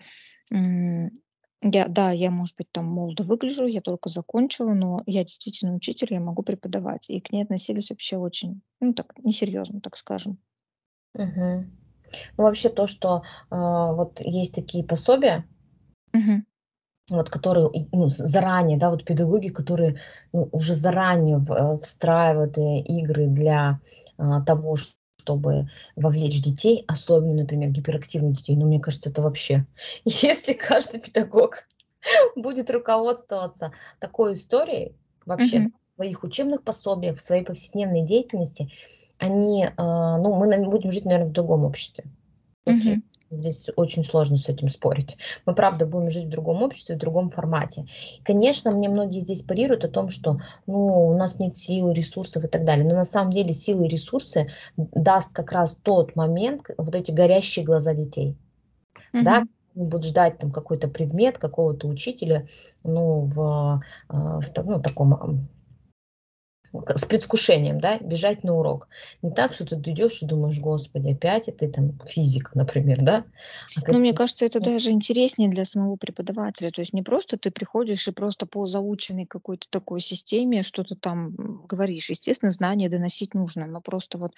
я, 1.62 1.88
да, 1.88 2.12
я, 2.12 2.30
может 2.30 2.56
быть, 2.56 2.70
там 2.70 2.86
молодо 2.86 3.24
выгляжу, 3.24 3.66
я 3.66 3.80
только 3.80 4.08
закончила, 4.10 4.74
но 4.74 5.02
я 5.06 5.24
действительно 5.24 5.74
учитель, 5.74 6.08
я 6.12 6.20
могу 6.20 6.42
преподавать. 6.42 7.10
И 7.10 7.20
к 7.20 7.32
ней 7.32 7.42
относились 7.42 7.90
вообще 7.90 8.16
очень, 8.16 8.60
ну, 8.80 8.92
так, 8.94 9.12
несерьезно, 9.18 9.80
так 9.80 9.96
скажем. 9.96 10.38
Мгм. 11.14 11.70
Ну, 12.36 12.44
вообще 12.44 12.68
то, 12.68 12.86
что, 12.86 13.22
а, 13.50 13.92
вот 13.92 14.20
есть 14.20 14.54
такие 14.54 14.84
пособия, 14.84 15.44
Мгм. 16.14 16.44
вот 17.08 17.30
которые, 17.30 17.70
и, 17.72 17.88
ну, 17.92 18.08
заранее, 18.10 18.78
да, 18.78 18.90
вот 18.90 19.04
педагоги, 19.04 19.48
которые, 19.48 20.00
ну, 20.32 20.48
уже 20.52 20.74
заранее 20.74 21.38
в 21.38 21.50
э, 21.52 21.78
встраивают, 21.80 22.58
э, 22.58 22.80
игры 22.80 23.26
для, 23.28 23.80
а, 24.18 24.42
того, 24.42 24.76
ш- 24.76 24.92
чтобы 25.20 25.68
вовлечь 25.96 26.42
детей, 26.42 26.84
особенно, 26.86 27.34
например, 27.34 27.70
гиперактивных 27.70 28.38
детей. 28.38 28.56
Ну, 28.56 28.66
мне 28.66 28.80
кажется, 28.80 29.08
это 29.10 29.22
вообще 29.22 29.66
если 30.04 30.52
каждый 30.52 31.00
педагог 31.00 31.64
будет 32.36 32.70
руководствоваться 32.70 33.72
такой 34.00 34.34
историей 34.34 34.94
вообще 35.24 35.60
Мгм. 35.60 35.72
в 35.92 35.96
своих 35.96 36.24
учебных 36.24 36.62
пособиях, 36.62 37.16
в 37.16 37.22
своей 37.22 37.44
повседневной 37.44 38.02
деятельности, 38.02 38.70
они, 39.18 39.68
а, 39.76 40.18
ну, 40.18 40.34
мы, 40.34 40.68
будем 40.68 40.92
жить, 40.92 41.04
наверное, 41.04 41.28
в 41.28 41.32
другом 41.32 41.64
обществе. 41.64 42.04
Э, 42.66 42.72
Мгм. 42.72 43.02
здесь 43.30 43.68
очень 43.76 44.04
сложно 44.04 44.36
с 44.36 44.48
этим 44.48 44.68
спорить. 44.68 45.16
Мы, 45.46 45.54
правда, 45.54 45.86
будем 45.86 46.10
жить 46.10 46.26
в 46.26 46.30
другом 46.30 46.62
обществе, 46.62 46.94
в 46.94 46.98
другом 46.98 47.30
формате. 47.30 47.86
Конечно, 48.24 48.70
мне 48.70 48.88
многие 48.88 49.20
здесь 49.20 49.42
парируют 49.42 49.84
о 49.84 49.88
том, 49.88 50.08
что 50.08 50.40
ну, 50.66 51.08
у 51.08 51.16
нас 51.16 51.38
нет 51.38 51.56
сил, 51.56 51.90
ресурсов 51.92 52.44
и 52.44 52.48
так 52.48 52.64
далее. 52.64 52.86
Но 52.86 52.94
на 52.94 53.04
самом 53.04 53.32
деле 53.32 53.52
силы 53.52 53.86
и 53.86 53.90
ресурсы 53.90 54.50
даст 54.76 55.34
как 55.34 55.52
раз 55.52 55.74
тот 55.74 56.16
момент, 56.16 56.70
вот 56.76 56.94
эти 56.94 57.10
горящие 57.10 57.64
глаза 57.64 57.94
детей. 57.94 58.36
Да, 59.12 59.38
Мгм. 59.38 59.48
они 59.74 59.84
будут 59.86 60.04
ждать 60.04 60.38
там 60.38 60.50
какой-то 60.50 60.88
предмет, 60.88 61.38
какого-то 61.38 61.88
учителя, 61.88 62.48
ну, 62.84 63.22
в, 63.22 63.82
а, 64.08 64.40
в 64.40 64.64
ну, 64.64 64.80
таком 64.80 65.48
с 66.86 67.04
предвкушением, 67.04 67.80
да, 67.80 67.98
бежать 67.98 68.44
на 68.44 68.54
урок. 68.54 68.88
Не 69.22 69.30
так, 69.32 69.52
что 69.54 69.64
ты 69.66 69.76
идешь 69.76 70.22
и 70.22 70.26
думаешь: 70.26 70.58
"Господи, 70.58 71.10
опять 71.12 71.48
это 71.48 71.70
там 71.70 71.98
физика", 72.06 72.50
например, 72.54 72.98
да, 73.02 73.24
а 73.76 73.80
Ну, 73.90 73.98
мне 73.98 74.12
кажется, 74.12 74.44
это 74.44 74.60
даже 74.60 74.90
интереснее 74.90 75.48
для 75.50 75.64
самого 75.64 75.96
преподавателя. 75.96 76.70
То 76.70 76.80
есть 76.82 76.92
не 76.92 77.02
просто 77.02 77.38
ты 77.38 77.50
приходишь 77.50 78.06
и 78.08 78.12
просто 78.12 78.46
по 78.46 78.66
заученной 78.66 79.26
какой-то 79.26 79.66
такой 79.70 80.00
системе 80.00 80.62
что-то 80.62 80.94
там 80.94 81.64
говоришь. 81.66 82.10
Естественно, 82.10 82.50
знания 82.50 82.88
доносить 82.88 83.34
нужно, 83.34 83.66
но 83.66 83.80
просто 83.80 84.18
вот 84.18 84.32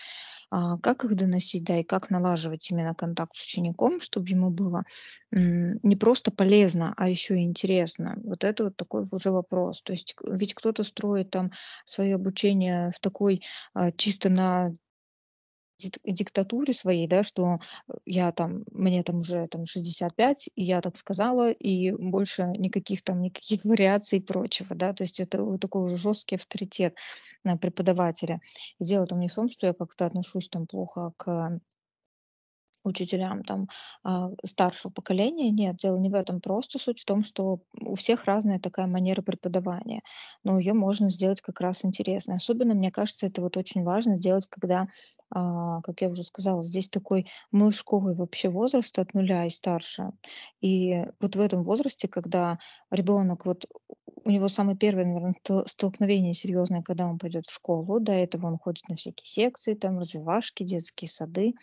как 0.50 1.04
их 1.04 1.14
доносить, 1.14 1.64
да, 1.64 1.78
и 1.78 1.84
как 1.84 2.10
налаживать 2.10 2.70
именно 2.70 2.94
контакт 2.94 3.36
с 3.36 3.42
учеником, 3.42 4.00
чтобы 4.00 4.28
ему 4.28 4.50
было 4.50 4.84
не 5.32 5.96
просто 5.96 6.30
полезно, 6.32 6.92
а 6.96 7.08
еще 7.08 7.36
и 7.36 7.44
интересно. 7.44 8.18
Вот 8.24 8.42
это 8.44 8.64
вот 8.64 8.76
такой 8.76 9.04
уже 9.10 9.30
вопрос. 9.30 9.82
То 9.82 9.92
есть 9.92 10.16
ведь 10.28 10.54
кто-то 10.54 10.82
строит 10.82 11.30
там 11.30 11.52
свое 11.84 12.16
обучение 12.16 12.90
в 12.90 12.98
такой 13.00 13.42
а, 13.74 13.92
чисто 13.92 14.28
на 14.28 14.72
диктатуре 16.04 16.72
своей, 16.72 17.06
да, 17.08 17.22
что, 17.22 17.58
э, 17.88 17.94
я 18.06 18.32
там, 18.32 18.64
мне 18.72 19.02
там 19.02 19.20
уже 19.20 19.46
там 19.48 19.66
65, 19.66 20.50
и 20.54 20.64
я 20.64 20.80
так 20.80 20.96
сказала, 20.96 21.50
и 21.50 21.92
больше 21.92 22.44
никаких 22.58 23.02
там, 23.02 23.20
никаких 23.20 23.64
вариаций 23.64 24.18
и 24.18 24.22
прочего, 24.22 24.74
да. 24.74 24.92
То 24.92 25.04
есть 25.04 25.20
это 25.20 25.42
вот 25.42 25.60
такой 25.60 25.84
уже 25.84 25.96
жесткий 25.96 26.36
авторитет, 26.36 26.94
на 27.44 27.56
преподавателя. 27.56 28.40
И 28.78 28.84
дело 28.84 29.06
там 29.06 29.20
не 29.20 29.28
в 29.28 29.34
том, 29.34 29.48
что 29.48 29.66
я 29.66 29.72
как-то 29.74 30.06
отношусь 30.06 30.48
там 30.48 30.66
плохо 30.66 31.12
к 31.16 31.60
учителям 32.84 33.44
там, 33.44 33.68
а, 34.04 34.30
старшего 34.44 34.90
поколения. 34.92 35.50
Нет, 35.50 35.76
дело 35.76 35.96
не 35.98 36.10
в 36.10 36.14
этом. 36.14 36.40
Просто 36.40 36.78
суть 36.78 37.00
в 37.00 37.04
том, 37.04 37.22
что 37.22 37.60
у 37.80 37.94
всех 37.94 38.24
разная 38.24 38.58
такая 38.58 38.86
манера 38.86 39.22
преподавания, 39.22 40.02
но 40.44 40.58
ее 40.58 40.72
можно 40.74 41.10
сделать 41.10 41.40
как 41.40 41.60
раз 41.60 41.84
интересной. 41.84 42.36
Особенно, 42.36 42.74
мне 42.74 42.90
кажется, 42.90 43.26
это 43.26 43.42
вот 43.42 43.56
очень 43.56 43.82
важно 43.84 44.18
делать, 44.18 44.46
когда, 44.48 44.86
а, 45.34 45.80
как 45.82 46.00
я 46.02 46.08
уже 46.08 46.24
сказала, 46.24 46.62
здесь 46.62 46.88
такой 46.88 47.26
малышковый 47.52 48.14
вообще 48.14 48.48
возраст 48.48 48.98
от 48.98 49.14
нуля 49.14 49.46
и 49.46 49.50
старше. 49.50 50.10
И 50.60 51.04
вот 51.20 51.36
в 51.36 51.40
этом 51.40 51.64
возрасте, 51.64 52.08
когда 52.08 52.58
ребенок 52.90 53.46
вот 53.46 53.66
у 54.24 54.30
него 54.30 54.48
самое 54.48 54.76
первое, 54.76 55.04
наверное, 55.04 55.34
столкновение 55.66 56.34
серьезное, 56.34 56.82
когда 56.82 57.06
он 57.06 57.18
пойдет 57.18 57.46
в 57.46 57.52
школу. 57.52 58.00
До 58.00 58.12
этого 58.12 58.46
он 58.46 58.58
ходит 58.58 58.88
на 58.88 58.96
всякие 58.96 59.26
секции, 59.26 59.74
там, 59.74 59.98
развивашки, 59.98 60.62
детские 60.62 61.08
сады. 61.08 61.54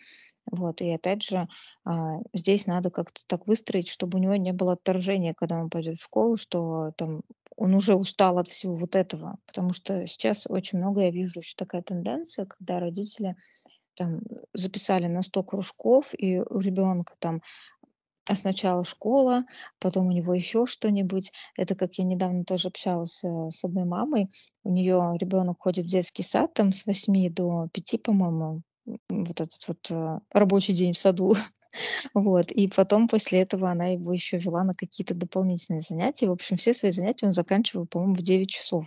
Вот, 0.50 0.80
и 0.80 0.90
опять 0.90 1.22
же, 1.22 1.46
а, 1.84 2.18
здесь 2.32 2.66
надо 2.66 2.90
как-то 2.90 3.20
так 3.26 3.46
выстроить, 3.46 3.88
чтобы 3.88 4.18
у 4.18 4.22
него 4.22 4.36
не 4.36 4.52
было 4.52 4.72
отторжения, 4.72 5.34
когда 5.36 5.58
он 5.58 5.68
пойдет 5.68 5.98
в 5.98 6.02
школу, 6.02 6.36
что 6.36 6.92
там 6.96 7.22
он 7.56 7.74
уже 7.74 7.94
устал 7.94 8.38
от 8.38 8.48
всего 8.48 8.76
вот 8.76 8.96
этого. 8.96 9.36
Потому 9.46 9.72
что 9.72 10.06
сейчас 10.06 10.46
очень 10.48 10.78
много 10.78 11.02
я 11.02 11.10
вижу 11.10 11.40
еще 11.40 11.54
такая 11.56 11.82
тенденция, 11.82 12.46
когда 12.46 12.78
родители 12.80 13.36
там 13.94 14.20
записали 14.54 15.06
на 15.06 15.22
100 15.22 15.42
кружков, 15.42 16.14
и 16.16 16.38
у 16.38 16.60
ребенка 16.60 17.14
там 17.18 17.42
а 18.28 18.36
сначала 18.36 18.84
школа, 18.84 19.44
потом 19.80 20.06
у 20.08 20.12
него 20.12 20.34
еще 20.34 20.66
что-нибудь. 20.66 21.32
Это 21.56 21.74
как 21.74 21.94
я 21.94 22.04
недавно 22.04 22.44
тоже 22.44 22.68
общалась 22.68 23.22
э, 23.24 23.48
с 23.50 23.64
одной 23.64 23.84
мамой. 23.84 24.30
У 24.64 24.70
нее 24.72 25.16
ребенок 25.20 25.58
ходит 25.60 25.86
в 25.86 25.88
детский 25.88 26.22
сад 26.22 26.54
там 26.54 26.72
с 26.72 26.86
восьми 26.86 27.30
до 27.30 27.68
пяти, 27.72 27.98
по-моему, 27.98 28.62
м, 28.86 29.24
вот 29.24 29.40
этот 29.40 29.66
вот 29.68 29.78
э, 29.90 30.18
рабочий 30.32 30.74
день 30.74 30.92
в 30.92 30.98
саду. 30.98 31.34
Вот, 32.14 32.50
и 32.52 32.68
потом 32.68 33.08
после 33.08 33.40
этого 33.40 33.70
она 33.70 33.88
его 33.88 34.12
еще 34.12 34.38
вела 34.38 34.64
на 34.64 34.74
какие-то 34.74 35.14
дополнительные 35.14 35.82
занятия. 35.82 36.28
В 36.28 36.32
общем, 36.32 36.56
все 36.56 36.74
свои 36.74 36.92
занятия 36.92 37.26
он 37.26 37.32
заканчивал, 37.34 37.86
по-моему, 37.86 38.14
в 38.14 38.22
9 38.22 38.50
часов. 38.50 38.86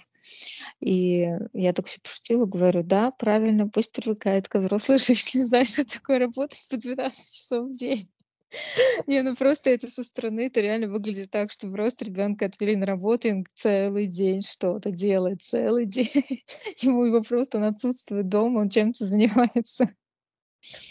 И 0.81 1.27
я 1.53 1.73
так 1.73 1.87
еще 1.87 1.99
пошутила, 2.01 2.45
говорю: 2.45 2.83
"Да, 2.83 3.11
правильно, 3.11 3.67
пусть 3.69 3.91
привыкает 3.91 4.47
к 4.47 4.59
взрослой 4.59 4.97
жизни, 4.99 5.41
знает, 5.41 5.69
что 5.69 5.85
такое 5.85 6.19
работать 6.19 6.67
по 6.69 6.77
12 6.77 7.35
часов 7.35 7.67
в 7.69 7.77
день". 7.77 8.09
Не, 9.07 9.21
ну 9.21 9.35
просто 9.35 9.69
это 9.69 9.87
со 9.87 10.03
стороны 10.03 10.47
это 10.47 10.61
реально 10.61 10.87
выглядит 10.87 11.31
так, 11.31 11.51
что 11.51 11.69
просто 11.69 12.05
ребенка 12.05 12.45
отвели 12.45 12.75
на 12.75 12.85
работу, 12.85 13.27
и 13.27 13.31
он 13.31 13.45
целый 13.53 14.07
день 14.07 14.41
что-то 14.43 14.91
делает, 14.91 15.41
целый 15.41 15.85
день. 15.85 16.07
Ему 16.81 17.05
его 17.05 17.21
просто 17.21 17.57
он 17.57 17.65
отсутствует 17.65 18.27
дома, 18.29 18.59
он 18.59 18.69
чем-то 18.69 19.05
занимается. 19.05 19.89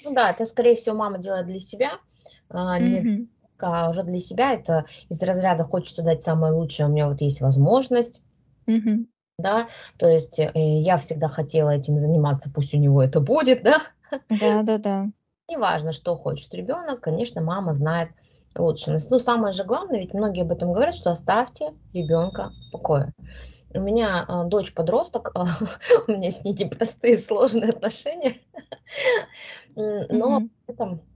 Ну 0.05 0.15
да, 0.15 0.31
это, 0.31 0.45
скорее 0.47 0.77
всего, 0.77 0.97
мама 0.97 1.19
делает 1.19 1.47
для 1.47 1.61
себя, 1.61 2.01
а, 2.49 2.79
не 2.79 3.27
а 3.59 3.91
уже 3.91 4.03
для 4.03 4.19
себя. 4.19 4.55
Это 4.55 4.87
из 5.11 5.23
разряда 5.23 5.65
хочется 5.65 6.03
дать 6.03 6.23
самое 6.23 6.53
лучшее, 6.53 6.87
у 6.87 6.91
меня 6.91 7.09
вот 7.09 7.21
есть 7.21 7.41
возможность. 7.41 8.23
Мгм. 8.67 9.07
Да, 9.39 9.69
то 9.99 10.07
есть, 10.07 10.39
э, 10.39 10.51
я 10.55 10.97
всегда 10.99 11.29
хотела 11.29 11.71
этим 11.71 11.99
заниматься, 11.99 12.51
пусть 12.55 12.75
у 12.75 12.79
него 12.79 13.03
это 13.03 13.21
будет, 13.21 13.63
да. 13.63 13.83
Да-да-да. 14.29 15.11
Неважно, 15.51 15.91
что 15.91 16.17
хочет 16.17 16.55
ребенок, 16.55 17.01
конечно, 17.01 17.43
мама 17.43 17.75
знает 17.75 18.11
лучше. 18.57 18.97
Ну, 19.11 19.19
самое 19.19 19.53
же 19.53 19.65
главное, 19.65 19.99
ведь 19.99 20.15
многие 20.15 20.43
об 20.43 20.53
этом 20.53 20.73
говорят, 20.73 20.95
что 20.95 21.11
оставьте 21.11 21.73
ребенка 21.93 22.53
в 22.69 22.71
покое. 22.71 23.13
У 23.75 23.81
меня, 23.81 24.25
а, 24.29 24.45
дочь-подросток, 24.45 25.33
у 26.07 26.13
меня 26.13 26.31
с 26.31 26.45
ней 26.45 26.55
непростые, 26.55 27.19
сложные 27.19 27.71
отношения. 27.71 28.37
Но 29.75 30.41
при 30.67 30.75
этом 30.75 30.93
а, 30.93 31.10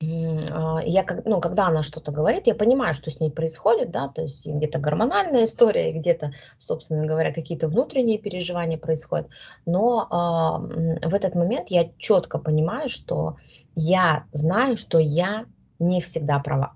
я 0.00 1.02
как 1.02 1.24
ну, 1.26 1.40
когда 1.40 1.66
она 1.66 1.82
что-то 1.82 2.12
говорит, 2.12 2.46
я 2.46 2.54
понимаю, 2.54 2.94
что 2.94 3.10
с 3.10 3.18
ней 3.18 3.30
происходит, 3.30 3.90
да, 3.90 4.08
то 4.08 4.22
есть 4.22 4.46
где-то 4.46 4.78
гормональная 4.78 5.44
история, 5.44 5.92
где-то, 5.92 6.32
собственно 6.58 7.04
говоря, 7.06 7.32
какие-то 7.32 7.68
внутренние 7.68 8.18
переживания 8.18 8.78
происходят. 8.78 9.28
Но, 9.66 10.06
а, 10.10 10.58
м, 10.58 11.00
в 11.02 11.14
этот 11.14 11.34
момент 11.34 11.70
я 11.70 11.90
четко 11.98 12.38
понимаю, 12.38 12.88
что 12.88 13.36
я 13.74 14.24
знаю, 14.32 14.76
что 14.76 14.98
я 14.98 15.46
не 15.80 16.00
всегда 16.00 16.38
права. 16.38 16.74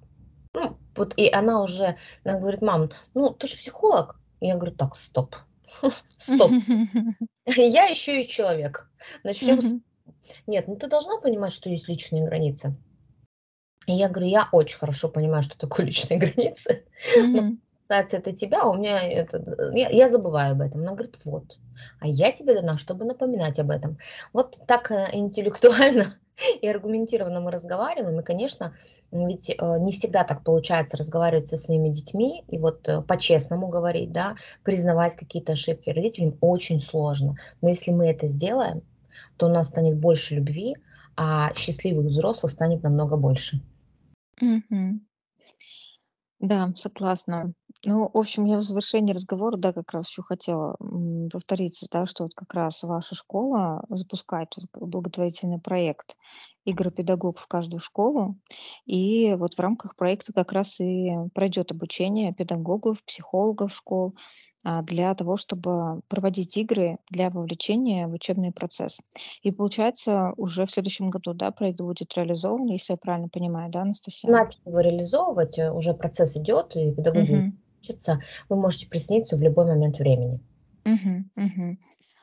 Ну, 0.54 0.76
вот 0.96 1.14
и 1.16 1.30
она 1.30 1.62
уже, 1.62 1.96
она 2.24 2.38
говорит: 2.40 2.60
"Мам, 2.62 2.90
ну 3.14 3.30
ты 3.30 3.46
же 3.46 3.56
психолог". 3.56 4.16
Я 4.40 4.56
говорю: 4.56 4.74
"Так, 4.74 4.96
стоп, 4.96 5.36
стоп, 6.18 6.50
я 7.46 7.84
еще 7.84 8.20
и 8.22 8.28
человек. 8.28 8.90
Начнем 9.22 9.62
с. 9.62 9.76
Нет, 10.46 10.68
ну 10.68 10.76
ты 10.76 10.88
должна 10.88 11.20
понимать, 11.20 11.52
что 11.52 11.70
есть 11.70 11.88
личные 11.88 12.24
границы". 12.24 12.74
И 13.86 13.92
я 13.92 14.08
говорю: 14.08 14.28
"Я 14.28 14.48
очень 14.52 14.78
хорошо 14.78 15.08
понимаю, 15.08 15.42
что 15.42 15.56
такое 15.58 15.86
личные 15.86 16.18
границы, 16.20 16.84
Мгм. 17.14 17.60
касается 17.86 18.16
это 18.18 18.32
тебя, 18.32 18.64
у 18.66 18.74
меня 18.76 19.02
это, 19.02 19.38
э, 19.38 19.78
я 19.78 19.88
я 19.90 20.08
забываю 20.08 20.52
об 20.52 20.60
этом". 20.62 20.82
Она 20.82 20.92
говорит: 20.92 21.18
"Вот, 21.24 21.60
а 22.00 22.06
я 22.06 22.32
тебе 22.32 22.54
дана, 22.54 22.78
чтобы 22.78 23.04
напоминать 23.04 23.58
об 23.58 23.70
этом". 23.70 23.98
Вот 24.32 24.56
так, 24.68 24.90
э, 24.90 25.08
интеллектуально 25.12 26.18
и 26.60 26.66
аргументированно 26.68 27.40
мы 27.40 27.50
разговариваем. 27.50 28.20
И, 28.20 28.24
конечно, 28.24 28.76
ведь, 29.10 29.50
э, 29.50 29.54
не 29.80 29.92
всегда 29.92 30.24
так 30.24 30.44
получается 30.44 30.96
разговаривать 30.96 31.48
со 31.48 31.56
своими 31.56 31.88
детьми 31.90 32.44
и 32.48 32.58
вот, 32.58 32.82
по-честному 33.06 33.68
говорить, 33.68 34.12
да, 34.12 34.36
признавать 34.62 35.16
какие-то 35.16 35.52
ошибки. 35.52 35.90
Родителям 35.90 36.38
очень 36.40 36.80
сложно. 36.80 37.34
Но 37.60 37.68
если 37.68 37.90
мы 37.92 38.08
это 38.08 38.26
сделаем, 38.26 38.82
то 39.36 39.46
у 39.46 39.50
нас 39.50 39.68
станет 39.68 39.98
больше 39.98 40.36
любви, 40.36 40.76
а 41.16 41.52
счастливых 41.54 42.06
взрослых 42.06 42.52
станет 42.52 42.82
намного 42.82 43.16
больше. 43.16 43.60
Мгм. 44.40 45.00
Да, 46.40 46.72
согласна. 46.76 47.52
Ну, 47.84 48.10
в 48.12 48.16
общем, 48.18 48.44
я 48.46 48.58
в 48.58 48.62
завершении 48.62 49.12
разговора, 49.14 49.56
да, 49.56 49.72
как 49.72 49.92
раз 49.92 50.08
еще 50.08 50.22
хотела 50.22 50.76
повториться, 51.32 51.86
да, 51.90 52.06
что 52.06 52.24
вот 52.24 52.34
как 52.34 52.52
раз 52.54 52.82
ваша 52.82 53.14
школа 53.14 53.84
запускает 53.88 54.48
благотворительный 54.74 55.58
проект 55.60 56.16
«Игропедагог 56.64 57.38
в 57.38 57.46
каждую 57.46 57.80
школу». 57.80 58.36
И 58.86 59.34
вот 59.34 59.54
в 59.54 59.60
рамках 59.60 59.96
проекта 59.96 60.32
как 60.32 60.52
раз 60.52 60.80
и 60.80 61.10
пройдет 61.34 61.72
обучение 61.72 62.32
педагогов, 62.32 63.04
психологов 63.04 63.74
школ 63.74 64.14
а, 64.64 64.82
для 64.82 65.12
того, 65.14 65.36
чтобы 65.36 66.02
проводить 66.08 66.56
игры 66.56 66.98
для 67.10 67.30
вовлечения 67.30 68.06
в 68.06 68.12
учебный 68.12 68.52
процесс. 68.52 69.00
И 69.42 69.50
получается, 69.50 70.32
уже 70.36 70.66
в 70.66 70.70
следующем 70.70 71.10
году, 71.10 71.34
да, 71.34 71.50
проект 71.50 71.80
будет 71.80 72.14
реализован, 72.16 72.66
если 72.66 72.92
я 72.92 72.96
правильно 72.96 73.28
понимаю, 73.28 73.70
да, 73.70 73.82
Анастасия? 73.82 74.30
Начали 74.30 74.60
его 74.66 74.80
реализовывать, 74.80 75.58
э, 75.58 75.72
уже 75.72 75.94
процесс 75.94 76.36
идет, 76.36 76.76
и 76.76 76.92
педагоги 76.92 77.32
Мгм. 77.32 77.58
учатся. 77.82 78.20
Вы 78.48 78.56
можете 78.56 78.86
присоединиться 78.86 79.36
в 79.36 79.42
любой 79.42 79.66
момент 79.66 79.98
времени. 79.98 80.38
Мгм, 80.84 81.30
мгм. 81.36 81.78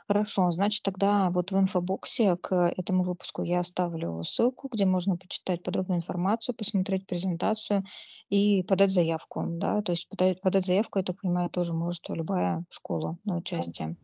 Хорошо, 0.10 0.52
значит, 0.52 0.84
тогда 0.84 1.30
вот 1.30 1.52
в 1.52 1.58
инфобоксе 1.60 2.36
к 2.36 2.54
этому 2.76 3.04
выпуску 3.04 3.44
я 3.44 3.60
оставлю 3.60 4.24
ссылку, 4.24 4.68
где 4.68 4.86
можно 4.86 5.16
почитать 5.18 5.62
подробную 5.64 6.00
информацию, 6.00 6.56
посмотреть 6.56 7.06
презентацию 7.06 7.84
и 8.30 8.64
подать 8.64 8.90
заявку, 8.92 9.44
да, 9.48 9.82
то 9.84 9.92
есть 9.92 10.10
подать, 10.10 10.42
подать 10.42 10.66
заявку, 10.66 10.98
я 11.00 11.06
так 11.06 11.22
понимаю, 11.22 11.50
тоже 11.52 11.74
может 11.74 12.10
любая 12.10 12.66
школа 12.72 13.20
на 13.24 13.38
Да, 13.56 13.64
участие. 13.64 13.98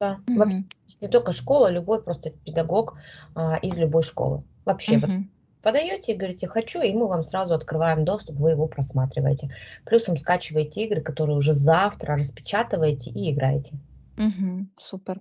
да. 0.00 0.20
Вообще 0.34 0.56
Мгм, 0.56 0.70
не 1.02 1.08
только 1.08 1.32
школа, 1.32 1.70
любой 1.70 2.02
просто 2.04 2.30
педагог, 2.30 2.96
а, 3.34 3.56
из 3.58 3.78
любой 3.78 4.02
школы. 4.04 4.44
Вообще 4.66 4.98
вот 4.98 5.10
мгм, 5.10 5.30
подаете 5.62 6.12
и 6.14 6.16
говорите: 6.16 6.48
"Хочу", 6.48 6.80
и 6.82 6.92
мы 6.94 7.08
вам 7.08 7.22
сразу 7.22 7.54
открываем 7.54 8.04
доступ, 8.04 8.36
вы 8.38 8.52
его 8.52 8.68
просматриваете. 8.68 9.50
Плюсом 9.86 10.16
скачиваете 10.16 10.84
игры, 10.84 11.02
которые 11.02 11.36
уже 11.38 11.52
завтра 11.54 12.16
распечатываете 12.16 13.10
и 13.10 13.32
играете. 13.32 13.78
Мгм. 14.18 14.72
Супер. 14.76 15.20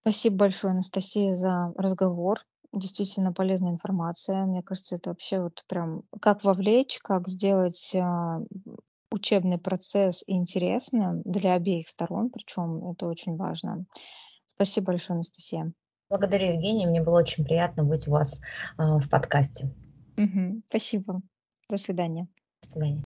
Спасибо 0.00 0.36
большое, 0.36 0.72
Анастасия, 0.72 1.34
за 1.34 1.72
разговор. 1.76 2.38
Действительно 2.72 3.32
полезная 3.32 3.72
информация. 3.72 4.44
Мне 4.44 4.62
кажется, 4.62 4.96
это 4.96 5.10
вообще 5.10 5.40
вот 5.40 5.62
прям 5.68 6.02
как 6.20 6.44
вовлечь, 6.44 6.98
как 7.02 7.26
сделать 7.28 7.94
а, 7.94 8.40
учебный 9.10 9.58
процесс 9.58 10.22
интересным 10.26 11.22
для 11.24 11.54
обеих 11.54 11.88
сторон, 11.88 12.30
причем 12.30 12.90
это 12.90 13.06
очень 13.06 13.36
важно. 13.36 13.86
Спасибо 14.54 14.88
большое, 14.88 15.16
Анастасия. 15.16 15.72
Благодарю, 16.10 16.52
Евгения, 16.52 16.86
мне 16.86 17.02
было 17.02 17.18
очень 17.18 17.44
приятно 17.44 17.84
быть 17.84 18.08
у 18.08 18.12
вас, 18.12 18.40
а, 18.76 18.98
в 18.98 19.08
подкасте. 19.08 19.70
Мгм. 20.16 20.62
Спасибо. 20.68 21.20
До 21.68 21.76
свидания. 21.76 22.28
До 22.62 22.68
свидания. 22.68 23.02